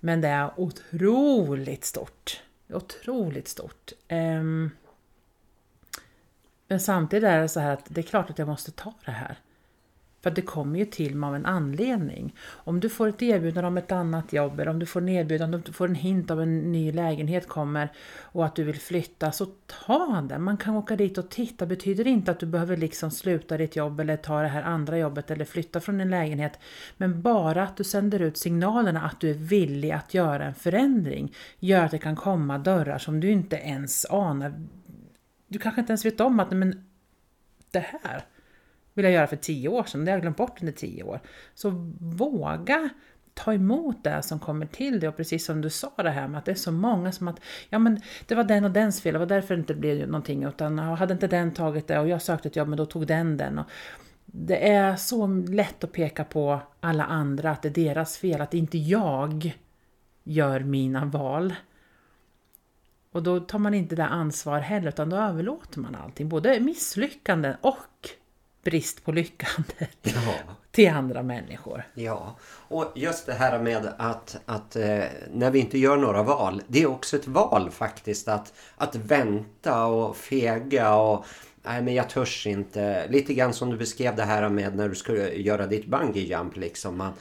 Men 0.00 0.20
det 0.20 0.28
är 0.28 0.60
otroligt 0.60 1.84
stort. 1.84 2.42
Otroligt 2.68 3.48
stort. 3.48 3.92
Ehm, 4.08 4.70
men 6.68 6.80
samtidigt 6.80 7.28
är 7.28 7.40
det 7.40 7.48
så 7.48 7.60
här 7.60 7.72
att 7.72 7.86
det 7.88 8.00
är 8.00 8.02
klart 8.02 8.30
att 8.30 8.38
jag 8.38 8.48
måste 8.48 8.70
ta 8.70 8.94
det 9.04 9.10
här. 9.10 9.38
För 10.26 10.30
att 10.30 10.36
det 10.36 10.42
kommer 10.42 10.78
ju 10.78 10.84
till 10.84 11.16
mig 11.16 11.28
av 11.28 11.34
en 11.34 11.46
anledning. 11.46 12.34
Om 12.50 12.80
du 12.80 12.88
får 12.88 13.08
ett 13.08 13.22
erbjudande 13.22 13.68
om 13.68 13.76
ett 13.76 13.92
annat 13.92 14.32
jobb 14.32 14.60
eller 14.60 14.70
om 14.70 14.78
du 14.78 14.86
får 14.86 15.00
en 15.00 15.08
erbjudande, 15.08 15.56
om 15.56 15.62
du 15.66 15.72
får 15.72 15.88
en 15.88 15.94
hint 15.94 16.30
om 16.30 16.40
en 16.40 16.72
ny 16.72 16.92
lägenhet 16.92 17.48
kommer 17.48 17.92
och 18.20 18.44
att 18.44 18.56
du 18.56 18.64
vill 18.64 18.80
flytta, 18.80 19.32
så 19.32 19.46
ta 19.66 20.26
den. 20.28 20.42
Man 20.42 20.56
kan 20.56 20.76
åka 20.76 20.96
dit 20.96 21.18
och 21.18 21.30
titta. 21.30 21.66
betyder 21.66 22.06
inte 22.06 22.30
att 22.30 22.40
du 22.40 22.46
behöver 22.46 22.76
liksom 22.76 23.10
sluta 23.10 23.56
ditt 23.56 23.76
jobb 23.76 24.00
eller 24.00 24.16
ta 24.16 24.42
det 24.42 24.48
här 24.48 24.62
andra 24.62 24.98
jobbet 24.98 25.30
eller 25.30 25.44
flytta 25.44 25.80
från 25.80 25.98
din 25.98 26.10
lägenhet. 26.10 26.58
Men 26.96 27.22
bara 27.22 27.62
att 27.62 27.76
du 27.76 27.84
sänder 27.84 28.22
ut 28.22 28.36
signalerna 28.36 29.02
att 29.02 29.20
du 29.20 29.30
är 29.30 29.34
villig 29.34 29.90
att 29.90 30.14
göra 30.14 30.44
en 30.44 30.54
förändring 30.54 31.34
gör 31.58 31.84
att 31.84 31.90
det 31.90 31.98
kan 31.98 32.16
komma 32.16 32.58
dörrar 32.58 32.98
som 32.98 33.20
du 33.20 33.30
inte 33.30 33.56
ens 33.56 34.06
anar. 34.10 34.54
Du 35.48 35.58
kanske 35.58 35.80
inte 35.80 35.90
ens 35.90 36.04
vet 36.04 36.20
om 36.20 36.40
att 36.40 36.50
men 36.50 36.84
det 37.70 37.84
här 38.02 38.24
vill 38.96 39.04
jag 39.04 39.14
göra 39.14 39.26
för 39.26 39.36
tio 39.36 39.68
år 39.68 39.84
sedan, 39.84 40.04
det 40.04 40.10
har 40.10 40.16
jag 40.16 40.22
glömt 40.22 40.36
bort 40.36 40.60
under 40.60 40.72
tio 40.72 41.02
år. 41.02 41.20
Så 41.54 41.70
våga 42.00 42.90
ta 43.34 43.54
emot 43.54 44.04
det 44.04 44.22
som 44.22 44.38
kommer 44.38 44.66
till 44.66 45.00
dig 45.00 45.08
och 45.08 45.16
precis 45.16 45.44
som 45.44 45.60
du 45.60 45.70
sa 45.70 45.92
det 45.96 46.10
här 46.10 46.28
med 46.28 46.38
att 46.38 46.44
det 46.44 46.50
är 46.50 46.54
så 46.54 46.72
många 46.72 47.12
som 47.12 47.28
att 47.28 47.40
ja 47.68 47.78
men 47.78 48.00
det 48.26 48.34
var 48.34 48.44
den 48.44 48.64
och 48.64 48.70
dens 48.70 49.00
fel, 49.00 49.12
det 49.12 49.18
var 49.18 49.26
därför 49.26 49.54
det 49.54 49.60
inte 49.60 49.74
blev 49.74 50.06
någonting 50.08 50.44
utan 50.44 50.78
hade 50.78 51.12
inte 51.12 51.26
den 51.26 51.54
tagit 51.54 51.86
det 51.86 51.98
och 51.98 52.08
jag 52.08 52.22
sökte 52.22 52.48
ett 52.48 52.56
jobb 52.56 52.68
men 52.68 52.78
då 52.78 52.86
tog 52.86 53.06
den 53.06 53.36
den. 53.36 53.58
Och 53.58 53.66
det 54.26 54.72
är 54.72 54.96
så 54.96 55.26
lätt 55.26 55.84
att 55.84 55.92
peka 55.92 56.24
på 56.24 56.60
alla 56.80 57.04
andra 57.04 57.50
att 57.50 57.62
det 57.62 57.68
är 57.68 57.84
deras 57.88 58.18
fel, 58.18 58.40
att 58.40 58.54
inte 58.54 58.78
jag 58.78 59.56
gör 60.24 60.60
mina 60.60 61.04
val. 61.04 61.54
Och 63.12 63.22
då 63.22 63.40
tar 63.40 63.58
man 63.58 63.74
inte 63.74 63.96
det 63.96 64.04
ansvar 64.04 64.60
heller 64.60 64.88
utan 64.88 65.10
då 65.10 65.16
överlåter 65.16 65.80
man 65.80 65.94
allting, 65.94 66.28
både 66.28 66.60
misslyckanden 66.60 67.56
och 67.60 68.08
brist 68.70 69.04
på 69.04 69.12
lyckande 69.12 69.86
Ja. 70.02 70.34
till 70.70 70.88
andra 70.90 71.22
människor. 71.22 71.82
Ja, 71.94 72.36
och 72.68 72.92
just 72.94 73.26
det 73.26 73.32
här 73.32 73.58
med 73.58 73.94
att, 73.98 74.36
att 74.46 74.76
eh, 74.76 75.04
när 75.32 75.50
vi 75.50 75.58
inte 75.58 75.78
gör 75.78 75.96
några 75.96 76.22
val, 76.22 76.62
det 76.68 76.82
är 76.82 76.86
också 76.86 77.16
ett 77.16 77.26
val 77.28 77.70
faktiskt 77.70 78.28
att, 78.28 78.52
att 78.76 78.94
vänta 78.96 79.84
och 79.84 80.16
fega 80.16 80.94
och 80.94 81.24
nej 81.62 81.82
men 81.82 81.94
jag 81.94 82.10
törs 82.10 82.46
inte. 82.46 83.08
Lite 83.08 83.34
grann 83.34 83.52
som 83.52 83.70
du 83.70 83.76
beskrev 83.76 84.16
det 84.16 84.22
här 84.24 84.48
med 84.48 84.76
när 84.76 84.88
du 84.88 84.94
skulle 84.94 85.34
göra 85.34 85.66
ditt 85.66 85.86
bungee 85.86 86.22
jump 86.22 86.56
liksom. 86.56 86.96
Man, 86.96 87.12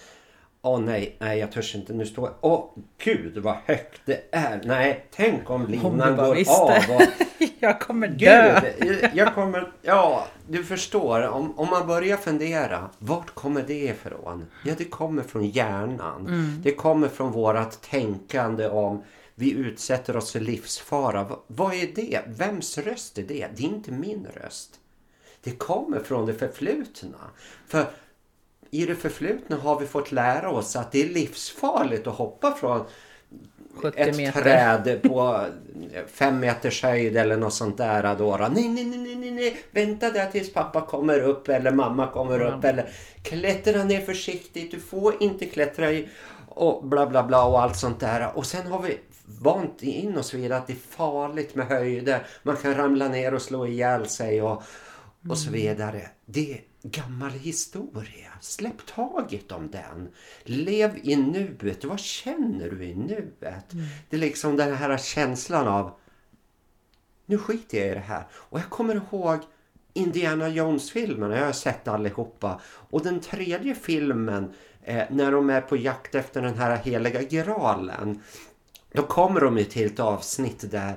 Åh 0.67 0.79
nej, 0.79 1.15
nej 1.19 1.39
jag 1.39 1.51
törs 1.51 1.75
inte. 1.75 1.93
Nu 1.93 2.05
står 2.05 2.25
jag... 2.25 2.35
Åh 2.41 2.65
gud 3.03 3.37
vad 3.37 3.55
högt 3.65 4.01
det 4.05 4.21
är. 4.31 4.61
Nej, 4.65 5.05
tänk 5.11 5.49
om 5.49 5.65
linan 5.67 6.15
går 6.17 6.35
visste. 6.35 6.53
av. 6.53 6.69
Och, 6.95 7.01
Jag 7.59 7.79
kommer 7.79 8.07
dö! 8.07 8.61
Gud, 8.79 9.09
jag 9.13 9.35
kommer... 9.35 9.71
Ja, 9.81 10.27
du 10.47 10.63
förstår. 10.63 11.21
Om, 11.27 11.59
om 11.59 11.69
man 11.69 11.87
börjar 11.87 12.17
fundera, 12.17 12.89
vart 12.97 13.33
kommer 13.33 13.63
det 13.67 13.83
ifrån? 13.83 14.45
Ja, 14.63 14.73
det 14.77 14.85
kommer 14.85 15.23
från 15.23 15.45
hjärnan. 15.49 16.21
Mm. 16.27 16.61
Det 16.63 16.71
kommer 16.71 17.07
från 17.07 17.31
vårat 17.31 17.81
tänkande 17.81 18.67
om 18.67 19.03
vi 19.35 19.51
utsätter 19.51 20.17
oss 20.17 20.31
för 20.31 20.39
livsfara. 20.39 21.23
V- 21.23 21.35
vad 21.47 21.73
är 21.73 21.87
det? 21.95 22.19
Vems 22.27 22.77
röst 22.77 23.17
är 23.17 23.23
det? 23.23 23.47
Det 23.55 23.63
är 23.63 23.67
inte 23.67 23.91
min 23.91 24.27
röst. 24.43 24.69
Det 25.43 25.51
kommer 25.51 25.99
från 25.99 26.25
det 26.25 26.33
förflutna. 26.33 27.17
För 27.67 27.85
i 28.81 28.85
det 28.85 28.95
förflutna 28.95 29.55
har 29.55 29.79
vi 29.79 29.85
fått 29.85 30.11
lära 30.11 30.49
oss 30.49 30.75
att 30.75 30.91
det 30.91 31.01
är 31.01 31.09
livsfarligt 31.09 32.07
att 32.07 32.15
hoppa 32.15 32.51
från 32.51 32.85
70 33.75 33.99
ett 33.99 34.17
meter. 34.17 34.41
träd 34.41 35.01
på 35.03 35.45
fem 36.07 36.39
meters 36.39 36.83
höjd 36.83 37.17
eller 37.17 37.37
något 37.37 37.53
sånt 37.53 37.77
där. 37.77 38.15
Då. 38.15 38.37
Nej, 38.37 38.69
nej, 38.69 38.85
nej, 38.85 39.15
nej, 39.15 39.31
nej, 39.31 39.57
vänta 39.71 40.11
där 40.11 40.31
tills 40.31 40.53
pappa 40.53 40.81
kommer 40.81 41.19
upp 41.19 41.49
eller 41.49 41.71
mamma 41.71 42.11
kommer 42.11 42.41
upp. 42.41 42.63
Eller 42.63 42.89
klättra 43.21 43.83
ner 43.83 44.01
försiktigt, 44.01 44.71
du 44.71 44.79
får 44.79 45.23
inte 45.23 45.45
klättra 45.45 45.91
i 45.91 46.09
och 46.49 46.85
bla 46.85 47.05
bla 47.07 47.23
bla 47.23 47.45
och 47.45 47.61
allt 47.61 47.77
sånt 47.77 47.99
där. 47.99 48.37
Och 48.37 48.45
sen 48.45 48.67
har 48.67 48.81
vi 48.81 48.99
vant 49.25 49.83
in 49.83 50.17
oss 50.17 50.33
vid 50.33 50.51
att 50.51 50.67
det 50.67 50.73
är 50.73 50.95
farligt 50.97 51.55
med 51.55 51.67
höjder. 51.67 52.27
Man 52.43 52.55
kan 52.55 52.75
ramla 52.75 53.07
ner 53.07 53.33
och 53.33 53.41
slå 53.41 53.67
ihjäl 53.67 54.09
sig 54.09 54.41
och, 54.41 54.63
och 55.29 55.37
så 55.37 55.51
vidare. 55.51 56.01
Det 56.25 56.59
gammal 56.91 57.31
historia. 57.31 58.31
Släpp 58.41 58.85
taget 58.85 59.51
om 59.51 59.71
den. 59.71 60.09
Lev 60.43 60.99
i 61.03 61.15
nuet. 61.15 61.83
Vad 61.83 61.99
känner 61.99 62.69
du 62.69 62.83
i 62.83 62.95
nuet? 62.95 63.71
Det 64.09 64.15
är 64.15 64.19
liksom 64.19 64.55
den 64.55 64.75
här 64.75 64.97
känslan 64.97 65.67
av 65.67 65.91
nu 67.25 67.37
skiter 67.37 67.77
jag 67.77 67.87
i 67.87 67.93
det 67.93 67.99
här. 67.99 68.23
Och 68.33 68.59
jag 68.59 68.69
kommer 68.69 68.95
ihåg 68.95 69.39
Indiana 69.93 70.49
Jones-filmerna, 70.49 71.37
jag 71.37 71.45
har 71.45 71.51
sett 71.51 71.87
allihopa. 71.87 72.59
Och 72.65 73.03
den 73.03 73.19
tredje 73.19 73.75
filmen, 73.75 74.53
eh, 74.83 75.03
när 75.09 75.31
de 75.31 75.49
är 75.49 75.61
på 75.61 75.77
jakt 75.77 76.15
efter 76.15 76.41
den 76.41 76.57
här 76.57 76.77
heliga 76.77 77.21
graalen. 77.21 78.21
Då 78.91 79.03
kommer 79.03 79.41
de 79.41 79.57
ju 79.57 79.63
till 79.63 79.85
ett 79.85 79.99
avsnitt 79.99 80.71
där 80.71 80.93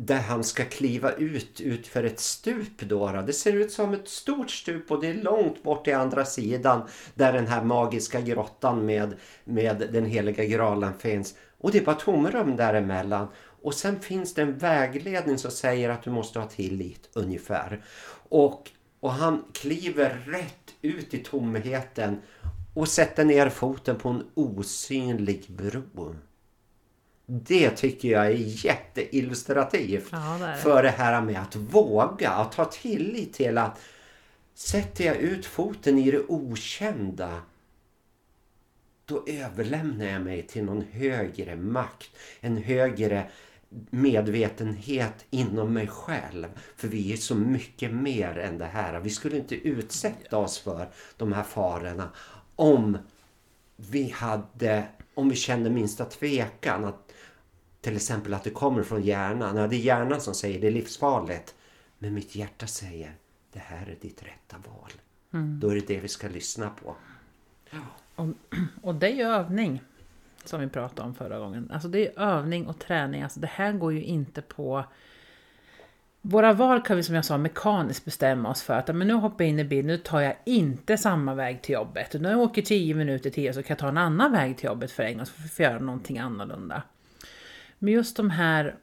där 0.00 0.20
han 0.20 0.44
ska 0.44 0.64
kliva 0.64 1.12
ut 1.12 1.60
ut 1.60 1.86
för 1.86 2.04
ett 2.04 2.20
stup. 2.20 2.80
Då. 2.80 3.22
Det 3.26 3.32
ser 3.32 3.52
ut 3.52 3.72
som 3.72 3.94
ett 3.94 4.08
stort 4.08 4.50
stup 4.50 4.90
och 4.90 5.00
det 5.00 5.06
är 5.06 5.14
långt 5.14 5.62
bort 5.62 5.88
i 5.88 5.92
andra 5.92 6.24
sidan 6.24 6.82
där 7.14 7.32
den 7.32 7.46
här 7.46 7.64
magiska 7.64 8.20
grottan 8.20 8.86
med, 8.86 9.14
med 9.44 9.88
den 9.92 10.04
heliga 10.06 10.44
graalen 10.44 10.98
finns. 10.98 11.34
Och 11.58 11.72
det 11.72 11.78
är 11.78 11.84
bara 11.84 11.96
tomrum 11.96 12.56
däremellan. 12.56 13.28
Och 13.62 13.74
sen 13.74 14.00
finns 14.00 14.34
det 14.34 14.42
en 14.42 14.58
vägledning 14.58 15.38
som 15.38 15.50
säger 15.50 15.88
att 15.88 16.02
du 16.02 16.10
måste 16.10 16.38
ha 16.38 16.48
tillit 16.48 17.10
ungefär. 17.12 17.84
Och, 18.28 18.70
och 19.00 19.12
han 19.12 19.44
kliver 19.52 20.22
rätt 20.26 20.74
ut 20.82 21.14
i 21.14 21.18
tomheten 21.18 22.20
och 22.74 22.88
sätter 22.88 23.24
ner 23.24 23.48
foten 23.48 23.96
på 23.96 24.08
en 24.08 24.24
osynlig 24.34 25.44
bro. 25.48 26.14
Det 27.30 27.70
tycker 27.70 28.08
jag 28.08 28.26
är 28.26 28.64
jätteillustrativt 28.66 30.08
Ja, 30.12 30.36
det 30.38 30.44
är 30.44 30.52
det. 30.52 30.56
för 30.56 30.82
det 30.82 30.90
här 30.90 31.20
med 31.20 31.40
att 31.40 31.56
våga, 31.56 32.30
att 32.30 32.54
ha 32.54 32.64
tillit 32.64 33.32
till 33.32 33.58
att 33.58 33.80
sätter 34.54 35.04
jag 35.04 35.16
ut 35.16 35.46
foten 35.46 35.98
i 35.98 36.10
det 36.10 36.24
okända 36.28 37.42
då 39.04 39.24
överlämnar 39.26 40.04
jag 40.06 40.22
mig 40.22 40.42
till 40.42 40.64
någon 40.64 40.84
högre 40.92 41.56
makt, 41.56 42.10
en 42.40 42.56
högre 42.56 43.30
medvetenhet 43.90 45.24
inom 45.30 45.72
mig 45.72 45.86
själv. 45.86 46.46
För 46.76 46.88
vi 46.88 47.12
är 47.12 47.16
så 47.16 47.34
mycket 47.34 47.92
mer 47.92 48.38
än 48.38 48.58
det 48.58 48.64
här. 48.66 49.00
Vi 49.00 49.10
skulle 49.10 49.36
inte 49.36 49.54
utsätta 49.54 50.36
oss 50.38 50.58
för 50.58 50.88
de 51.16 51.32
här 51.32 51.42
farorna 51.42 52.08
om 52.56 52.98
vi 53.76 54.10
hade, 54.10 54.84
om 55.14 55.28
vi 55.28 55.36
kände 55.36 55.70
minsta 55.70 56.04
tvekan 56.04 56.84
att 56.84 57.07
till 57.88 57.96
exempel 57.96 58.34
att 58.34 58.44
det 58.44 58.50
kommer 58.50 58.82
från 58.82 59.02
hjärnan. 59.02 59.56
Ja, 59.56 59.66
det 59.66 59.76
är 59.76 59.80
hjärnan 59.80 60.20
som 60.20 60.34
säger 60.34 60.60
det 60.60 60.66
är 60.66 60.70
livsfarligt. 60.70 61.54
Men 61.98 62.14
mitt 62.14 62.34
hjärta 62.34 62.66
säger 62.66 63.14
det 63.52 63.58
här 63.58 63.86
är 63.86 63.96
ditt 64.00 64.22
rätta 64.22 64.56
val. 64.56 64.90
Då 65.60 65.70
är 65.70 65.74
det 65.74 65.86
det 65.86 66.00
vi 66.00 66.08
ska 66.08 66.28
lyssna 66.28 66.70
på. 66.70 66.96
Och, 68.16 68.26
och 68.82 68.94
det 68.94 69.06
är 69.06 69.14
ju 69.14 69.22
övning. 69.22 69.82
Som 70.44 70.60
vi 70.60 70.68
pratade 70.68 71.08
om 71.08 71.14
förra 71.14 71.38
gången. 71.38 71.70
Alltså 71.72 71.88
det 71.88 72.06
är 72.06 72.20
övning 72.20 72.66
och 72.66 72.78
träning. 72.78 73.22
Alltså 73.22 73.40
det 73.40 73.50
här 73.52 73.72
går 73.72 73.92
ju 73.92 74.02
inte 74.02 74.42
på... 74.42 74.84
Våra 76.20 76.52
val 76.52 76.82
kan 76.82 76.96
vi 76.96 77.02
som 77.02 77.14
jag 77.14 77.24
sa 77.24 77.38
mekaniskt 77.38 78.04
bestämma 78.04 78.50
oss 78.50 78.62
för 78.62 78.74
att 78.74 78.96
men 78.96 79.08
nu 79.08 79.14
hoppar 79.14 79.44
jag 79.44 79.48
in 79.48 79.58
i 79.58 79.64
bilen, 79.64 79.86
nu 79.86 79.98
tar 79.98 80.20
jag 80.20 80.36
inte 80.44 80.98
samma 80.98 81.34
väg 81.34 81.62
till 81.62 81.72
jobbet. 81.74 82.14
Nu 82.20 82.28
jag 82.28 82.40
åker 82.40 82.62
10 82.62 82.94
minuter 82.94 83.30
till 83.30 83.54
så 83.54 83.62
kan 83.62 83.68
jag 83.68 83.78
ta 83.78 83.88
en 83.88 83.98
annan 83.98 84.32
väg 84.32 84.56
till 84.56 84.66
jobbet 84.66 84.90
för 84.90 85.02
en 85.02 85.16
gång, 85.16 85.26
så 85.26 85.32
får 85.32 85.64
jag 85.64 85.72
göra 85.72 85.82
någonting 85.82 86.18
annorlunda. 86.18 86.82
Men 87.78 87.92
just 87.92 88.16
de 88.16 88.30
här 88.30 88.78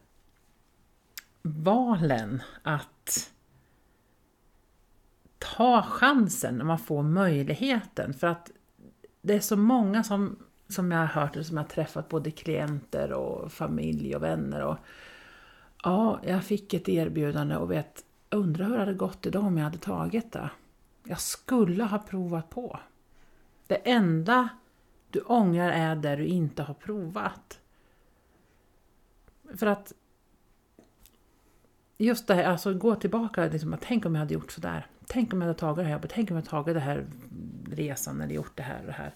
valen 1.41 2.43
att 2.64 3.32
ta 5.38 5.82
chansen 5.82 6.58
när 6.58 6.66
man 6.66 6.80
får 6.80 7.04
möjligheten. 7.04 8.14
För 8.14 8.28
att 8.28 8.52
det 9.22 9.34
är 9.34 9.39
så 9.39 9.58
många 9.58 10.04
som, 10.04 10.36
som 10.68 10.91
jag 10.91 11.00
har 11.00 11.06
hört 11.06 11.36
och 11.36 11.46
som 11.46 11.58
jag 11.58 11.64
har 11.64 11.70
träffat, 11.70 12.10
både 12.10 12.32
klienter 12.32 13.14
och 13.14 13.52
familj 13.52 14.16
och 14.16 14.24
vänner. 14.24 14.62
Och, 14.62 14.78
ja, 15.84 16.20
jag 16.24 16.43
fick 16.43 16.74
ett 16.74 16.89
erbjudande 16.89 17.56
och 17.56 17.72
vet, 17.72 18.06
undrar 18.30 18.66
hur 18.66 18.74
det 18.74 18.80
hade 18.80 18.93
gått 18.93 19.26
idag 19.26 19.43
om 19.43 19.58
jag 19.58 19.64
hade 19.64 19.78
tagit 19.78 20.32
det. 20.32 20.50
Jag 21.04 21.20
skulle 21.20 21.84
ha 21.84 22.00
provat 22.00 22.50
på. 22.50 22.80
Det 23.68 23.76
enda 23.76 24.50
du 25.10 25.20
ångrar 25.20 25.70
är 25.70 25.96
det 25.96 26.16
du 26.16 26.26
inte 26.26 26.64
har 26.64 26.74
provat. 26.74 27.60
För 29.54 29.68
att 29.68 29.93
just 31.98 32.28
det 32.28 32.34
här, 32.34 32.43
alltså 32.43 32.74
gå 32.74 32.96
tillbaka, 32.96 33.46
liksom, 33.46 33.78
tänk 33.82 34.06
om 34.06 34.16
jag 34.16 34.20
hade 34.20 34.34
gjort 34.34 34.52
sådär. 34.52 34.88
Tänk 35.08 35.34
om 35.34 35.41
jag 35.41 35.48
hade 35.48 35.60
tagit 35.60 35.78
det 35.78 35.84
här 35.84 35.91
jobbet, 35.91 36.12
tänk 36.14 36.32
om 36.32 36.36
jag 36.36 36.41
hade 36.41 36.50
tagit 36.50 36.76
den 36.76 36.84
här 36.84 37.06
resan 37.72 38.22
eller 38.22 38.36
gjort 38.36 38.58
det 38.58 38.64
här 38.64 38.80
och 38.80 38.86
det 38.86 38.91
här. 38.91 39.14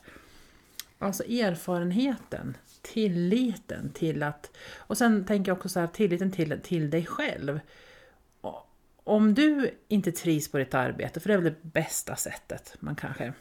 Alltså 1.00 1.24
erfarenheten, 1.24 2.58
tilliten 2.82 3.90
till 3.90 4.24
att... 4.24 4.58
Och 4.78 4.98
sen 4.98 5.26
tänker 5.26 5.52
jag 5.52 5.58
också 5.58 5.70
så 5.70 5.80
här, 5.80 5.88
tilliten 5.88 6.32
till, 6.32 6.60
till 6.64 6.90
dig 6.90 7.06
själv. 7.06 7.60
Om 9.04 9.34
du 9.34 9.72
inte 9.88 10.12
trivs 10.12 10.52
på 10.52 10.58
ditt 10.58 10.74
arbete, 10.74 11.20
för 11.20 11.28
det 11.28 11.34
är 11.34 11.38
väl 11.38 11.54
det 11.54 11.72
bästa 11.72 12.16
sättet 12.16 12.76
man 12.80 12.96
kanske 12.96 13.34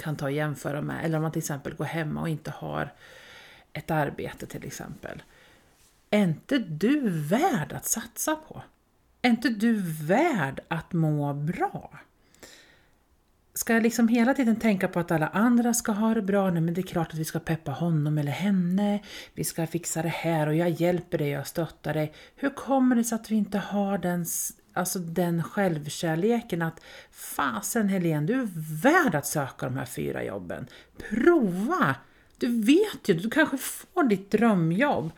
kan 0.00 0.16
ta 0.16 0.24
och 0.24 0.32
jämföra 0.32 0.82
med. 0.82 1.04
Eller 1.04 1.16
om 1.16 1.22
man 1.22 1.32
till 1.32 1.38
exempel 1.38 1.74
går 1.74 1.84
hemma 1.84 2.20
och 2.20 2.28
inte 2.28 2.50
har 2.50 2.92
ett 3.72 3.90
arbete 3.90 4.46
till 4.46 4.64
exempel. 4.64 5.22
Är 6.14 6.22
inte 6.22 6.58
du 6.58 7.10
värd 7.10 7.72
att 7.72 7.86
satsa 7.86 8.36
på? 8.36 8.62
Är 9.22 9.30
inte 9.30 9.48
du 9.48 9.82
värd 10.06 10.60
att 10.68 10.92
må 10.92 11.34
bra? 11.34 11.98
Ska 13.54 13.72
jag 13.72 13.82
liksom 13.82 14.08
hela 14.08 14.34
tiden 14.34 14.56
tänka 14.56 14.88
på 14.88 15.00
att 15.00 15.10
alla 15.10 15.28
andra 15.28 15.74
ska 15.74 15.92
ha 15.92 16.14
det 16.14 16.22
bra? 16.22 16.50
Nej, 16.50 16.62
men 16.62 16.74
det 16.74 16.80
är 16.80 16.86
klart 16.86 17.12
att 17.12 17.18
vi 17.18 17.24
ska 17.24 17.38
peppa 17.38 17.70
honom 17.70 18.18
eller 18.18 18.32
henne. 18.32 19.02
Vi 19.34 19.44
ska 19.44 19.66
fixa 19.66 20.02
det 20.02 20.08
här 20.08 20.46
och 20.46 20.54
jag 20.54 20.70
hjälper 20.70 21.18
dig, 21.18 21.28
jag 21.28 21.46
stöttar 21.46 21.94
dig. 21.94 22.12
Hur 22.36 22.50
kommer 22.50 22.96
det 22.96 23.04
sig 23.04 23.16
att 23.16 23.30
vi 23.30 23.34
inte 23.34 23.58
har 23.58 23.98
den, 23.98 24.26
alltså 24.72 24.98
den 24.98 25.42
självkärleken 25.42 26.62
att 26.62 26.80
fasen 27.10 27.88
Helene, 27.88 28.26
du 28.26 28.34
är 28.34 28.48
värd 28.82 29.14
att 29.14 29.26
söka 29.26 29.66
de 29.66 29.76
här 29.76 29.86
fyra 29.86 30.24
jobben. 30.24 30.66
Prova! 31.10 31.94
Du 32.38 32.62
vet 32.62 33.08
ju, 33.08 33.14
du 33.14 33.30
kanske 33.30 33.58
får 33.58 34.04
ditt 34.04 34.30
drömjobb. 34.30 35.12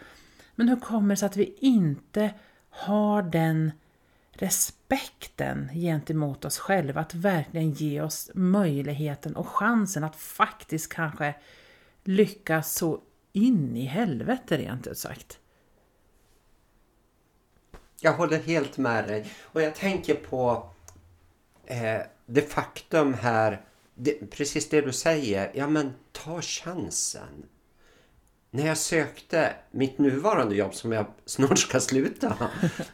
Men 0.55 0.69
hur 0.69 0.77
kommer 0.77 1.15
det 1.15 1.17
sig 1.17 1.27
att 1.27 1.37
vi 1.37 1.55
inte 1.61 2.35
har 2.71 3.23
den 3.23 3.73
respekten 4.33 5.71
gentemot 5.75 6.45
oss 6.45 6.59
själva, 6.59 7.01
att 7.01 7.15
verkligen 7.15 7.71
ge 7.71 8.01
oss 8.01 8.31
möjligheten 8.35 9.37
och 9.37 9.49
chansen 9.49 10.05
att 10.05 10.17
faktiskt 10.17 10.93
kanske 10.93 11.35
lyckas 12.05 12.75
så 12.75 13.01
in 13.33 13.77
i 13.77 13.85
helvete 13.85 14.59
rent 14.59 14.87
ut 14.87 14.99
sagt. 14.99 15.39
Jag 18.01 18.13
håller 18.13 18.39
helt 18.39 18.79
med 18.79 19.09
dig. 19.09 19.27
Och 19.43 19.63
jag 19.63 19.75
tänker 19.75 20.15
på 20.15 20.71
eh, 21.67 22.01
det 22.27 22.53
faktum 22.53 23.15
här, 23.15 23.61
det, 23.95 24.31
precis 24.31 24.69
det 24.69 24.81
du 24.81 24.93
säger. 24.93 25.51
Ja 25.55 25.69
men 25.69 25.95
ta 26.13 26.43
chansen. 26.43 27.47
När 28.55 28.67
jag 28.67 28.79
sökte 28.79 29.53
mitt 29.71 29.99
nuvarande 29.99 30.55
jobb 30.55 30.75
som 30.75 30.93
jag 30.93 31.07
snart 31.25 31.59
ska 31.59 31.81
sluta. 31.81 32.51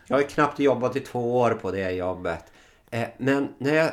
Jag 0.07 0.17
har 0.17 0.23
knappt 0.23 0.59
jobbat 0.59 0.97
i 0.97 1.01
två 1.01 1.39
år 1.39 1.51
på 1.51 1.71
det 1.71 1.91
jobbet. 1.91 2.45
Eh, 2.91 3.09
men 3.19 3.49
när 3.59 3.75
jag 3.75 3.91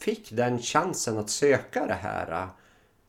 fick 0.00 0.30
den 0.32 0.58
chansen 0.58 1.18
att 1.18 1.30
söka 1.30 1.86
det 1.86 1.94
här. 1.94 2.32
Eh, 2.32 2.48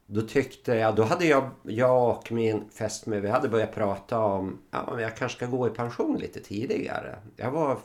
då 0.05 0.21
tyckte 0.21 0.75
jag, 0.75 0.95
då 0.95 1.03
hade 1.03 1.25
jag, 1.25 1.49
jag 1.63 2.09
och 2.09 2.31
min 2.31 2.69
fästmö, 2.69 3.19
vi 3.19 3.29
hade 3.29 3.49
börjat 3.49 3.75
prata 3.75 4.19
om, 4.19 4.59
ja 4.71 4.89
men 4.91 5.03
jag 5.03 5.17
kanske 5.17 5.35
ska 5.35 5.45
gå 5.45 5.67
i 5.67 5.71
pension 5.71 6.17
lite 6.17 6.39
tidigare. 6.39 7.19
Jag 7.35 7.51
var, 7.51 7.79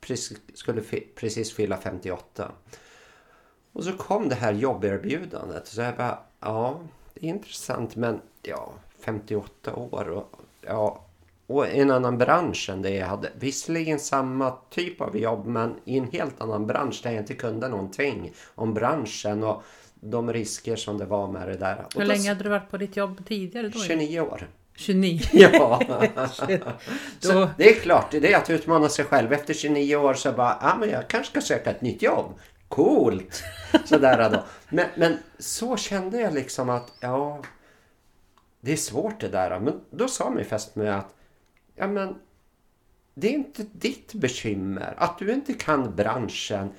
precis, 0.00 0.38
skulle 0.54 0.82
precis 1.14 1.52
fylla 1.52 1.76
58. 1.76 2.52
Och 3.72 3.84
så 3.84 3.92
kom 3.92 4.28
det 4.28 4.34
här 4.34 4.52
jobberbjudandet. 4.52 5.66
Så 5.66 5.80
jag 5.80 5.96
bara, 5.96 6.18
ja 6.40 6.80
det 7.14 7.26
är 7.26 7.28
intressant 7.28 7.96
men 7.96 8.20
ja, 8.42 8.72
58 9.04 9.74
år 9.74 10.08
och, 10.08 10.40
ja, 10.66 11.04
och 11.46 11.68
en 11.68 11.90
annan 11.90 12.18
bransch 12.18 12.70
än 12.72 12.82
det 12.82 12.90
jag 12.90 13.06
hade. 13.06 13.30
Visserligen 13.38 13.98
samma 13.98 14.50
typ 14.70 15.00
av 15.00 15.16
jobb 15.16 15.46
men 15.46 15.74
i 15.84 15.98
en 15.98 16.10
helt 16.10 16.40
annan 16.40 16.66
bransch 16.66 17.00
där 17.02 17.10
jag 17.10 17.22
inte 17.22 17.34
kunde 17.34 17.68
någonting 17.68 18.32
om 18.54 18.74
branschen 18.74 19.44
och 19.44 19.62
de 20.00 20.32
risker 20.32 20.76
som 20.76 20.98
det 20.98 21.04
var 21.04 21.28
med 21.28 21.48
det 21.48 21.56
där. 21.56 21.86
Hur 21.96 22.04
länge 22.04 22.28
hade 22.28 22.44
du 22.44 22.50
varit 22.50 22.70
på 22.70 22.76
ditt 22.76 22.96
jobb 22.96 23.26
tidigare? 23.26 23.68
Då? 23.68 23.78
29 23.78 24.20
år. 24.20 24.48
29? 24.74 25.20
Ja. 25.32 25.80
så 27.20 27.48
det 27.56 27.70
är 27.70 27.80
klart, 27.80 28.10
det 28.10 28.32
är 28.32 28.36
att 28.36 28.50
utmana 28.50 28.88
sig 28.88 29.04
själv. 29.04 29.32
Efter 29.32 29.54
29 29.54 29.96
år 29.96 30.14
så 30.14 30.32
bara, 30.32 30.58
ja 30.60 30.72
ah, 30.72 30.76
men 30.76 30.90
jag 30.90 31.08
kanske 31.08 31.30
ska 31.30 31.40
söka 31.40 31.70
ett 31.70 31.82
nytt 31.82 32.02
jobb. 32.02 32.34
Coolt! 32.68 33.42
Sådär 33.84 34.30
då. 34.30 34.44
Men, 34.68 34.86
men 34.94 35.18
så 35.38 35.76
kände 35.76 36.20
jag 36.20 36.34
liksom 36.34 36.70
att, 36.70 36.92
ja, 37.00 37.42
det 38.60 38.72
är 38.72 38.76
svårt 38.76 39.20
det 39.20 39.28
där. 39.28 39.60
Men 39.60 39.80
då 39.90 40.08
sa 40.08 40.30
min 40.30 40.44
fästmö 40.44 40.94
att, 40.94 41.14
ja 41.74 41.86
men, 41.86 42.18
det 43.14 43.28
är 43.28 43.32
inte 43.32 43.62
ditt 43.72 44.14
bekymmer. 44.14 44.94
Att 44.96 45.18
du 45.18 45.32
inte 45.32 45.54
kan 45.54 45.96
branschen. 45.96 46.72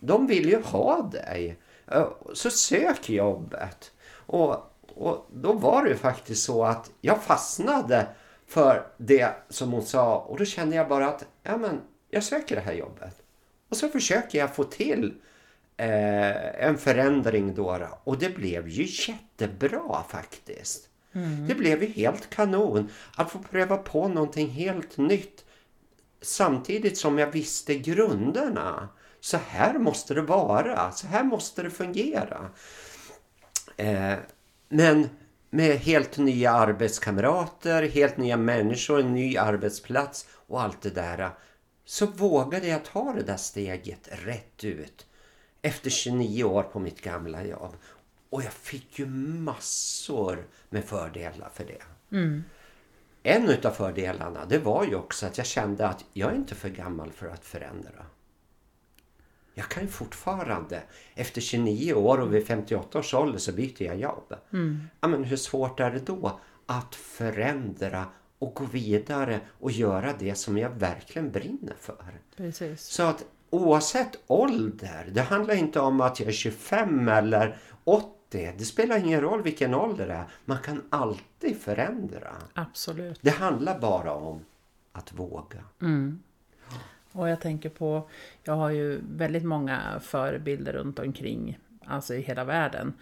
De 0.00 0.26
vill 0.26 0.48
ju 0.48 0.62
ha 0.62 1.02
dig. 1.02 1.58
Eh, 1.86 2.08
så 2.34 2.50
sök 2.50 3.08
jobbet. 3.08 3.92
Och, 4.26 4.56
och 4.94 5.28
då 5.32 5.52
var 5.52 5.84
det 5.84 5.96
faktiskt 5.96 6.44
så 6.44 6.64
att 6.64 6.90
jag 7.00 7.22
fastnade 7.22 8.06
för 8.46 8.86
det 8.96 9.34
som 9.48 9.72
hon 9.72 9.82
sa. 9.82 10.18
Och 10.18 10.38
då 10.38 10.44
kände 10.44 10.76
jag 10.76 10.88
bara 10.88 11.08
att, 11.08 11.26
ja 11.42 11.56
men, 11.56 11.80
jag 12.10 12.24
söker 12.24 12.54
det 12.54 12.62
här 12.62 12.72
jobbet. 12.72 13.22
Och 13.68 13.76
så 13.76 13.88
försöker 13.88 14.38
jag 14.38 14.54
få 14.54 14.64
till 14.64 15.14
eh, 15.76 16.64
en 16.64 16.78
förändring 16.78 17.54
då. 17.54 17.88
Och 18.04 18.18
det 18.18 18.36
blev 18.36 18.68
ju 18.68 19.12
jättebra 19.12 20.04
faktiskt. 20.08 20.88
Mm. 21.14 21.48
Det 21.48 21.54
blev 21.54 21.82
ju 21.82 21.88
helt 21.88 22.30
kanon 22.30 22.90
att 23.16 23.30
få 23.30 23.38
pröva 23.38 23.76
på 23.76 24.08
någonting 24.08 24.50
helt 24.50 24.96
nytt 24.96 25.44
samtidigt 26.22 26.98
som 26.98 27.18
jag 27.18 27.30
visste 27.30 27.74
grunderna. 27.74 28.88
Så 29.20 29.36
här 29.36 29.78
måste 29.78 30.14
det 30.14 30.22
vara, 30.22 30.92
så 30.92 31.06
här 31.06 31.24
måste 31.24 31.62
det 31.62 31.70
fungera. 31.70 32.50
Eh, 33.76 34.14
men 34.68 35.08
med 35.50 35.76
helt 35.76 36.18
nya 36.18 36.52
arbetskamrater, 36.52 37.82
helt 37.82 38.16
nya 38.16 38.36
människor, 38.36 39.00
en 39.00 39.14
ny 39.14 39.36
arbetsplats 39.36 40.26
och 40.46 40.62
allt 40.62 40.82
det 40.82 40.90
där. 40.90 41.30
Så 41.84 42.06
vågade 42.06 42.66
jag 42.66 42.84
ta 42.84 43.12
det 43.12 43.22
där 43.22 43.36
steget 43.36 44.08
rätt 44.24 44.64
ut. 44.64 45.06
Efter 45.62 45.90
29 45.90 46.44
år 46.44 46.62
på 46.62 46.78
mitt 46.78 47.00
gamla 47.00 47.44
jobb. 47.44 47.76
Och 48.34 48.42
jag 48.42 48.52
fick 48.52 48.98
ju 48.98 49.06
massor 49.06 50.46
med 50.70 50.84
fördelar 50.84 51.48
för 51.54 51.64
det. 51.64 51.82
Mm. 52.16 52.44
En 53.22 53.48
utav 53.48 53.70
fördelarna 53.70 54.44
det 54.44 54.58
var 54.58 54.84
ju 54.84 54.94
också 54.94 55.26
att 55.26 55.38
jag 55.38 55.46
kände 55.46 55.88
att 55.88 56.04
jag 56.12 56.32
är 56.32 56.36
inte 56.36 56.54
för 56.54 56.68
gammal 56.68 57.12
för 57.12 57.26
att 57.26 57.44
förändra. 57.44 58.06
Jag 59.54 59.68
kan 59.68 59.82
ju 59.82 59.88
fortfarande, 59.88 60.82
efter 61.14 61.40
29 61.40 61.94
år 61.94 62.20
och 62.20 62.34
vid 62.34 62.46
58 62.46 62.98
års 62.98 63.14
ålder 63.14 63.38
så 63.38 63.52
byter 63.52 63.82
jag 63.82 63.96
jobb. 63.96 64.34
Mm. 64.52 64.88
Ja, 65.00 65.08
men 65.08 65.24
hur 65.24 65.36
svårt 65.36 65.80
är 65.80 65.90
det 65.90 66.06
då 66.06 66.40
att 66.66 66.94
förändra 66.94 68.06
och 68.38 68.54
gå 68.54 68.64
vidare 68.64 69.40
och 69.60 69.70
göra 69.70 70.12
det 70.18 70.34
som 70.34 70.58
jag 70.58 70.70
verkligen 70.70 71.30
brinner 71.30 71.74
för? 71.80 72.20
Precis. 72.36 72.82
Så 72.82 73.02
att 73.02 73.24
oavsett 73.50 74.18
ålder, 74.26 75.10
det 75.12 75.22
handlar 75.22 75.54
inte 75.54 75.80
om 75.80 76.00
att 76.00 76.20
jag 76.20 76.28
är 76.28 76.32
25 76.32 77.08
eller 77.08 77.58
80. 77.84 78.13
Det 78.38 78.64
spelar 78.64 78.98
ingen 78.98 79.20
roll 79.20 79.42
vilken 79.42 79.74
ålder 79.74 80.06
det 80.06 80.14
är. 80.14 80.24
Man 80.44 80.58
kan 80.58 80.82
alltid 80.90 81.56
förändra. 81.60 82.36
Absolut. 82.54 83.18
Det 83.22 83.30
handlar 83.30 83.78
bara 83.78 84.12
om 84.12 84.44
att 84.92 85.12
våga. 85.12 85.64
Mm. 85.82 86.22
Och 87.12 87.28
jag 87.28 87.40
tänker 87.40 87.68
på, 87.68 88.08
jag 88.42 88.54
har 88.54 88.70
ju 88.70 89.00
väldigt 89.10 89.44
många 89.44 90.00
förebilder 90.00 90.72
runt 90.72 90.98
omkring, 90.98 91.58
alltså 91.86 92.14
i 92.14 92.20
hela 92.20 92.44
världen. 92.44 92.94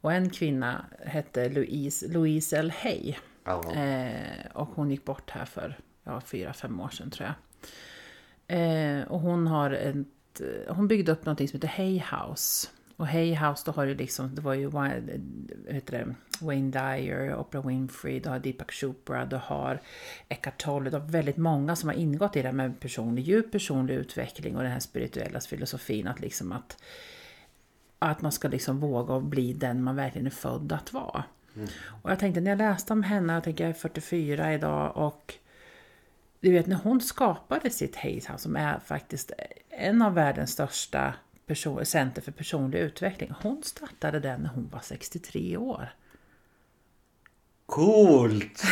Och 0.00 0.12
en 0.12 0.30
kvinna 0.30 0.84
hette 1.06 1.48
Louise, 1.48 2.08
Louise 2.08 2.56
L. 2.56 2.72
Hay. 2.76 3.16
Eh, 3.74 4.46
och 4.52 4.68
hon 4.68 4.90
gick 4.90 5.04
bort 5.04 5.30
här 5.30 5.44
för 5.44 5.78
ja, 6.04 6.20
fyra, 6.20 6.52
fem 6.52 6.80
år 6.80 6.88
sedan 6.88 7.10
tror 7.10 7.28
jag. 7.28 7.34
Eh, 8.58 9.02
och 9.02 9.20
hon 9.20 9.46
har 9.46 9.70
ett, 9.70 10.40
hon 10.68 10.88
byggde 10.88 11.12
upp 11.12 11.24
någonting 11.24 11.48
som 11.48 11.56
heter 11.56 11.68
Hay 11.68 11.98
House. 11.98 12.68
Och 13.00 13.06
Hay 13.06 13.34
House, 13.34 13.62
då 13.66 13.72
har 13.72 13.86
du 13.86 13.94
liksom, 13.94 14.34
det 14.34 14.40
var 14.40 14.54
ju 14.54 14.70
heter 15.68 15.98
det, 15.98 16.14
Wayne 16.40 16.70
Dyer, 16.70 17.34
Oprah 17.34 17.66
Winfrey, 17.66 18.20
du 18.20 18.28
har 18.28 18.38
Deepak 18.38 18.72
Chopra, 18.72 19.26
du 19.26 19.36
har 19.36 19.80
Eckhart 20.28 20.62
Tolle, 20.62 20.90
du 20.90 20.96
har 20.96 21.06
väldigt 21.06 21.36
många 21.36 21.76
som 21.76 21.88
har 21.88 21.96
ingått 21.96 22.36
i 22.36 22.42
det 22.42 22.48
här 22.48 22.52
med 22.52 22.80
personlig, 22.80 23.22
djup 23.24 23.52
personlig 23.52 23.94
utveckling 23.94 24.56
och 24.56 24.62
den 24.62 24.72
här 24.72 24.80
spirituella 24.80 25.40
filosofin 25.40 26.08
att 26.08 26.20
liksom 26.20 26.52
att 26.52 26.82
att 27.98 28.22
man 28.22 28.32
ska 28.32 28.48
liksom 28.48 28.80
våga 28.80 29.20
bli 29.20 29.52
den 29.52 29.82
man 29.82 29.96
verkligen 29.96 30.26
är 30.26 30.30
född 30.30 30.72
att 30.72 30.92
vara. 30.92 31.24
Mm. 31.56 31.68
Och 32.02 32.10
jag 32.10 32.18
tänkte 32.18 32.40
när 32.40 32.50
jag 32.50 32.58
läste 32.58 32.92
om 32.92 33.02
henne, 33.02 33.32
jag 33.32 33.44
tänker 33.44 33.64
jag 33.64 33.70
är 33.70 33.74
44 33.74 34.54
idag 34.54 34.96
och 34.96 35.34
du 36.40 36.52
vet 36.52 36.66
när 36.66 36.76
hon 36.76 37.00
skapade 37.00 37.70
sitt 37.70 37.96
Hayes 37.96 38.30
House 38.30 38.42
som 38.42 38.56
är 38.56 38.78
faktiskt 38.78 39.32
en 39.70 40.02
av 40.02 40.14
världens 40.14 40.50
största 40.50 41.14
person, 41.50 41.86
center 41.86 42.22
för 42.22 42.32
personlig 42.32 42.78
utveckling. 42.78 43.32
Hon 43.42 43.62
startade 43.62 44.20
den 44.20 44.40
när 44.40 44.48
hon 44.48 44.68
var 44.68 44.80
63 44.80 45.56
år. 45.56 45.88
Coolt! 47.66 48.62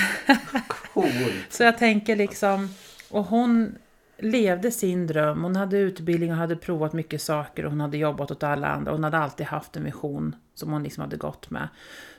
Coolt! 0.68 1.46
Så 1.48 1.62
jag 1.62 1.78
tänker 1.78 2.16
liksom, 2.16 2.68
och 3.10 3.24
hon 3.24 3.78
levde 4.18 4.70
sin 4.70 5.06
dröm. 5.06 5.42
Hon 5.42 5.56
hade 5.56 5.78
utbildning 5.78 6.30
och 6.30 6.36
hade 6.36 6.56
provat 6.56 6.92
mycket 6.92 7.22
saker 7.22 7.64
och 7.64 7.70
hon 7.70 7.80
hade 7.80 7.96
jobbat 7.96 8.30
åt 8.30 8.42
alla 8.42 8.68
andra. 8.68 8.92
Hon 8.92 9.04
hade 9.04 9.18
alltid 9.18 9.46
haft 9.46 9.76
en 9.76 9.84
vision 9.84 10.36
som 10.54 10.72
hon 10.72 10.82
liksom 10.82 11.00
hade 11.00 11.16
gått 11.16 11.50
med. 11.50 11.68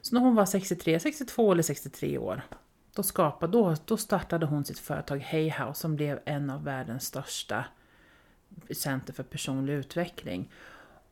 Så 0.02 0.16
när 0.16 0.22
hon 0.22 0.36
var 0.36 0.46
63, 0.46 1.00
62 1.00 1.52
eller 1.52 1.64
63 1.64 2.18
år, 2.18 2.42
då, 2.96 3.04
skapade, 3.04 3.52
då, 3.52 3.76
då 3.86 3.98
startade 3.98 4.46
hon 4.46 4.66
sitt 4.66 4.80
företag 4.80 5.20
Hey 5.20 5.50
House 5.50 5.82
som 5.82 5.96
blev 5.96 6.20
en 6.26 6.50
av 6.50 6.64
världens 6.64 7.06
största 7.06 7.66
center 8.72 9.14
för 9.14 9.24
personlig 9.24 9.74
utveckling. 9.74 10.52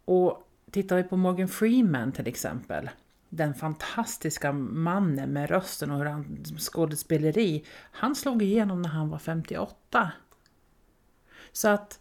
Och 0.05 0.43
tittar 0.71 0.95
vi 0.95 1.03
på 1.03 1.17
Morgan 1.17 1.47
Freeman 1.47 2.11
till 2.11 2.27
exempel, 2.27 2.89
den 3.29 3.53
fantastiska 3.53 4.51
mannen 4.51 5.33
med 5.33 5.49
rösten 5.49 5.91
och 5.91 5.97
hur 5.97 6.05
han 6.05 6.43
skådespeleri, 6.57 7.65
han 7.91 8.15
slog 8.15 8.41
igenom 8.41 8.81
när 8.81 8.89
han 8.89 9.09
var 9.09 9.19
58. 9.19 10.11
Så 11.51 11.67
att 11.67 11.99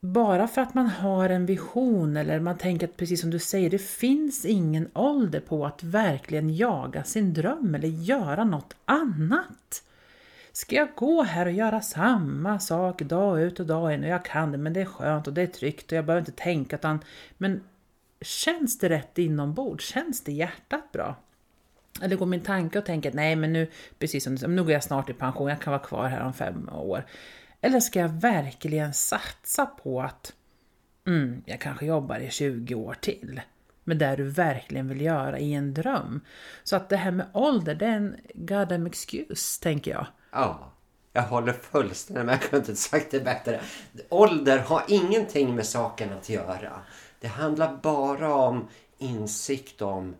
bara 0.00 0.48
för 0.48 0.60
att 0.60 0.74
man 0.74 0.86
har 0.86 1.28
en 1.28 1.46
vision 1.46 2.16
eller 2.16 2.40
man 2.40 2.58
tänker 2.58 2.88
att 2.88 2.96
precis 2.96 3.20
som 3.20 3.30
du 3.30 3.38
säger, 3.38 3.70
det 3.70 3.78
finns 3.78 4.44
ingen 4.44 4.88
ålder 4.94 5.40
på 5.40 5.66
att 5.66 5.82
verkligen 5.82 6.56
jaga 6.56 7.04
sin 7.04 7.34
dröm 7.34 7.74
eller 7.74 7.88
göra 7.88 8.44
något 8.44 8.76
annat. 8.84 9.84
Ska 10.52 10.76
jag 10.76 10.88
gå 10.94 11.22
här 11.22 11.46
och 11.46 11.52
göra 11.52 11.80
samma 11.80 12.58
sak 12.58 13.02
dag 13.02 13.42
ut 13.42 13.60
och 13.60 13.66
dag 13.66 13.94
in 13.94 14.04
och 14.04 14.10
jag 14.10 14.24
kan 14.24 14.52
det 14.52 14.58
men 14.58 14.72
det 14.72 14.80
är 14.80 14.84
skönt 14.84 15.26
och 15.26 15.32
det 15.32 15.42
är 15.42 15.46
tryggt 15.46 15.92
och 15.92 15.98
jag 15.98 16.04
behöver 16.04 16.20
inte 16.20 16.42
tänka 16.42 16.76
utan 16.76 17.00
men 17.38 17.64
känns 18.20 18.78
det 18.78 18.88
rätt 18.88 19.18
inombords? 19.18 19.86
Känns 19.86 20.20
det 20.20 20.32
hjärtat 20.32 20.92
bra? 20.92 21.16
Eller 22.02 22.16
går 22.16 22.26
min 22.26 22.40
tanke 22.40 22.78
och 22.78 22.86
tänker 22.86 23.12
nej 23.12 23.36
men 23.36 23.52
nu, 23.52 23.70
precis 23.98 24.24
som 24.24 24.34
nu 24.34 24.62
går 24.62 24.72
jag 24.72 24.84
snart 24.84 25.10
i 25.10 25.12
pension, 25.12 25.48
jag 25.48 25.60
kan 25.60 25.70
vara 25.70 25.82
kvar 25.82 26.08
här 26.08 26.20
om 26.20 26.32
fem 26.32 26.68
år. 26.68 27.06
Eller 27.60 27.80
ska 27.80 27.98
jag 27.98 28.08
verkligen 28.08 28.92
satsa 28.92 29.66
på 29.66 30.02
att 30.02 30.32
mm, 31.06 31.42
jag 31.46 31.60
kanske 31.60 31.86
jobbar 31.86 32.18
i 32.18 32.30
20 32.30 32.74
år 32.74 32.94
till? 33.00 33.40
Med 33.84 33.98
det 33.98 34.16
du 34.16 34.24
verkligen 34.24 34.88
vill 34.88 35.00
göra 35.00 35.38
i 35.38 35.54
en 35.54 35.74
dröm. 35.74 36.20
Så 36.64 36.76
att 36.76 36.88
det 36.88 36.96
här 36.96 37.10
med 37.10 37.26
ålder, 37.32 37.74
det 37.74 37.86
är 37.86 37.96
en 37.96 38.16
goddamn 38.34 38.86
excuse, 38.86 39.62
tänker 39.62 39.90
jag. 39.90 40.06
Ja, 40.32 40.72
jag 41.12 41.22
håller 41.22 41.52
fullständigt 41.52 42.26
med. 42.26 42.32
Jag 42.34 42.42
kunde 42.42 42.56
inte 42.56 42.76
sagt 42.76 43.10
det 43.10 43.20
bättre. 43.20 43.60
Ålder 44.08 44.58
har 44.58 44.84
ingenting 44.88 45.54
med 45.54 45.66
saken 45.66 46.12
att 46.12 46.28
göra. 46.28 46.72
Det 47.20 47.28
handlar 47.28 47.76
bara 47.82 48.34
om 48.34 48.68
insikt 48.98 49.82
om 49.82 50.14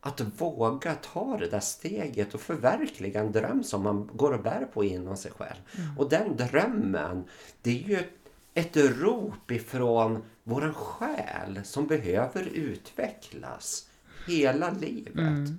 att 0.00 0.20
våga 0.20 0.94
ta 0.94 1.36
det 1.36 1.48
där 1.48 1.60
steget 1.60 2.34
och 2.34 2.40
förverkliga 2.40 3.20
en 3.20 3.32
dröm 3.32 3.64
som 3.64 3.82
man 3.82 4.10
går 4.12 4.32
och 4.32 4.42
bär 4.42 4.68
på 4.72 4.84
inom 4.84 5.16
sig 5.16 5.30
själv. 5.30 5.58
Mm. 5.78 5.98
Och 5.98 6.08
den 6.08 6.36
drömmen, 6.36 7.24
det 7.62 7.70
är 7.70 7.88
ju 7.88 7.96
ett, 7.96 8.08
ett 8.54 8.76
rop 8.76 9.50
ifrån 9.50 10.22
våran 10.44 10.74
själ 10.74 11.60
som 11.64 11.86
behöver 11.86 12.42
utvecklas 12.42 13.88
hela 14.26 14.70
livet. 14.70 15.14
Mm. 15.14 15.58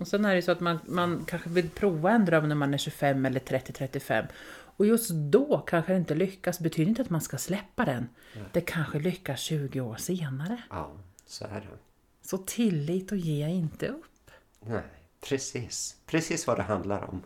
Och 0.00 0.08
sen 0.08 0.24
är 0.24 0.34
det 0.34 0.42
så 0.42 0.52
att 0.52 0.60
man, 0.60 0.78
man 0.86 1.24
kanske 1.24 1.48
vill 1.48 1.70
prova 1.70 2.10
en 2.10 2.24
dröm 2.24 2.48
när 2.48 2.54
man 2.54 2.74
är 2.74 2.78
25 2.78 3.26
eller 3.26 3.40
30-35. 3.40 4.26
Och 4.76 4.86
just 4.86 5.10
då 5.10 5.58
kanske 5.58 5.92
det 5.92 5.98
inte 5.98 6.14
lyckas. 6.14 6.60
betyder 6.60 6.88
inte 6.88 7.02
att 7.02 7.10
man 7.10 7.20
ska 7.20 7.38
släppa 7.38 7.84
den. 7.84 8.08
Ja. 8.34 8.40
Det 8.52 8.60
kanske 8.60 8.98
lyckas 8.98 9.40
20 9.40 9.80
år 9.80 9.96
senare. 9.96 10.62
Ja, 10.70 10.92
så 11.26 11.44
är 11.44 11.60
det. 11.60 11.78
Så 12.22 12.38
tillit 12.38 13.12
och 13.12 13.18
ge 13.18 13.48
inte 13.48 13.88
upp. 13.88 14.30
Nej, 14.60 14.82
precis. 15.20 15.96
Precis 16.06 16.46
vad 16.46 16.56
det 16.56 16.62
handlar 16.62 17.02
om. 17.04 17.22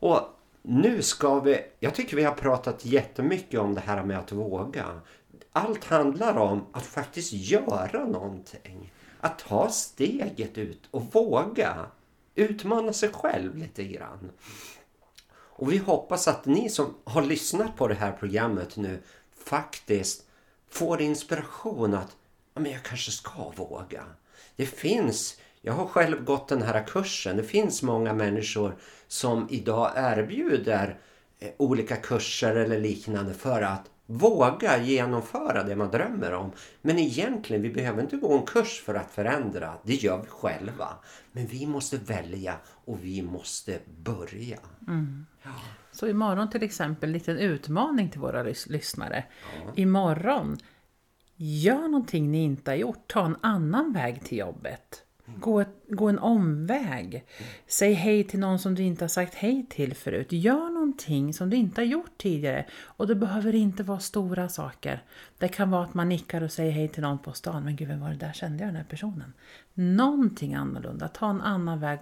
Och 0.00 0.20
nu 0.62 1.02
ska 1.02 1.40
vi... 1.40 1.60
Jag 1.80 1.94
tycker 1.94 2.16
vi 2.16 2.24
har 2.24 2.34
pratat 2.34 2.84
jättemycket 2.84 3.60
om 3.60 3.74
det 3.74 3.80
här 3.80 4.04
med 4.04 4.18
att 4.18 4.32
våga. 4.32 5.00
Allt 5.52 5.84
handlar 5.84 6.36
om 6.36 6.66
att 6.72 6.86
faktiskt 6.86 7.32
göra 7.32 8.04
någonting. 8.04 8.92
Att 9.20 9.38
ta 9.38 9.70
steget 9.70 10.58
ut 10.58 10.88
och 10.90 11.14
våga 11.14 11.86
utmana 12.38 12.92
sig 12.92 13.08
själv 13.08 13.56
lite 13.56 13.84
grann. 13.84 14.30
Och 15.30 15.72
vi 15.72 15.78
hoppas 15.78 16.28
att 16.28 16.46
ni 16.46 16.68
som 16.68 16.94
har 17.04 17.22
lyssnat 17.22 17.76
på 17.76 17.88
det 17.88 17.94
här 17.94 18.12
programmet 18.12 18.76
nu 18.76 19.02
faktiskt 19.44 20.24
får 20.70 21.00
inspiration 21.00 21.94
att 21.94 22.16
ja, 22.54 22.60
men 22.60 22.72
jag 22.72 22.82
kanske 22.82 23.10
ska 23.10 23.52
våga. 23.56 24.04
Det 24.56 24.66
finns, 24.66 25.40
jag 25.60 25.72
har 25.72 25.86
själv 25.86 26.24
gått 26.24 26.48
den 26.48 26.62
här 26.62 26.86
kursen, 26.86 27.36
det 27.36 27.44
finns 27.44 27.82
många 27.82 28.12
människor 28.12 28.76
som 29.08 29.46
idag 29.50 29.92
erbjuder 29.96 31.00
eh, 31.38 31.50
olika 31.56 31.96
kurser 31.96 32.56
eller 32.56 32.80
liknande 32.80 33.34
för 33.34 33.62
att 33.62 33.90
våga 34.10 34.82
genomföra 34.82 35.64
det 35.64 35.76
man 35.76 35.90
drömmer 35.90 36.32
om. 36.32 36.52
Men 36.82 36.98
egentligen, 36.98 37.62
vi 37.62 37.70
behöver 37.70 38.02
inte 38.02 38.16
gå 38.16 38.38
en 38.38 38.46
kurs 38.46 38.82
för 38.84 38.94
att 38.94 39.10
förändra. 39.10 39.74
Det 39.82 39.94
gör 39.94 40.18
vi 40.22 40.28
själva. 40.28 40.88
Men 41.32 41.46
vi 41.46 41.66
måste 41.66 41.96
välja 41.96 42.54
och 42.84 42.98
vi 43.02 43.22
måste 43.22 43.78
börja. 44.04 44.58
Mm. 44.88 45.26
Ja. 45.42 45.50
Så 45.92 46.06
imorgon 46.06 46.50
till 46.50 46.62
exempel, 46.62 47.08
en 47.08 47.12
liten 47.12 47.38
utmaning 47.38 48.10
till 48.10 48.20
våra 48.20 48.42
lys 48.42 48.66
lyssnare. 48.66 49.24
Ja. 49.64 49.72
Imorgon, 49.76 50.58
gör 51.36 51.88
någonting 51.88 52.30
ni 52.30 52.44
inte 52.44 52.70
har 52.70 52.76
gjort. 52.76 53.04
Ta 53.06 53.26
en 53.26 53.36
annan 53.40 53.92
väg 53.92 54.24
till 54.24 54.38
jobbet. 54.38 55.02
Gå, 55.36 55.60
ett, 55.60 55.84
gå 55.88 56.08
en 56.08 56.18
omväg. 56.18 57.24
Säg 57.66 57.92
hej 57.92 58.24
till 58.24 58.40
någon 58.40 58.58
som 58.58 58.74
du 58.74 58.82
inte 58.82 59.04
har 59.04 59.08
sagt 59.08 59.34
hej 59.34 59.66
till 59.70 59.94
förut. 59.94 60.26
Gör 60.30 60.70
någonting 60.88 61.34
som 61.34 61.50
du 61.50 61.56
inte 61.56 61.80
har 61.80 61.86
gjort 61.86 62.18
tidigare. 62.18 62.66
Och 62.82 63.06
det 63.06 63.14
behöver 63.14 63.54
inte 63.54 63.82
vara 63.82 64.00
stora 64.00 64.48
saker. 64.48 65.02
Det 65.38 65.48
kan 65.48 65.70
vara 65.70 65.84
att 65.84 65.94
man 65.94 66.08
nickar 66.08 66.42
och 66.42 66.52
säger 66.52 66.72
hej 66.72 66.88
till 66.88 67.02
någon 67.02 67.18
på 67.18 67.32
stan. 67.32 67.64
Men 67.64 67.76
gud, 67.76 67.88
vem 67.88 68.00
var 68.00 68.10
det 68.10 68.16
där? 68.16 68.32
Kände 68.32 68.58
jag 68.58 68.68
den 68.68 68.76
här 68.76 68.84
personen? 68.84 69.32
Någonting 69.74 70.54
annorlunda. 70.54 71.08
Ta 71.08 71.30
en 71.30 71.40
annan 71.40 71.80
väg 71.80 71.98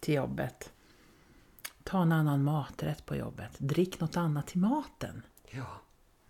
till 0.00 0.14
jobbet. 0.14 0.72
Ta 1.84 2.02
en 2.02 2.12
annan 2.12 2.44
maträtt 2.44 3.06
på 3.06 3.16
jobbet. 3.16 3.50
Drick 3.58 4.00
något 4.00 4.16
annat 4.16 4.46
till 4.46 4.60
maten. 4.60 5.22
Ja. 5.50 5.82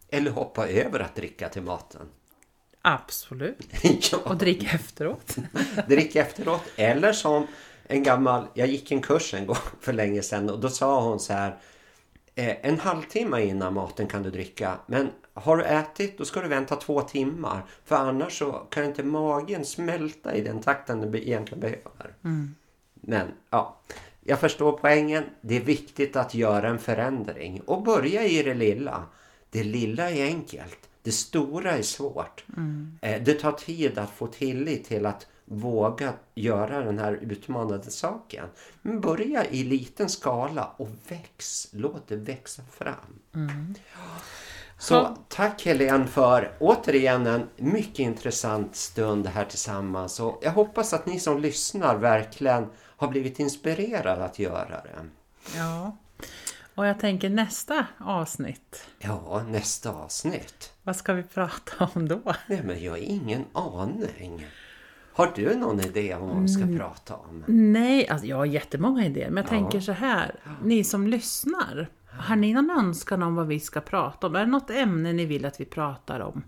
Eller 0.08 0.30
hoppa 0.30 0.68
över 0.68 1.00
att 1.00 1.14
dricka 1.14 1.48
till 1.48 1.62
maten. 1.62 2.08
Absolut. 2.82 3.66
ja. 4.12 4.18
Och 4.24 4.36
drick 4.36 4.74
efteråt. 4.74 5.36
Drick 5.88 6.16
efteråt. 6.16 6.62
Eller 6.76 7.12
som 7.12 7.46
en 7.88 8.02
gammal, 8.02 8.46
jag 8.54 8.68
gick 8.68 8.92
en 8.92 9.02
kurs 9.02 9.34
en 9.34 9.46
gång 9.46 9.56
för 9.80 9.92
länge 9.92 10.22
sedan 10.22 10.50
och 10.50 10.60
då 10.60 10.68
sa 10.68 11.02
hon 11.02 11.20
så 11.20 11.32
här. 11.32 11.58
"Eh, 12.38 12.56
En 12.62 12.80
halvtimme 12.80 13.42
innan 13.44 13.74
maten 13.74 14.06
kan 14.06 14.22
du 14.22 14.30
dricka. 14.30 14.78
Men 14.86 15.10
har 15.34 15.56
du 15.56 15.64
ätit 15.64 16.18
då 16.18 16.24
ska 16.24 16.40
du 16.42 16.48
vänta 16.48 16.76
två 16.76 17.00
timmar. 17.02 17.62
För 17.84 17.96
annars 17.96 18.38
så 18.38 18.52
kan 18.52 18.84
inte 18.84 19.02
magen 19.02 19.64
smälta 19.64 20.34
i 20.34 20.40
den 20.40 20.60
takten 20.60 21.00
den 21.00 21.14
egentligen 21.14 21.60
behöver. 21.60 22.14
Men 22.94 23.26
ja, 23.50 23.80
jag 24.20 24.40
förstår 24.40 24.72
poängen. 24.72 25.24
Det 25.40 25.56
är 25.56 25.60
viktigt 25.60 26.16
att 26.16 26.34
göra 26.34 26.68
en 26.68 26.78
förändring 26.78 27.60
och 27.66 27.82
börja 27.82 28.24
i 28.24 28.42
det 28.42 28.54
lilla. 28.54 29.04
Det 29.50 29.62
lilla 29.64 30.10
är 30.10 30.24
enkelt. 30.26 30.78
Det 31.02 31.12
stora 31.12 31.72
är 31.72 31.82
svårt. 31.82 32.44
Eh, 33.00 33.22
Det 33.22 33.34
tar 33.34 33.52
tid 33.52 33.98
att 33.98 34.10
få 34.10 34.26
tillit 34.26 34.84
till 34.84 35.06
att 35.06 35.26
våga 35.48 36.12
göra 36.34 36.80
den 36.80 36.98
här 36.98 37.12
utmanande 37.12 37.90
saken. 37.90 38.46
Men 38.82 39.00
börja 39.00 39.44
i 39.44 39.64
liten 39.64 40.08
skala 40.08 40.70
och 40.76 40.88
väx. 41.08 41.68
Låt 41.72 42.08
det 42.08 42.16
växa 42.16 42.62
fram. 42.70 43.20
Så 44.78 44.94
Ja. 44.94 45.16
tack 45.28 45.64
Helene 45.66 46.06
för 46.06 46.52
återigen 46.60 47.26
en 47.26 47.48
mycket 47.56 47.98
intressant 47.98 48.76
stund 48.76 49.26
här 49.26 49.44
tillsammans. 49.44 50.20
Och 50.20 50.38
jag 50.42 50.50
hoppas 50.52 50.92
att 50.92 51.06
ni 51.06 51.20
som 51.20 51.40
lyssnar 51.40 51.96
verkligen 51.96 52.66
har 52.78 53.08
blivit 53.08 53.38
inspirerade 53.40 54.24
att 54.24 54.38
göra 54.38 54.82
det. 54.82 55.06
Ja. 55.56 55.96
Och 56.74 56.86
jag 56.86 57.00
tänker 57.00 57.30
nästa 57.30 57.86
avsnitt. 57.98 58.86
Ja, 58.98 59.42
nästa 59.48 59.90
avsnitt. 59.90 60.72
Vad 60.82 60.96
ska 60.96 61.12
vi 61.12 61.22
prata 61.22 61.90
om 61.94 62.08
då? 62.08 62.20
Nej, 62.48 62.62
men 62.64 62.82
jag 62.82 62.92
har 62.92 62.98
ingen 62.98 63.44
aning. 63.52 64.46
Har 65.16 65.32
du 65.34 65.54
någon 65.56 65.80
idé 65.80 66.14
om 66.14 66.28
vad 66.28 66.42
vi 66.42 66.48
ska 66.48 66.66
prata 66.78 67.14
om? 67.16 67.44
Nej, 67.46 68.08
alltså 68.08 68.26
jag 68.26 68.36
har 68.36 68.44
jättemånga 68.44 69.06
idéer. 69.06 69.30
Men 69.30 69.36
jag 69.36 69.44
Ja. 69.44 69.48
tänker 69.48 69.80
så 69.80 69.92
här. 69.92 70.34
Ni 70.62 70.84
som 70.84 71.06
lyssnar. 71.06 71.88
Har 72.10 72.36
ni 72.36 72.54
någon 72.54 72.70
önskan 72.70 73.22
om 73.22 73.34
vad 73.34 73.46
vi 73.46 73.60
ska 73.60 73.80
prata 73.80 74.26
om? 74.26 74.36
Är 74.36 74.40
det 74.40 74.46
något 74.46 74.70
ämne 74.70 75.12
ni 75.12 75.24
vill 75.26 75.44
att 75.46 75.60
vi 75.60 75.64
pratar 75.64 76.20
om? 76.20 76.42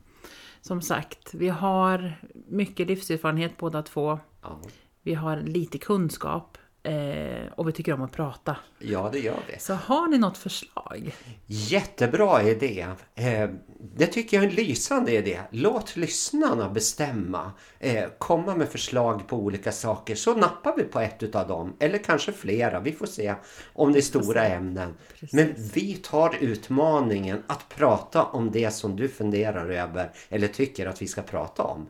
Som 0.61 0.83
sagt, 0.83 1.35
vi 1.35 1.49
har 1.49 2.15
mycket 2.49 2.87
livserfarenhet 2.89 3.57
båda 3.59 3.83
två. 3.83 4.19
Ja, 4.43 4.61
Vi 5.03 5.15
har 5.15 5.37
lite 5.37 5.79
kunskap. 5.79 6.59
Eh, 6.89 7.53
och 7.55 7.69
vi 7.69 7.73
tycker 7.73 7.93
om 7.93 8.03
att 8.03 8.13
prata. 8.13 8.57
ja 8.79 9.09
det 9.13 9.19
gör 9.19 9.41
vi. 9.53 9.59
Så 9.59 9.75
har 9.75 10.09
ni 10.09 10.19
något 10.19 10.39
förslag? 10.39 11.15
Jättebra 11.47 12.43
idé. 12.43 12.87
Eh, 13.15 13.51
det 13.97 14.07
tycker 14.07 14.37
jag 14.37 14.45
är 14.45 14.49
en 14.49 14.55
lysande 14.55 15.13
idé. 15.13 15.41
Låt 15.51 15.97
lyssnarna 15.97 16.69
bestämma. 16.69 17.53
Eh, 17.79 18.05
komma 18.19 18.57
med 18.57 18.69
förslag 18.69 19.29
på 19.29 19.37
olika 19.37 19.73
saker 19.73 20.15
så 20.15 20.35
nappar 20.35 20.77
vi 20.77 20.83
på 20.83 21.01
ett 21.01 21.23
utav 21.23 21.49
dem. 21.49 21.77
Eller 21.79 21.99
kanske 21.99 22.33
flera. 22.33 22.81
Vi 22.81 22.93
får 22.93 23.07
se 23.07 23.35
om 23.73 23.93
det 23.93 23.99
är 23.99 24.03
stora 24.03 24.47
ämnen. 24.47 24.95
Precis. 25.09 25.33
Men 25.33 25.55
vi 25.75 25.95
tar 25.95 26.37
utmaningen 26.41 27.43
att 27.47 27.69
prata 27.69 28.25
om 28.25 28.51
det 28.51 28.71
som 28.71 28.97
du 28.97 29.09
funderar 29.09 29.71
över 29.71 30.11
eller 30.29 30.49
tycker 30.49 30.87
att 30.87 31.03
vi 31.03 31.07
ska 31.07 31.23
prata 31.23 31.63
om. 31.63 31.89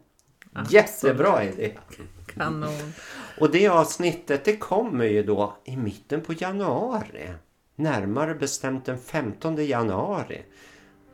Jättebra 0.71 1.45
idé! 1.45 1.79
Kanon. 2.27 2.93
Och 3.41 3.51
det 3.51 3.69
avsnittet 3.69 4.45
det 4.45 4.57
kommer 4.57 5.05
ju 5.05 5.23
då 5.23 5.57
i 5.65 5.77
mitten 5.77 6.21
på 6.21 6.33
januari. 6.33 7.29
Närmare 7.77 8.35
bestämt 8.35 8.85
den 8.85 8.99
15 8.99 9.67
januari. 9.67 10.43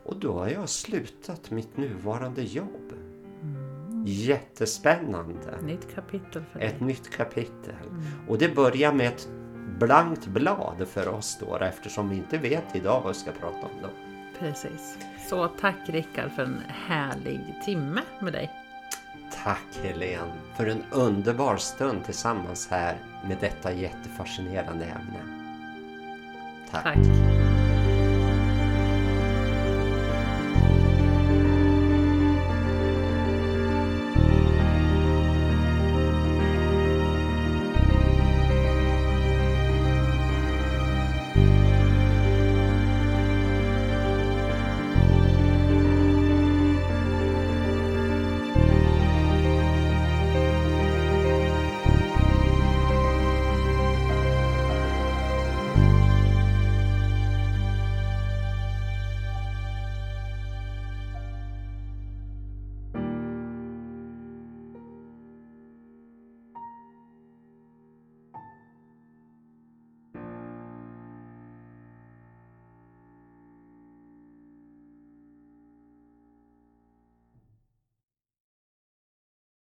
Och 0.03 0.19
då 0.19 0.33
har 0.33 0.49
jag 0.49 0.69
slutat 0.69 1.51
mitt 1.51 1.77
nuvarande 1.77 2.41
jobb. 2.41 2.93
Jättespännande. 4.05 5.61
Nytt 5.61 5.95
kapitel 5.95 6.43
för 6.51 6.59
dig. 6.59 6.67
Ett 6.67 6.79
nytt 6.79 7.11
kapitel. 7.11 7.75
Och 8.27 8.37
det 8.37 8.55
börjar 8.55 8.93
med 8.93 9.07
ett 9.07 9.29
blankt 9.79 10.27
blad 10.27 10.87
för 10.87 11.07
oss 11.07 11.37
då 11.39 11.57
eftersom 11.57 12.09
vi 12.09 12.15
inte 12.15 12.37
vet 12.37 12.75
idag 12.75 13.01
vad 13.01 13.13
vi 13.13 13.19
ska 13.19 13.31
prata 13.31 13.57
om 13.57 13.81
då. 13.81 13.89
Precis. 14.39 14.97
Så 15.29 15.47
tack 15.47 15.89
Rickard 15.89 16.31
för 16.31 16.43
en 16.43 16.61
härlig 16.67 17.61
timme 17.65 18.01
med 18.19 18.33
dig. 18.33 18.64
Tack 19.31 19.79
Helene 19.83 20.31
för 20.55 20.67
en 20.67 20.83
underbar 20.91 21.57
stund 21.57 22.05
tillsammans 22.05 22.67
här 22.71 22.97
med 23.27 23.37
detta 23.39 23.73
jättefascinerande 23.73 24.85
ämne. 24.85 25.19
Tack. 26.71 26.83
Tack. 26.83 27.54